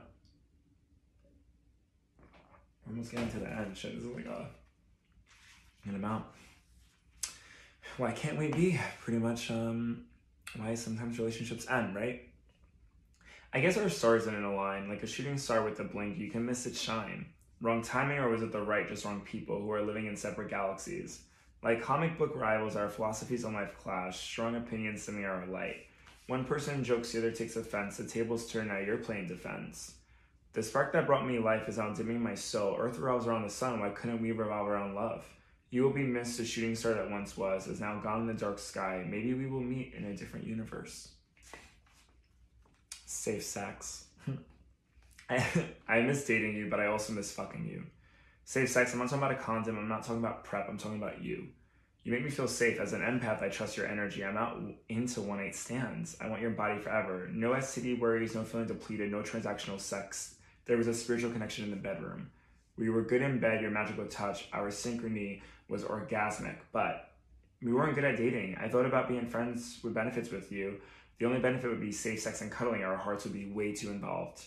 almost 2.91 3.13
getting 3.13 3.31
to 3.31 3.39
the 3.39 3.51
end. 3.51 3.77
Shit, 3.77 3.95
this 3.95 4.05
is 4.05 4.15
like 4.15 4.27
a 4.27 4.47
an 5.87 5.95
amount. 5.95 6.27
Why 7.97 8.13
can't 8.13 8.37
we 8.37 8.49
be? 8.49 8.79
Pretty 9.01 9.19
much 9.19 9.51
um, 9.51 10.05
why 10.57 10.75
sometimes 10.75 11.19
relationships 11.19 11.67
end, 11.69 11.95
right? 11.95 12.23
I 13.53 13.61
guess 13.61 13.77
our 13.77 13.89
stars 13.89 14.25
didn't 14.25 14.45
align. 14.45 14.89
Like 14.89 15.03
a 15.03 15.07
shooting 15.07 15.39
star 15.39 15.65
with 15.65 15.81
a 15.81 15.85
blink, 15.85 16.19
you 16.19 16.31
can 16.31 16.45
miss 16.45 16.67
its 16.67 16.81
shine. 16.81 17.27
Wrong 17.61 17.83
timing, 17.83 18.19
or 18.19 18.29
was 18.29 18.43
it 18.43 18.53
the 18.53 18.63
right, 18.63 18.89
just 18.89 19.05
wrong 19.05 19.21
people 19.21 19.61
who 19.61 19.71
are 19.73 19.83
living 19.83 20.07
in 20.07 20.17
separate 20.17 20.51
galaxies? 20.51 21.23
Like 21.63 21.83
comic 21.83 22.17
book 22.17 22.33
rivals, 22.35 22.77
our 22.77 22.89
philosophies 22.89 23.45
on 23.45 23.55
life 23.55 23.77
clash, 23.79 24.19
strong 24.19 24.57
opinions 24.57 25.03
sending 25.03 25.25
our 25.25 25.47
light. 25.47 25.87
One 26.27 26.45
person 26.45 26.85
jokes, 26.85 27.13
the 27.13 27.19
other 27.19 27.33
takes 27.33 27.57
offense, 27.57 27.97
the 27.97 28.05
tables 28.05 28.51
turn, 28.51 28.69
now 28.69 28.79
you're 28.79 28.99
playing 28.99 29.29
defense. 29.29 29.95
The 30.53 30.63
spark 30.63 30.93
that 30.93 31.07
brought 31.07 31.27
me 31.27 31.39
life 31.39 31.69
is 31.69 31.79
now 31.79 31.93
dimming 31.93 32.21
my 32.21 32.35
soul. 32.35 32.77
Earth 32.79 32.99
revolves 32.99 33.27
around 33.27 33.43
the 33.43 33.51
sun. 33.51 33.79
Why 33.79 33.91
couldn't 33.91 34.21
we 34.21 34.33
revolve 34.33 34.67
around 34.67 34.97
love? 34.97 35.25
You 35.71 35.85
will 35.85 35.93
be 35.93 36.03
missed. 36.03 36.39
The 36.39 36.45
shooting 36.45 36.75
star 36.75 36.95
that 36.95 37.11
once 37.11 37.37
was 37.37 37.69
is 37.69 37.81
now 37.81 38.01
gone 38.01 38.23
in 38.23 38.27
the 38.27 38.35
dark 38.35 38.59
sky. 38.59 39.05
Maybe 39.09 39.33
we 39.35 39.47
will 39.47 39.61
meet 39.61 39.95
in 39.97 40.05
a 40.05 40.17
different 40.17 40.47
universe. 40.47 41.09
Safe 43.07 43.45
sex. 43.45 44.07
I, 45.31 45.47
I 45.89 46.01
miss 46.01 46.25
dating 46.25 46.57
you, 46.57 46.69
but 46.69 46.81
I 46.81 46.87
also 46.87 47.13
miss 47.13 47.31
fucking 47.31 47.69
you. 47.69 47.85
Safe 48.45 48.69
sex. 48.69 48.93
I'm 48.93 48.99
not 48.99 49.09
talking 49.09 49.23
about 49.23 49.39
a 49.39 49.41
condom. 49.41 49.79
I'm 49.79 49.89
not 49.89 50.03
talking 50.03 50.19
about 50.19 50.43
PrEP. 50.43 50.67
I'm 50.69 50.79
talking 50.79 50.99
about 50.99 51.23
you. 51.23 51.47
You 52.03 52.11
make 52.11 52.25
me 52.25 52.31
feel 52.31 52.49
safe. 52.49 52.81
As 52.81 52.93
an 52.93 53.03
empath, 53.03 53.41
I 53.41 53.49
trust 53.49 53.77
your 53.77 53.87
energy. 53.87 54.25
I'm 54.25 54.35
not 54.35 54.57
into 54.89 55.21
one 55.21 55.39
night 55.39 55.55
stands. 55.55 56.17
I 56.21 56.27
want 56.27 56.41
your 56.41 56.51
body 56.51 56.81
forever. 56.81 57.29
No 57.33 57.51
STD 57.51 58.01
worries, 58.01 58.35
no 58.35 58.43
feeling 58.43 58.67
depleted, 58.67 59.13
no 59.13 59.23
transactional 59.23 59.79
sex. 59.79 60.37
There 60.67 60.77
was 60.77 60.87
a 60.87 60.95
spiritual 60.95 61.31
connection 61.31 61.65
in 61.65 61.71
the 61.71 61.77
bedroom. 61.77 62.31
We 62.77 62.91
were 62.91 63.03
good 63.03 63.23
in 63.23 63.41
bed, 63.41 63.61
your 63.61 63.71
magical 63.71 64.07
touch, 64.07 64.49
our 64.53 64.69
synchrony 64.69 65.43
was 65.69 65.85
orgasmic, 65.85 66.57
but 66.73 67.11
we 67.63 67.73
weren't 67.73 67.95
good 67.95 68.05
at 68.05 68.17
dating. 68.17 68.57
I 68.61 68.69
thought 68.69 68.87
about 68.87 69.09
being 69.09 69.27
friends 69.27 69.79
with 69.83 69.95
benefits 69.95 70.31
with 70.31 70.51
you. 70.51 70.81
The 71.19 71.27
only 71.27 71.41
benefit 71.41 71.69
would 71.69 71.81
be 71.81 71.93
safe 71.93 72.21
sex 72.21 72.41
and 72.41 72.51
cuddling. 72.51 72.83
Our 72.83 72.97
hearts 72.97 73.25
would 73.25 73.35
be 73.35 73.51
way 73.51 73.75
too 73.75 73.91
involved. 73.91 74.43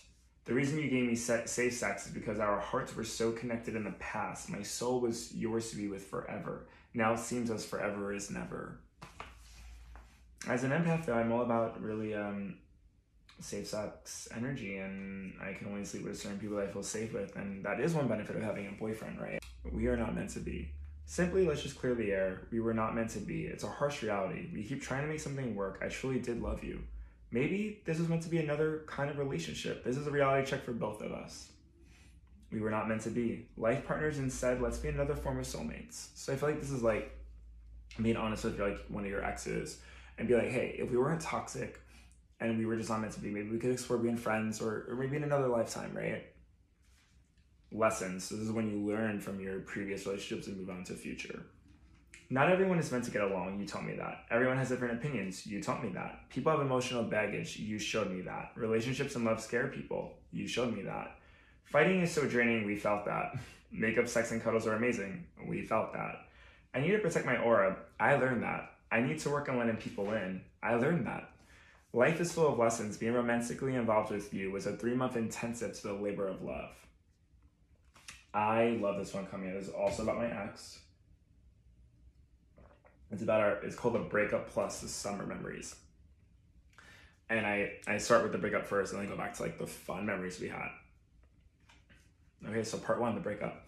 The 0.45 0.53
reason 0.53 0.79
you 0.79 0.89
gave 0.89 1.07
me 1.07 1.15
safe 1.15 1.73
sex 1.73 2.07
is 2.07 2.11
because 2.11 2.39
our 2.39 2.59
hearts 2.59 2.95
were 2.95 3.03
so 3.03 3.31
connected 3.31 3.75
in 3.75 3.83
the 3.83 3.91
past. 3.91 4.49
My 4.49 4.63
soul 4.63 4.99
was 4.99 5.33
yours 5.33 5.69
to 5.69 5.77
be 5.77 5.87
with 5.87 6.05
forever. 6.07 6.65
Now 6.93 7.13
it 7.13 7.19
seems 7.19 7.49
as 7.49 7.65
forever 7.65 8.13
is 8.13 8.29
never. 8.29 8.79
As 10.47 10.63
an 10.63 10.71
empath, 10.71 11.05
though, 11.05 11.13
I'm 11.13 11.31
all 11.31 11.43
about 11.43 11.81
really 11.81 12.13
um, 12.13 12.57
safe 13.39 13.67
sex 13.67 14.27
energy 14.35 14.77
and 14.77 15.33
I 15.41 15.53
can 15.53 15.67
only 15.67 15.83
sleep 15.85 16.05
with 16.05 16.19
certain 16.19 16.39
people 16.39 16.57
I 16.59 16.67
feel 16.67 16.83
safe 16.83 17.13
with. 17.13 17.35
And 17.35 17.63
that 17.65 17.79
is 17.79 17.93
one 17.93 18.07
benefit 18.07 18.35
of 18.35 18.41
having 18.41 18.67
a 18.67 18.71
boyfriend, 18.71 19.19
right? 19.19 19.41
We 19.71 19.87
are 19.87 19.97
not 19.97 20.15
meant 20.15 20.29
to 20.31 20.39
be. 20.39 20.71
Simply, 21.05 21.45
let's 21.45 21.61
just 21.61 21.77
clear 21.77 21.95
the 21.95 22.11
air. 22.11 22.47
We 22.51 22.59
were 22.59 22.73
not 22.73 22.95
meant 22.95 23.09
to 23.11 23.19
be. 23.19 23.43
It's 23.45 23.63
a 23.63 23.69
harsh 23.69 24.03
reality. 24.03 24.47
We 24.53 24.63
keep 24.63 24.81
trying 24.81 25.01
to 25.03 25.07
make 25.07 25.19
something 25.19 25.55
work. 25.55 25.81
I 25.83 25.89
truly 25.89 26.19
did 26.19 26.41
love 26.41 26.63
you. 26.63 26.81
Maybe 27.31 27.81
this 27.85 27.99
was 27.99 28.07
meant 28.07 28.21
to 28.23 28.29
be 28.29 28.37
another 28.37 28.83
kind 28.87 29.09
of 29.09 29.17
relationship. 29.17 29.83
This 29.83 29.97
is 29.97 30.07
a 30.07 30.11
reality 30.11 30.49
check 30.49 30.63
for 30.63 30.71
both 30.71 31.01
of 31.01 31.11
us. 31.11 31.49
We 32.51 32.61
were 32.61 32.69
not 32.69 32.87
meant 32.87 33.01
to 33.01 33.09
be. 33.09 33.47
Life 33.57 33.85
partners 33.85 34.19
instead, 34.19 34.61
let's 34.61 34.77
be 34.77 34.89
another 34.89 35.15
form 35.15 35.39
of 35.39 35.45
soulmates. 35.45 36.09
So 36.13 36.31
I 36.31 36.35
feel 36.35 36.49
like 36.49 36.61
this 36.61 36.71
is 36.71 36.83
like 36.83 37.17
being 38.01 38.15
honest 38.15 38.43
with 38.43 38.59
like 38.59 38.79
one 38.87 39.03
of 39.03 39.09
your 39.09 39.25
exes 39.25 39.79
and 40.17 40.27
be 40.27 40.35
like, 40.35 40.49
hey, 40.49 40.75
if 40.77 40.89
we 40.89 40.97
weren't 40.97 41.21
toxic, 41.21 41.81
and 42.43 42.57
we 42.57 42.65
were 42.65 42.75
just 42.75 42.89
not 42.89 43.01
meant 43.01 43.13
to 43.13 43.19
be. 43.19 43.29
Maybe 43.29 43.49
we 43.49 43.57
could 43.57 43.71
explore 43.71 43.97
being 43.97 44.17
friends 44.17 44.61
or, 44.61 44.85
or 44.89 44.95
maybe 44.95 45.15
in 45.15 45.23
another 45.23 45.47
lifetime, 45.47 45.91
right? 45.95 46.25
Lessons. 47.71 48.25
So 48.25 48.35
this 48.35 48.45
is 48.45 48.51
when 48.51 48.69
you 48.69 48.85
learn 48.85 49.19
from 49.19 49.39
your 49.39 49.61
previous 49.61 50.05
relationships 50.05 50.47
and 50.47 50.57
move 50.57 50.69
on 50.69 50.83
to 50.85 50.93
future. 50.93 51.43
Not 52.29 52.49
everyone 52.49 52.79
is 52.79 52.91
meant 52.91 53.03
to 53.05 53.11
get 53.11 53.21
along, 53.21 53.59
you 53.59 53.67
taught 53.67 53.85
me 53.85 53.95
that. 53.95 54.25
Everyone 54.31 54.57
has 54.57 54.69
different 54.69 54.95
opinions, 54.95 55.45
you 55.45 55.61
taught 55.61 55.83
me 55.83 55.89
that. 55.89 56.29
People 56.29 56.51
have 56.51 56.61
emotional 56.61 57.03
baggage, 57.03 57.57
you 57.57 57.77
showed 57.77 58.09
me 58.11 58.21
that. 58.21 58.51
Relationships 58.55 59.15
and 59.15 59.23
love 59.23 59.39
scare 59.39 59.67
people, 59.67 60.13
you 60.31 60.47
showed 60.47 60.75
me 60.75 60.81
that. 60.83 61.17
Fighting 61.65 62.01
is 62.01 62.11
so 62.11 62.25
draining, 62.27 62.65
we 62.65 62.75
felt 62.75 63.05
that. 63.05 63.35
Makeup, 63.71 64.07
sex, 64.07 64.31
and 64.31 64.41
cuddles 64.41 64.65
are 64.65 64.73
amazing, 64.73 65.25
we 65.47 65.61
felt 65.61 65.93
that. 65.93 66.25
I 66.73 66.79
need 66.79 66.91
to 66.91 66.99
protect 66.99 67.25
my 67.25 67.37
aura, 67.37 67.77
I 67.99 68.15
learned 68.15 68.41
that. 68.41 68.71
I 68.91 69.01
need 69.01 69.19
to 69.19 69.29
work 69.29 69.49
on 69.49 69.59
letting 69.59 69.77
people 69.77 70.11
in, 70.13 70.41
I 70.63 70.75
learned 70.75 71.05
that. 71.05 71.29
Life 71.95 72.19
is 72.19 72.33
full 72.33 72.47
of 72.47 72.57
lessons. 72.57 72.97
Being 72.97 73.13
romantically 73.13 73.75
involved 73.75 74.11
with 74.11 74.33
you 74.33 74.49
was 74.51 74.65
a 74.65 74.75
three 74.75 74.95
month 74.95 75.15
intensive 75.15 75.75
to 75.75 75.87
the 75.87 75.93
labor 75.93 76.27
of 76.27 76.41
love. 76.41 76.71
I 78.33 78.79
love 78.81 78.97
this 78.97 79.13
one 79.13 79.27
coming 79.27 79.49
in. 79.49 79.55
It's 79.55 79.69
also 79.69 80.01
about 80.01 80.17
my 80.17 80.25
ex. 80.25 80.79
It's 83.11 83.21
about 83.21 83.41
our, 83.41 83.51
it's 83.63 83.75
called 83.75 83.93
the 83.93 83.99
breakup 83.99 84.49
plus 84.49 84.79
the 84.79 84.87
summer 84.87 85.23
memories. 85.23 85.75
And 87.29 87.45
I, 87.45 87.73
I 87.85 87.99
start 87.99 88.23
with 88.23 88.31
the 88.31 88.39
breakup 88.39 88.65
first 88.65 88.93
and 88.93 89.01
then 89.01 89.09
go 89.09 89.15
back 89.15 89.35
to 89.35 89.43
like 89.43 89.59
the 89.59 89.67
fun 89.67 90.07
memories 90.07 90.39
we 90.39 90.47
had. 90.47 90.69
Okay, 92.49 92.63
so 92.63 92.79
part 92.79 92.99
one, 92.99 93.13
the 93.13 93.21
breakup. 93.21 93.67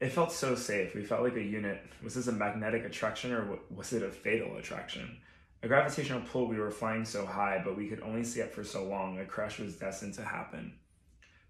It 0.00 0.10
felt 0.10 0.32
so 0.32 0.56
safe. 0.56 0.92
We 0.94 1.04
felt 1.04 1.22
like 1.22 1.36
a 1.36 1.42
unit. 1.42 1.80
Was 2.02 2.14
this 2.14 2.26
a 2.26 2.32
magnetic 2.32 2.84
attraction 2.84 3.32
or 3.32 3.60
was 3.74 3.92
it 3.92 4.02
a 4.02 4.10
fatal 4.10 4.56
attraction? 4.56 5.18
A 5.66 5.68
gravitational 5.68 6.20
pull, 6.20 6.46
we 6.46 6.60
were 6.60 6.70
flying 6.70 7.04
so 7.04 7.26
high, 7.26 7.60
but 7.64 7.76
we 7.76 7.88
could 7.88 8.00
only 8.00 8.22
see 8.22 8.38
it 8.38 8.54
for 8.54 8.62
so 8.62 8.84
long. 8.84 9.18
A 9.18 9.24
crash 9.24 9.58
was 9.58 9.74
destined 9.74 10.14
to 10.14 10.22
happen. 10.22 10.74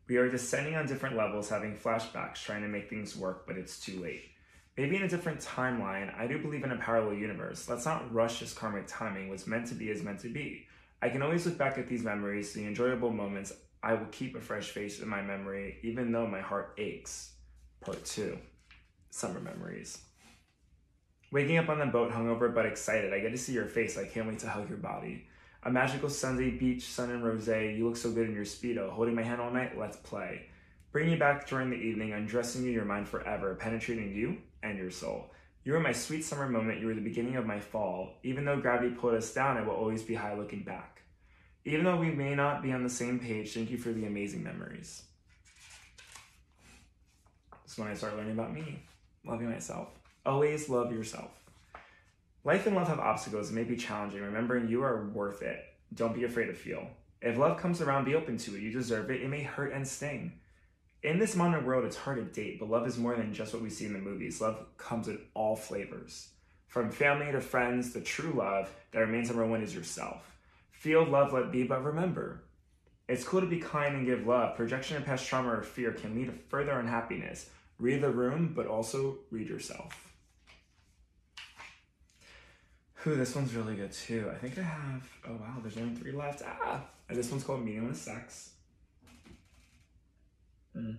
We 0.08 0.16
are 0.16 0.30
descending 0.30 0.74
on 0.74 0.86
different 0.86 1.18
levels, 1.18 1.50
having 1.50 1.76
flashbacks, 1.76 2.42
trying 2.42 2.62
to 2.62 2.68
make 2.68 2.88
things 2.88 3.14
work, 3.14 3.46
but 3.46 3.58
it's 3.58 3.78
too 3.78 4.00
late. 4.00 4.30
Maybe 4.74 4.96
in 4.96 5.02
a 5.02 5.08
different 5.08 5.40
timeline, 5.40 6.18
I 6.18 6.26
do 6.26 6.38
believe 6.38 6.64
in 6.64 6.72
a 6.72 6.78
parallel 6.78 7.12
universe. 7.12 7.68
Let's 7.68 7.84
not 7.84 8.10
rush 8.10 8.40
this 8.40 8.54
karmic 8.54 8.86
timing. 8.86 9.28
What's 9.28 9.46
meant 9.46 9.66
to 9.66 9.74
be 9.74 9.90
is 9.90 10.02
meant 10.02 10.20
to 10.20 10.30
be. 10.30 10.66
I 11.02 11.10
can 11.10 11.20
always 11.20 11.44
look 11.44 11.58
back 11.58 11.76
at 11.76 11.86
these 11.86 12.02
memories, 12.02 12.54
the 12.54 12.64
enjoyable 12.64 13.12
moments. 13.12 13.52
I 13.82 13.92
will 13.92 14.08
keep 14.12 14.34
a 14.34 14.40
fresh 14.40 14.70
face 14.70 15.00
in 15.00 15.08
my 15.08 15.20
memory, 15.20 15.76
even 15.82 16.10
though 16.10 16.26
my 16.26 16.40
heart 16.40 16.72
aches. 16.78 17.32
Part 17.82 18.02
two 18.06 18.38
Summer 19.10 19.40
Memories. 19.40 19.98
Waking 21.32 21.58
up 21.58 21.68
on 21.68 21.80
the 21.80 21.86
boat, 21.86 22.12
hungover 22.12 22.54
but 22.54 22.66
excited. 22.66 23.12
I 23.12 23.18
get 23.18 23.32
to 23.32 23.38
see 23.38 23.52
your 23.52 23.66
face. 23.66 23.98
I 23.98 24.06
can't 24.06 24.28
wait 24.28 24.38
to 24.40 24.48
hug 24.48 24.68
your 24.68 24.78
body. 24.78 25.26
A 25.64 25.70
magical 25.70 26.08
Sunday 26.08 26.50
beach, 26.50 26.84
sun 26.84 27.10
and 27.10 27.24
rose. 27.24 27.48
You 27.48 27.88
look 27.88 27.96
so 27.96 28.12
good 28.12 28.28
in 28.28 28.34
your 28.34 28.44
Speedo. 28.44 28.90
Holding 28.90 29.16
my 29.16 29.24
hand 29.24 29.40
all 29.40 29.50
night, 29.50 29.76
let's 29.76 29.96
play. 29.96 30.46
Bringing 30.92 31.14
you 31.14 31.18
back 31.18 31.48
during 31.48 31.70
the 31.70 31.76
evening, 31.76 32.12
undressing 32.12 32.64
you, 32.64 32.70
your 32.70 32.84
mind 32.84 33.08
forever, 33.08 33.56
penetrating 33.56 34.14
you 34.14 34.38
and 34.62 34.78
your 34.78 34.90
soul. 34.90 35.32
You 35.64 35.72
were 35.72 35.80
my 35.80 35.90
sweet 35.90 36.24
summer 36.24 36.48
moment. 36.48 36.78
You 36.80 36.86
were 36.86 36.94
the 36.94 37.00
beginning 37.00 37.34
of 37.34 37.44
my 37.44 37.58
fall. 37.58 38.14
Even 38.22 38.44
though 38.44 38.60
gravity 38.60 38.94
pulled 38.94 39.14
us 39.14 39.34
down, 39.34 39.56
I 39.56 39.62
will 39.62 39.74
always 39.74 40.04
be 40.04 40.14
high 40.14 40.34
looking 40.34 40.62
back. 40.62 41.02
Even 41.64 41.84
though 41.84 41.96
we 41.96 42.12
may 42.12 42.36
not 42.36 42.62
be 42.62 42.70
on 42.70 42.84
the 42.84 42.88
same 42.88 43.18
page, 43.18 43.52
thank 43.52 43.70
you 43.72 43.76
for 43.76 43.92
the 43.92 44.06
amazing 44.06 44.44
memories. 44.44 45.02
This 47.64 47.72
is 47.72 47.78
when 47.78 47.88
I 47.88 47.94
start 47.94 48.16
learning 48.16 48.34
about 48.34 48.54
me, 48.54 48.84
loving 49.24 49.50
myself. 49.50 49.88
Always 50.26 50.68
love 50.68 50.90
yourself. 50.90 51.30
Life 52.42 52.66
and 52.66 52.74
love 52.74 52.88
have 52.88 52.98
obstacles 52.98 53.46
and 53.46 53.56
may 53.56 53.62
be 53.62 53.76
challenging. 53.76 54.22
Remembering 54.22 54.68
you 54.68 54.82
are 54.82 55.06
worth 55.06 55.40
it. 55.40 55.64
Don't 55.94 56.16
be 56.16 56.24
afraid 56.24 56.46
to 56.46 56.52
feel. 56.52 56.84
If 57.22 57.38
love 57.38 57.58
comes 57.58 57.80
around, 57.80 58.06
be 58.06 58.16
open 58.16 58.36
to 58.38 58.56
it. 58.56 58.60
You 58.60 58.72
deserve 58.72 59.08
it. 59.12 59.22
It 59.22 59.28
may 59.28 59.44
hurt 59.44 59.72
and 59.72 59.86
sting. 59.86 60.32
In 61.04 61.20
this 61.20 61.36
modern 61.36 61.64
world, 61.64 61.84
it's 61.84 61.96
hard 61.96 62.16
to 62.16 62.40
date, 62.40 62.58
but 62.58 62.68
love 62.68 62.88
is 62.88 62.98
more 62.98 63.14
than 63.14 63.32
just 63.32 63.54
what 63.54 63.62
we 63.62 63.70
see 63.70 63.84
in 63.84 63.92
the 63.92 64.00
movies. 64.00 64.40
Love 64.40 64.66
comes 64.76 65.06
in 65.06 65.20
all 65.34 65.54
flavors. 65.54 66.30
From 66.66 66.90
family 66.90 67.30
to 67.30 67.40
friends, 67.40 67.92
the 67.92 68.00
true 68.00 68.32
love 68.32 68.68
that 68.90 68.98
remains 68.98 69.28
number 69.28 69.46
one 69.46 69.62
is 69.62 69.76
yourself. 69.76 70.36
Feel 70.72 71.04
love, 71.04 71.32
let 71.32 71.52
be, 71.52 71.62
but 71.62 71.84
remember, 71.84 72.42
it's 73.08 73.22
cool 73.22 73.40
to 73.40 73.46
be 73.46 73.60
kind 73.60 73.94
and 73.94 74.06
give 74.06 74.26
love. 74.26 74.56
Projection 74.56 74.96
of 74.96 75.04
past 75.04 75.28
trauma 75.28 75.50
or 75.50 75.62
fear 75.62 75.92
can 75.92 76.16
lead 76.16 76.26
to 76.26 76.32
further 76.48 76.80
unhappiness. 76.80 77.48
Read 77.78 78.00
the 78.00 78.10
room, 78.10 78.52
but 78.56 78.66
also 78.66 79.18
read 79.30 79.48
yourself. 79.48 80.05
Ooh, 83.06 83.14
this 83.14 83.36
one's 83.36 83.54
really 83.54 83.76
good 83.76 83.92
too. 83.92 84.28
I 84.32 84.36
think 84.36 84.58
I 84.58 84.62
have, 84.62 85.08
oh 85.28 85.34
wow, 85.34 85.54
there's 85.62 85.76
only 85.76 85.94
three 85.94 86.10
left. 86.10 86.42
Ah, 86.44 86.80
and 87.08 87.16
this 87.16 87.30
one's 87.30 87.44
called 87.44 87.64
Meaningless 87.64 88.00
Sex. 88.00 88.50
Mm. 90.76 90.96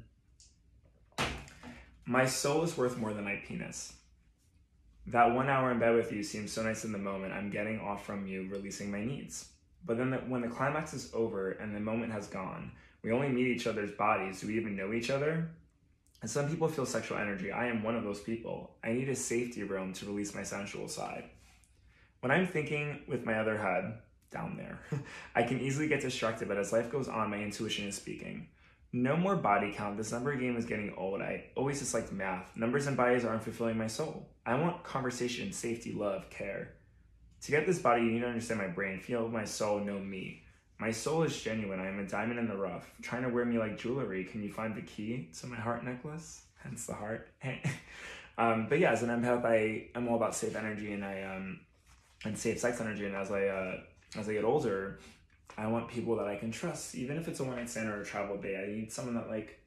My 2.06 2.26
soul 2.26 2.64
is 2.64 2.78
worth 2.78 2.98
more 2.98 3.14
than 3.14 3.26
my 3.26 3.36
penis. 3.46 3.92
That 5.08 5.36
one 5.36 5.50
hour 5.50 5.72
in 5.72 5.80
bed 5.80 5.96
with 5.96 6.14
you 6.14 6.24
seems 6.24 6.54
so 6.54 6.64
nice 6.64 6.86
in 6.86 6.94
the 6.94 6.98
moment. 6.98 7.34
I'm 7.34 7.50
getting 7.50 7.82
off 7.82 8.06
from 8.06 8.26
you, 8.26 8.48
releasing 8.50 8.90
my 8.90 9.04
needs. 9.04 9.50
But 9.86 9.98
then 9.98 10.12
the, 10.12 10.18
when 10.18 10.42
the 10.42 10.48
climax 10.48 10.94
is 10.94 11.12
over 11.14 11.52
and 11.52 11.76
the 11.76 11.80
moment 11.82 12.14
has 12.14 12.28
gone, 12.28 12.72
we 13.04 13.12
only 13.12 13.28
meet 13.28 13.48
each 13.48 13.68
other's 13.68 13.92
bodies. 13.92 14.40
Do 14.40 14.48
we 14.48 14.56
even 14.56 14.78
know 14.78 14.94
each 14.94 15.10
other? 15.10 15.50
And 16.22 16.32
some 16.32 16.50
people 16.50 16.70
feel 16.70 16.86
sexual 16.86 17.18
energy. 17.18 17.52
I 17.52 17.68
am 17.68 17.84
one 17.84 17.96
of 17.96 18.06
those 18.06 18.22
people. 18.22 18.78
I 18.82 18.94
need 18.94 19.10
a 19.10 19.16
safety 19.16 19.64
realm 19.64 19.92
to 19.94 20.06
release 20.06 20.34
my 20.34 20.44
sensual 20.44 20.88
side. 20.88 21.26
When 22.28 22.38
I'm 22.38 22.48
thinking 22.48 23.00
with 23.08 23.26
my 23.26 23.40
other 23.40 23.58
head, 23.58 24.00
down 24.32 24.58
there, 24.58 24.82
I 25.36 25.44
can 25.44 25.62
easily 25.62 25.88
get 25.88 26.02
distracted, 26.02 26.50
but 26.50 26.58
as 26.58 26.74
life 26.74 26.92
goes 26.92 27.08
on, 27.08 27.30
my 27.30 27.38
intuition 27.38 27.88
is 27.88 27.96
speaking. 27.96 28.50
No 28.92 29.16
more 29.16 29.38
body 29.38 29.72
count. 29.74 29.96
This 29.96 30.12
number 30.12 30.36
game 30.36 30.58
is 30.58 30.66
getting 30.66 30.94
old. 30.98 31.22
I 31.22 31.46
always 31.56 31.80
disliked 31.80 32.12
math. 32.12 32.52
Numbers 32.54 32.86
and 32.86 32.98
bodies 32.98 33.24
aren't 33.24 33.44
fulfilling 33.44 33.78
my 33.78 33.88
soul. 33.88 34.28
I 34.46 34.56
want 34.56 34.84
conversation, 34.84 35.54
safety, 35.54 35.94
love, 35.94 36.30
care. 36.30 36.74
To 37.44 37.52
get 37.52 37.66
this 37.66 37.80
body, 37.80 38.02
you 38.02 38.12
need 38.12 38.20
to 38.20 38.28
understand 38.28 38.60
my 38.60 38.68
brain, 38.68 39.00
feel 39.00 39.30
my 39.30 39.46
soul, 39.46 39.80
know 39.80 39.98
me. 39.98 40.44
My 40.80 40.92
soul 40.92 41.24
is 41.24 41.42
genuine. 41.42 41.80
I 41.80 41.88
am 41.88 42.00
a 42.00 42.06
diamond 42.06 42.40
in 42.40 42.50
the 42.50 42.58
rough. 42.58 42.92
Trying 43.02 43.24
to 43.24 43.30
wear 43.30 43.46
me 43.46 43.58
like 43.58 43.78
jewelry. 43.78 44.26
Can 44.26 44.44
you 44.44 44.52
find 44.52 44.76
the 44.76 44.82
key 44.82 45.30
to 45.40 45.48
my 45.48 45.56
heart 45.56 45.86
necklace? 45.86 46.42
Hence 46.62 46.88
the 46.88 46.94
heart. 46.94 47.30
um, 48.38 48.68
but 48.68 48.80
yeah, 48.80 48.92
as 48.92 49.02
an 49.02 49.12
empath, 49.12 49.46
I 49.46 49.88
am 49.96 50.10
all 50.10 50.18
about 50.18 50.36
safe 50.36 50.58
energy, 50.58 50.92
and 50.92 51.06
I 51.06 51.24
um, 51.24 51.62
and 52.26 52.38
safe 52.38 52.60
sex 52.60 52.82
energy. 52.82 53.06
And 53.06 53.16
as 53.16 53.32
I 53.32 53.48
uh, 53.48 53.80
as 54.16 54.30
I 54.30 54.34
get 54.34 54.44
older, 54.44 55.00
I 55.58 55.68
want 55.68 55.88
people 55.88 56.16
that 56.18 56.28
I 56.28 56.36
can 56.36 56.52
trust, 56.52 56.96
even 56.96 57.18
if 57.18 57.28
it's 57.28 57.40
a 57.40 57.44
one 57.44 57.56
night 57.56 57.70
stand 57.70 57.90
or 57.90 58.02
a 58.02 58.06
travel 58.06 58.38
day. 58.38 58.64
I 58.64 58.72
need 58.72 58.92
someone 58.92 59.16
that 59.16 59.30
like 59.30 59.60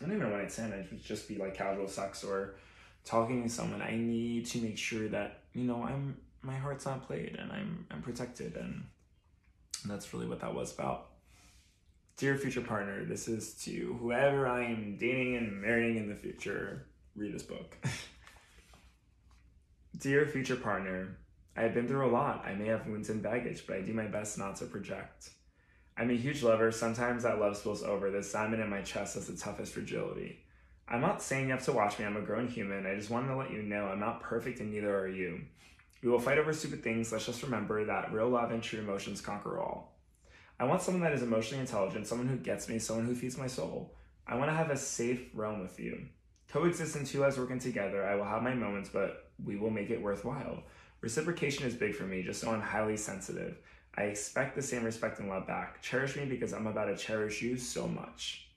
I 0.00 0.04
don't 0.04 0.14
even 0.14 0.26
a 0.26 0.30
one 0.30 0.40
night 0.40 0.52
stand. 0.52 0.72
It 0.72 0.88
would 0.90 1.02
just 1.02 1.28
be 1.28 1.36
like 1.36 1.54
casual 1.54 1.88
sex 1.88 2.24
or 2.24 2.56
talking 3.04 3.42
to 3.42 3.48
someone. 3.48 3.82
I 3.82 3.96
need 3.96 4.46
to 4.46 4.58
make 4.58 4.78
sure 4.78 5.08
that 5.08 5.40
you 5.52 5.64
know 5.64 5.82
I'm 5.82 6.16
my 6.42 6.54
heart's 6.54 6.86
not 6.86 7.06
played 7.06 7.36
and 7.38 7.50
I'm 7.50 7.86
I'm 7.90 8.02
protected 8.02 8.56
and 8.56 8.84
that's 9.84 10.12
really 10.12 10.26
what 10.26 10.40
that 10.40 10.54
was 10.54 10.72
about. 10.72 11.06
Dear 12.16 12.36
future 12.36 12.60
partner, 12.60 13.04
this 13.04 13.28
is 13.28 13.54
to 13.62 13.96
whoever 14.00 14.48
I 14.48 14.64
am 14.64 14.96
dating 14.98 15.36
and 15.36 15.62
marrying 15.62 15.96
in 15.96 16.08
the 16.08 16.16
future. 16.16 16.86
Read 17.14 17.32
this 17.32 17.44
book. 17.44 17.76
Dear 19.98 20.26
future 20.26 20.56
partner, 20.56 21.16
I 21.58 21.62
have 21.62 21.74
been 21.74 21.88
through 21.88 22.08
a 22.08 22.12
lot. 22.12 22.44
I 22.46 22.54
may 22.54 22.68
have 22.68 22.86
wounds 22.86 23.10
and 23.10 23.20
baggage, 23.20 23.66
but 23.66 23.78
I 23.78 23.80
do 23.80 23.92
my 23.92 24.06
best 24.06 24.38
not 24.38 24.54
to 24.56 24.66
project. 24.66 25.30
I'm 25.96 26.08
a 26.08 26.14
huge 26.14 26.44
lover. 26.44 26.70
Sometimes 26.70 27.24
that 27.24 27.40
love 27.40 27.56
spills 27.56 27.82
over. 27.82 28.12
The 28.12 28.22
diamond 28.32 28.62
in 28.62 28.70
my 28.70 28.80
chest 28.82 29.16
has 29.16 29.26
the 29.26 29.36
toughest 29.36 29.72
fragility. 29.72 30.38
I'm 30.86 31.00
not 31.00 31.20
saying 31.20 31.46
you 31.46 31.50
have 31.50 31.64
to 31.64 31.72
watch 31.72 31.98
me. 31.98 32.04
I'm 32.04 32.16
a 32.16 32.20
grown 32.20 32.46
human. 32.46 32.86
I 32.86 32.94
just 32.94 33.10
wanted 33.10 33.26
to 33.28 33.36
let 33.36 33.50
you 33.50 33.62
know 33.62 33.86
I'm 33.86 33.98
not 33.98 34.22
perfect 34.22 34.60
and 34.60 34.70
neither 34.70 34.96
are 34.96 35.08
you. 35.08 35.40
We 36.00 36.08
will 36.08 36.20
fight 36.20 36.38
over 36.38 36.52
stupid 36.52 36.84
things. 36.84 37.10
Let's 37.10 37.26
just 37.26 37.42
remember 37.42 37.84
that 37.84 38.12
real 38.12 38.28
love 38.28 38.52
and 38.52 38.62
true 38.62 38.78
emotions 38.78 39.20
conquer 39.20 39.58
all. 39.58 39.96
I 40.60 40.64
want 40.64 40.82
someone 40.82 41.02
that 41.02 41.12
is 41.12 41.24
emotionally 41.24 41.60
intelligent, 41.60 42.06
someone 42.06 42.28
who 42.28 42.36
gets 42.36 42.68
me, 42.68 42.78
someone 42.78 43.06
who 43.06 43.16
feeds 43.16 43.36
my 43.36 43.48
soul. 43.48 43.96
I 44.28 44.36
want 44.36 44.48
to 44.48 44.56
have 44.56 44.70
a 44.70 44.76
safe 44.76 45.28
realm 45.34 45.60
with 45.60 45.80
you. 45.80 46.06
Coexist 46.50 46.94
in 46.94 47.04
two 47.04 47.18
lives 47.18 47.36
working 47.36 47.58
together. 47.58 48.06
I 48.06 48.14
will 48.14 48.24
have 48.24 48.44
my 48.44 48.54
moments, 48.54 48.90
but 48.92 49.32
we 49.44 49.56
will 49.56 49.70
make 49.70 49.90
it 49.90 50.00
worthwhile. 50.00 50.62
Reciprocation 51.00 51.64
is 51.64 51.74
big 51.74 51.94
for 51.94 52.04
me, 52.04 52.22
just 52.22 52.40
so 52.40 52.50
I'm 52.50 52.60
highly 52.60 52.96
sensitive. 52.96 53.58
I 53.96 54.02
expect 54.02 54.54
the 54.54 54.62
same 54.62 54.84
respect 54.84 55.18
and 55.20 55.28
love 55.28 55.46
back. 55.46 55.80
Cherish 55.82 56.16
me 56.16 56.24
because 56.24 56.52
I'm 56.52 56.66
about 56.66 56.86
to 56.86 56.96
cherish 56.96 57.42
you 57.42 57.56
so 57.56 57.86
much. 57.86 58.48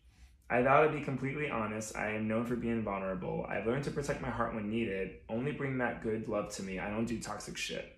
I 0.50 0.62
vow 0.64 0.84
to 0.84 0.92
be 0.92 1.02
completely 1.02 1.50
honest. 1.50 1.96
I 1.96 2.12
am 2.12 2.28
known 2.28 2.46
for 2.46 2.56
being 2.56 2.84
vulnerable. 2.84 3.46
I've 3.48 3.66
learned 3.66 3.86
to 3.86 3.92
protect 3.92 4.22
my 4.22 4.30
heart 4.30 4.54
when 4.54 4.70
needed. 4.70 5.16
Only 5.30 5.52
bring 5.52 5.78
that 5.78 6.04
good 6.04 6.28
love 6.28 6.52
to 6.56 6.64
me. 6.64 6.78
I 6.78 6.90
don't 6.90 7.06
do 7.06 7.20
toxic 7.20 7.56
shit. 7.56 7.98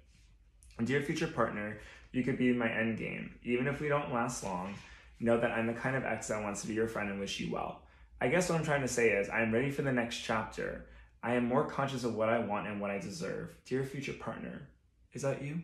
Dear 0.84 1.02
future 1.02 1.28
partner, 1.28 1.80
you 2.12 2.24
could 2.24 2.38
be 2.38 2.54
my 2.54 2.70
end 2.70 2.98
game. 2.98 3.34
Even 3.44 3.68
if 3.68 3.82
we 3.82 3.88
don't 3.88 4.14
last 4.14 4.44
long, 4.44 4.76
know 5.20 5.39
that 5.39 5.52
I'm 5.52 5.68
the 5.68 5.74
kind 5.74 5.96
of 5.96 6.06
ex 6.06 6.28
that 6.28 6.44
wants 6.44 6.62
to 6.62 6.68
be 6.68 6.74
your 6.76 6.88
friend 6.88 7.10
and 7.10 7.20
wish 7.20 7.39
you 7.39 7.52
well. 7.52 7.82
I 8.22 8.28
guess 8.28 8.50
what 8.50 8.60
I'm 8.60 8.66
trying 8.66 8.82
to 8.82 8.88
say 8.88 9.10
is 9.10 9.30
I'm 9.30 9.52
ready 9.52 9.72
for 9.72 9.82
the 9.82 9.91
next 9.91 10.20
chapter. 10.20 10.86
I 11.24 11.36
am 11.36 11.48
more 11.48 11.66
conscious 11.66 12.04
of 12.04 12.16
what 12.16 12.30
I 12.30 12.40
want 12.40 12.68
and 12.68 12.82
what 12.82 12.92
I 12.92 13.00
deserve. 13.00 13.56
Dear 13.66 13.84
future 13.86 14.14
partner, 14.14 14.68
is 15.14 15.22
that 15.22 15.42
you? 15.42 15.64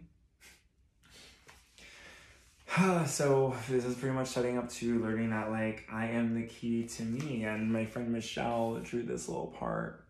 so 3.05 3.55
this 3.69 3.83
is 3.83 3.95
pretty 3.95 4.15
much 4.15 4.27
setting 4.27 4.57
up 4.57 4.69
to 4.69 4.99
learning 4.99 5.31
that 5.31 5.51
like 5.51 5.85
I 5.91 6.07
am 6.07 6.35
the 6.35 6.47
key 6.47 6.83
to 6.83 7.03
me 7.03 7.43
and 7.43 7.71
my 7.71 7.85
friend 7.85 8.11
Michelle 8.11 8.79
drew 8.83 9.03
this 9.03 9.27
little 9.27 9.47
part 9.47 10.05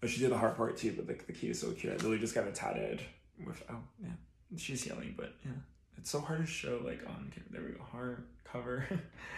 but 0.00 0.10
she 0.10 0.20
did 0.20 0.30
the 0.30 0.38
heart 0.38 0.56
part 0.56 0.76
too. 0.76 0.92
But 0.96 1.06
the, 1.06 1.14
the 1.26 1.32
key 1.32 1.48
is 1.48 1.60
so 1.60 1.72
cute. 1.72 1.92
I 1.92 1.96
literally 1.96 2.18
just 2.18 2.34
got 2.34 2.46
it 2.46 2.54
tatted 2.54 3.02
with 3.44 3.62
oh 3.70 3.78
yeah, 4.02 4.10
she's 4.56 4.86
yelling, 4.86 5.14
but 5.16 5.34
yeah, 5.44 5.52
it's 5.98 6.10
so 6.10 6.20
hard 6.20 6.40
to 6.40 6.46
show 6.46 6.80
like 6.84 7.00
on 7.08 7.32
there 7.50 7.62
we 7.62 7.72
go 7.72 7.82
heart 7.82 8.26
cover. 8.44 8.86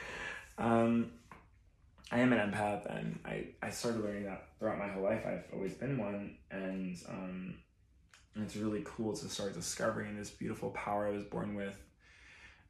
um, 0.58 1.10
I 2.10 2.20
am 2.20 2.32
an 2.32 2.38
empath, 2.38 2.86
and 2.86 3.18
I 3.24 3.48
I 3.62 3.70
started 3.70 4.02
learning 4.02 4.24
that 4.24 4.48
throughout 4.58 4.78
my 4.78 4.88
whole 4.88 5.02
life. 5.02 5.24
I've 5.26 5.44
always 5.52 5.74
been 5.74 5.98
one, 5.98 6.36
and 6.50 6.96
um, 7.08 7.54
it's 8.36 8.56
really 8.56 8.82
cool 8.84 9.14
to 9.14 9.28
start 9.28 9.54
discovering 9.54 10.16
this 10.16 10.30
beautiful 10.30 10.70
power 10.70 11.08
I 11.08 11.12
was 11.12 11.24
born 11.24 11.54
with. 11.54 11.76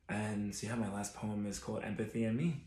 And 0.08 0.54
so, 0.54 0.66
yeah, 0.66 0.74
my 0.74 0.92
last 0.92 1.14
poem 1.14 1.46
is 1.46 1.58
called 1.58 1.84
Empathy 1.84 2.24
and 2.24 2.36
Me. 2.36 2.64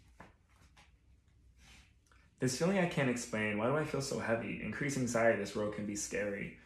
This 2.39 2.57
feeling 2.57 2.79
I 2.79 2.85
can't 2.85 3.09
explain. 3.09 3.57
Why 3.57 3.67
do 3.67 3.77
I 3.77 3.83
feel 3.83 4.01
so 4.01 4.19
heavy? 4.19 4.61
Increased 4.63 4.97
anxiety 4.97 5.39
this 5.39 5.55
world 5.55 5.75
can 5.75 5.85
be 5.85 5.95
scary. 5.95 6.57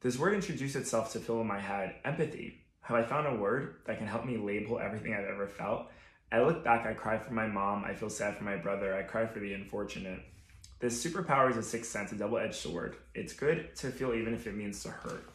This 0.00 0.18
word 0.18 0.34
introduced 0.34 0.76
itself 0.76 1.12
to 1.12 1.20
fill 1.20 1.40
in 1.40 1.46
my 1.46 1.60
head 1.60 1.96
empathy. 2.04 2.64
Have 2.82 2.96
I 2.96 3.02
found 3.02 3.26
a 3.26 3.40
word 3.40 3.76
that 3.86 3.98
can 3.98 4.06
help 4.06 4.24
me 4.24 4.38
label 4.38 4.78
everything 4.78 5.14
I've 5.14 5.26
ever 5.26 5.46
felt? 5.46 5.88
I 6.32 6.42
look 6.42 6.62
back, 6.62 6.86
I 6.86 6.94
cry 6.94 7.18
for 7.18 7.32
my 7.32 7.46
mom, 7.46 7.84
I 7.84 7.94
feel 7.94 8.10
sad 8.10 8.36
for 8.36 8.44
my 8.44 8.56
brother, 8.56 8.94
I 8.94 9.02
cry 9.02 9.26
for 9.26 9.40
the 9.40 9.52
unfortunate. 9.52 10.20
This 10.78 11.04
superpower 11.04 11.50
is 11.50 11.56
a 11.56 11.62
sixth 11.62 11.90
sense, 11.90 12.12
a 12.12 12.14
double 12.14 12.38
edged 12.38 12.54
sword. 12.54 12.96
It's 13.14 13.32
good 13.32 13.74
to 13.76 13.90
feel 13.90 14.14
even 14.14 14.34
if 14.34 14.46
it 14.46 14.54
means 14.54 14.82
to 14.84 14.90
hurt. 14.90 15.28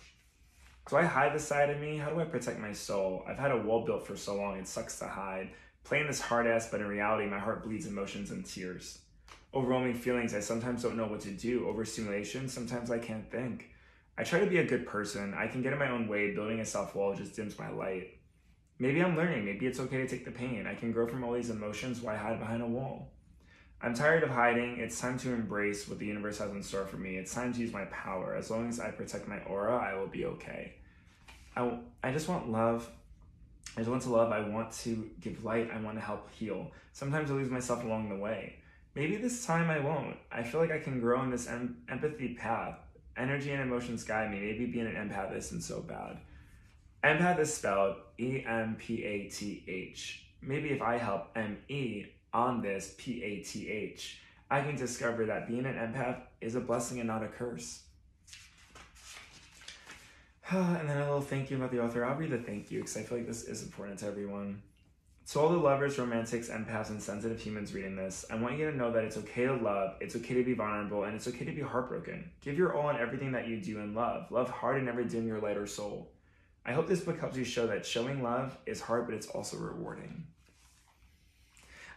Do 0.90 0.98
I 0.98 1.04
hide 1.04 1.34
this 1.34 1.48
side 1.48 1.70
of 1.70 1.80
me? 1.80 1.98
How 1.98 2.10
do 2.10 2.20
I 2.20 2.26
protect 2.26 2.60
my 2.60 2.74
soul? 2.74 3.26
I've 3.28 3.38
had 3.38 3.52
a 3.52 3.58
wall 3.58 3.86
built 3.86 4.08
for 4.08 4.16
so 4.16 4.36
long, 4.36 4.58
it 4.58 4.68
sucks 4.68 5.00
to 5.00 5.08
hide. 5.08 5.50
Playing 5.84 6.08
this 6.08 6.22
hard 6.22 6.48
ass, 6.48 6.70
but 6.72 6.82
in 6.82 6.88
reality, 6.88 7.28
my 7.28 7.40
heart 7.40 7.64
bleeds 7.64 7.86
emotions 7.86 8.32
and 8.32 8.46
tears 8.46 9.00
overwhelming 9.56 9.94
feelings. 9.94 10.36
I 10.36 10.42
sometimes 10.42 10.84
don't 10.84 10.98
know 10.98 11.08
what 11.08 11.22
to 11.22 11.32
do. 11.32 11.68
Overstimulation, 11.68 12.50
sometimes 12.50 12.92
I 12.92 13.00
can't 13.00 13.30
think. 13.32 13.70
I 14.18 14.24
try 14.24 14.40
to 14.40 14.46
be 14.46 14.58
a 14.58 14.66
good 14.66 14.86
person. 14.86 15.34
I 15.34 15.48
can 15.48 15.62
get 15.62 15.74
in 15.74 15.80
my 15.80 15.90
own 15.90 16.08
way. 16.08 16.34
Building 16.34 16.60
a 16.60 16.66
self 16.66 16.94
wall 16.96 17.16
just 17.16 17.36
dims 17.36 17.58
my 17.58 17.70
light. 17.70 18.20
Maybe 18.78 19.02
I'm 19.02 19.16
learning. 19.16 19.46
Maybe 19.46 19.68
it's 19.68 19.80
okay 19.80 19.98
to 19.98 20.08
take 20.08 20.26
the 20.26 20.32
pain. 20.32 20.68
I 20.68 20.76
can 20.76 20.92
grow 20.92 21.08
from 21.08 21.24
all 21.24 21.34
these 21.34 21.50
emotions. 21.50 22.02
Why 22.02 22.16
hide 22.16 22.40
behind 22.40 22.62
a 22.62 22.68
wall? 22.68 23.10
I'm 23.82 23.94
tired 23.94 24.24
of 24.24 24.30
hiding. 24.30 24.80
It's 24.80 25.00
time 25.00 25.18
to 25.20 25.34
embrace 25.34 25.88
what 25.88 26.00
the 26.00 26.06
universe 26.06 26.40
has 26.40 26.52
in 26.52 26.62
store 26.62 26.86
for 26.86 26.98
me. 26.98 27.18
It's 27.18 27.34
time 27.34 27.54
to 27.54 27.60
use 27.60 27.72
my 27.72 27.86
power. 27.86 28.36
As 28.36 28.50
long 28.50 28.68
as 28.68 28.80
I 28.80 28.92
protect 28.92 29.28
my 29.28 29.40
aura, 29.44 29.78
I 29.78 29.98
will 29.98 30.08
be 30.08 30.26
okay. 30.26 30.74
I, 31.56 31.78
I 32.04 32.12
just 32.12 32.28
want 32.28 32.50
love. 32.50 32.90
I 33.78 33.82
just 33.82 33.90
want 33.90 34.04
to 34.04 34.10
love. 34.10 34.32
I 34.32 34.48
want 34.48 34.72
to 34.80 35.10
give 35.22 35.44
light. 35.46 35.70
I 35.74 35.80
want 35.80 35.98
to 35.98 36.04
help 36.04 36.30
heal. 36.32 36.72
Sometimes 36.92 37.32
I 37.32 37.36
lose 37.36 37.50
myself 37.50 37.84
along 37.84 38.10
the 38.10 38.16
way. 38.16 38.58
Maybe 38.94 39.18
this 39.18 39.46
time 39.46 39.70
I 39.70 39.80
won't. 39.80 40.18
I 40.32 40.44
feel 40.44 40.60
like 40.60 40.72
I 40.72 40.80
can 40.80 41.00
grow 41.00 41.22
in 41.24 41.30
this 41.30 41.48
em- 41.48 41.78
empathy 41.90 42.34
path. 42.34 42.78
Energy 43.18 43.52
and 43.52 43.62
emotions 43.62 44.04
guide 44.04 44.32
me. 44.32 44.40
Maybe 44.40 44.66
being 44.66 44.88
an 44.88 44.96
empath 44.96 45.36
isn't 45.38 45.62
so 45.62 45.82
bad. 45.82 46.18
Empath 47.06 47.38
is 47.38 47.54
spelled 47.54 47.98
E 48.18 48.44
M 48.48 48.76
P 48.80 49.04
A 49.04 49.30
T 49.30 49.64
H. 49.68 50.26
Maybe 50.42 50.70
if 50.70 50.82
I 50.82 50.98
help 50.98 51.28
M 51.36 51.60
E 51.70 52.08
on 52.34 52.64
this 52.64 52.96
P 52.98 53.22
A 53.24 53.44
T 53.44 53.70
H, 53.70 54.22
I 54.50 54.62
can 54.62 54.76
discover 54.76 55.28
that 55.28 55.48
being 55.48 55.68
an 55.68 55.76
empath 55.76 56.22
is 56.42 56.56
a 56.56 56.60
blessing 56.60 56.98
and 57.00 57.08
not 57.08 57.22
a 57.22 57.28
curse. 57.28 57.84
and 60.50 60.90
then 60.90 60.98
a 60.98 61.02
little 61.02 61.22
thank 61.22 61.52
you 61.52 61.58
about 61.58 61.72
the 61.72 61.84
author. 61.84 62.04
I'll 62.04 62.16
read 62.16 62.32
the 62.32 62.40
thank 62.40 62.72
you 62.72 62.80
because 62.80 62.98
I 62.98 63.04
feel 63.04 63.20
like 63.20 63.28
this 63.28 63.44
is 63.44 63.62
important 63.62 64.00
to 64.00 64.08
everyone. 64.08 64.64
To 65.30 65.40
all 65.40 65.50
the 65.50 65.58
lovers, 65.58 66.00
romantics, 66.00 66.50
empaths, 66.50 66.90
and 66.90 67.02
sensitive 67.02 67.40
humans 67.40 67.76
reading 67.76 67.96
this, 67.96 68.26
I 68.32 68.36
want 68.36 68.58
you 68.58 68.72
to 68.72 68.76
know 68.76 68.92
that 68.92 69.04
it's 69.04 69.18
okay 69.18 69.46
to 69.46 69.54
love, 69.54 69.96
it's 70.00 70.16
okay 70.16 70.34
to 70.34 70.44
be 70.44 70.54
vulnerable, 70.54 71.04
and 71.04 71.16
it's 71.16 71.28
okay 71.28 71.46
to 71.46 71.52
be 71.52 71.62
heartbroken. 71.62 72.32
Give 72.42 72.58
your 72.58 72.76
all 72.76 72.90
in 72.90 72.96
everything 72.96 73.32
that 73.34 73.48
you 73.48 73.62
do 73.62 73.80
in 73.80 73.94
love. 73.94 74.32
Love 74.32 74.50
hard 74.50 74.78
and 74.78 74.88
never 74.88 75.04
dim 75.04 75.28
your 75.28 75.40
light 75.40 75.58
or 75.58 75.68
soul. 75.68 76.12
I 76.66 76.74
hope 76.74 76.88
this 76.88 77.02
book 77.02 77.20
helps 77.20 77.38
you 77.38 77.44
show 77.44 77.68
that 77.68 77.86
showing 77.86 78.24
love 78.24 78.58
is 78.66 78.82
hard, 78.82 79.06
but 79.06 79.14
it's 79.14 79.28
also 79.28 79.58
rewarding. 79.58 80.26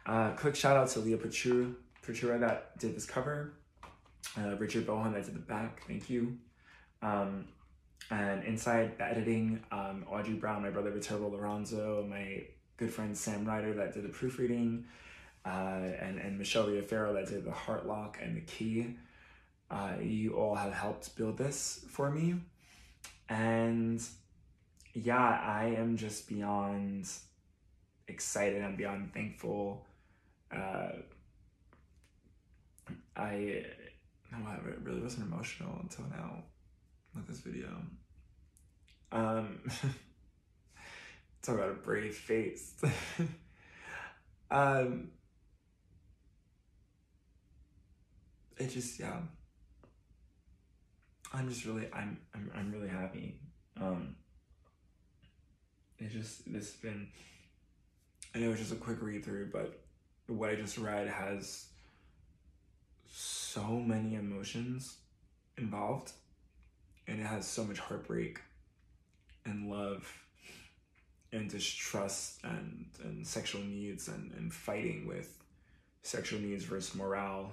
Uh, 0.04 0.30
quick 0.32 0.54
shout 0.54 0.76
out 0.76 0.88
to 0.88 1.00
Leah 1.00 1.16
Patura, 1.16 1.74
Patura 2.06 2.40
that 2.40 2.78
did 2.78 2.94
this 2.94 3.06
cover, 3.06 3.54
uh, 4.36 4.56
Richard 4.56 4.86
Bohan 4.86 5.14
that 5.14 5.24
did 5.24 5.34
the 5.34 5.40
back, 5.40 5.86
thank 5.86 6.10
you. 6.10 6.38
Um, 7.02 7.46
and 8.10 8.44
inside 8.44 8.98
the 8.98 9.04
editing, 9.04 9.62
um, 9.70 10.04
Audrey 10.10 10.34
Brown, 10.34 10.62
my 10.62 10.70
brother 10.70 10.90
Viterbo 10.90 11.30
Liranzo, 11.30 12.08
my 12.08 12.44
good 12.76 12.90
friend 12.90 13.16
Sam 13.16 13.44
Ryder 13.44 13.74
that 13.74 13.92
did 13.92 14.04
the 14.04 14.08
proofreading, 14.08 14.84
uh, 15.44 15.80
and, 16.00 16.18
and 16.18 16.38
Michelle 16.38 16.66
Riafaro 16.66 17.14
that 17.14 17.28
did 17.28 17.44
the 17.44 17.52
heart 17.52 17.86
lock 17.86 18.18
and 18.22 18.36
the 18.36 18.40
key. 18.42 18.96
Uh, 19.70 19.94
you 20.00 20.34
all 20.34 20.54
have 20.54 20.72
helped 20.72 21.14
build 21.16 21.36
this 21.36 21.84
for 21.90 22.10
me. 22.10 22.36
And 23.28 24.02
yeah, 24.94 25.40
I 25.42 25.74
am 25.76 25.96
just 25.96 26.28
beyond 26.28 27.08
excited. 28.06 28.62
I'm 28.62 28.76
beyond 28.76 29.12
thankful. 29.12 29.84
Uh, 30.54 30.90
I, 33.16 33.64
no, 34.32 34.38
I 34.46 34.58
really 34.82 35.00
wasn't 35.00 35.30
emotional 35.32 35.78
until 35.82 36.06
now 36.10 36.44
with 37.14 37.26
this 37.26 37.40
video. 37.40 37.68
Um, 39.12 39.60
talk 41.42 41.56
about 41.56 41.70
a 41.70 41.74
brave 41.74 42.14
face. 42.14 42.74
um, 44.50 45.10
it 48.56 48.68
just 48.68 48.98
yeah. 48.98 49.18
I'm 51.32 51.48
just 51.48 51.64
really 51.66 51.88
I'm 51.92 52.18
I'm 52.34 52.50
I'm 52.54 52.72
really 52.72 52.88
happy. 52.88 53.40
Um, 53.80 54.16
it 55.98 56.10
just 56.10 56.42
has 56.52 56.70
been. 56.70 57.08
I 58.34 58.38
know 58.38 58.50
it's 58.50 58.60
just 58.60 58.72
a 58.72 58.76
quick 58.76 59.02
read 59.02 59.24
through, 59.24 59.50
but 59.52 59.80
what 60.26 60.50
I 60.50 60.54
just 60.54 60.78
read 60.78 61.08
has 61.08 61.66
so 63.10 63.80
many 63.80 64.14
emotions 64.14 64.96
involved, 65.56 66.12
and 67.06 67.20
it 67.20 67.24
has 67.24 67.46
so 67.46 67.64
much 67.64 67.78
heartbreak 67.78 68.40
and 69.44 69.70
love 69.70 70.06
and 71.32 71.50
distrust 71.50 72.38
and, 72.44 72.86
and 73.02 73.26
sexual 73.26 73.62
needs 73.62 74.08
and, 74.08 74.32
and 74.32 74.52
fighting 74.52 75.06
with 75.06 75.38
sexual 76.02 76.40
needs 76.40 76.64
versus 76.64 76.94
morale 76.94 77.52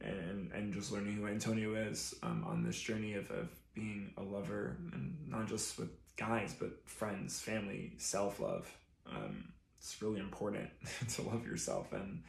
and 0.00 0.50
and 0.52 0.72
just 0.72 0.92
learning 0.92 1.14
who 1.14 1.26
Antonio 1.26 1.74
is 1.74 2.14
um, 2.22 2.44
on 2.46 2.62
this 2.62 2.78
journey 2.78 3.14
of, 3.14 3.30
of 3.30 3.48
being 3.74 4.12
a 4.16 4.22
lover 4.22 4.76
and 4.92 5.16
not 5.28 5.48
just 5.48 5.78
with 5.78 5.90
guys 6.18 6.54
but 6.58 6.70
friends, 6.86 7.40
family, 7.40 7.92
self 7.96 8.40
love. 8.40 8.70
Um, 9.10 9.52
it's 9.78 10.02
really 10.02 10.20
important 10.20 10.68
to 11.14 11.22
love 11.22 11.46
yourself 11.46 11.92
and 11.92 12.22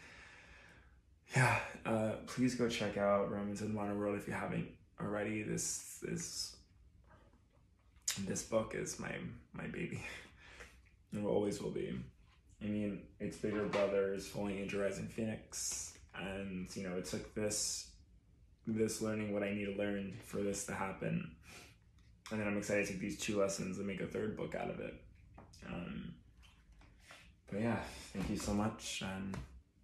yeah, 1.36 1.60
uh, 1.86 2.12
please 2.26 2.56
go 2.56 2.68
check 2.68 2.98
out 2.98 3.32
Romance 3.32 3.62
in 3.62 3.68
the 3.68 3.74
Modern 3.74 4.00
World 4.00 4.18
if 4.18 4.28
you 4.28 4.34
haven't 4.34 4.68
already. 5.00 5.44
This 5.44 6.00
is 6.08 6.56
this 8.26 8.42
book 8.44 8.74
is 8.76 9.00
my 9.00 9.14
my 9.54 9.68
baby. 9.68 10.04
It 11.12 11.26
always 11.26 11.60
will 11.60 11.72
be. 11.72 11.92
I 12.62 12.66
mean, 12.66 13.02
it's 13.20 13.36
bigger 13.36 13.66
brothers, 13.66 14.28
Falling 14.28 14.60
Angel 14.60 14.80
Rising 14.80 15.08
Phoenix, 15.08 15.98
and 16.14 16.68
you 16.76 16.88
know, 16.88 16.98
it 16.98 17.06
took 17.06 17.34
this 17.34 17.88
this 18.68 19.02
learning 19.02 19.34
what 19.34 19.42
I 19.42 19.52
need 19.52 19.66
to 19.66 19.76
learn 19.76 20.14
for 20.24 20.44
this 20.44 20.66
to 20.66 20.74
happen. 20.74 21.32
And 22.32 22.40
then 22.40 22.48
I'm 22.48 22.58
excited 22.58 22.86
to 22.86 22.94
take 22.94 23.02
these 23.02 23.18
two 23.18 23.40
lessons 23.40 23.78
and 23.78 23.88
make 23.88 24.02
a 24.02 24.08
third 24.08 24.38
book 24.38 24.56
out 24.56 24.70
of 24.70 24.80
it. 24.80 24.94
Um, 25.68 26.14
but 27.52 27.62
yeah, 27.62 27.80
thank 28.14 28.30
you 28.30 28.38
so 28.38 28.54
much. 28.54 29.04
And 29.04 29.36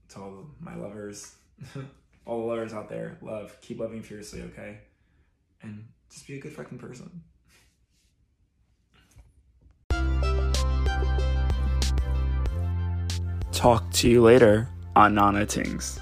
to 0.10 0.20
all 0.20 0.46
my 0.60 0.76
lovers, 0.76 1.36
all 2.26 2.42
the 2.42 2.46
lovers 2.46 2.74
out 2.74 2.90
there, 2.90 3.18
love, 3.22 3.58
keep 3.62 3.80
loving 3.80 4.04
fiercely, 4.04 4.44
okay? 4.44 4.80
And 5.64 5.88
just 6.10 6.28
be 6.28 6.38
a 6.38 6.42
good 6.42 6.54
fucking 6.54 6.78
person. 6.78 7.24
talk 13.66 13.90
to 13.90 14.08
you 14.08 14.22
later 14.22 14.68
on 14.96 15.16
Nana 15.16 15.44
Tingz. 15.44 16.00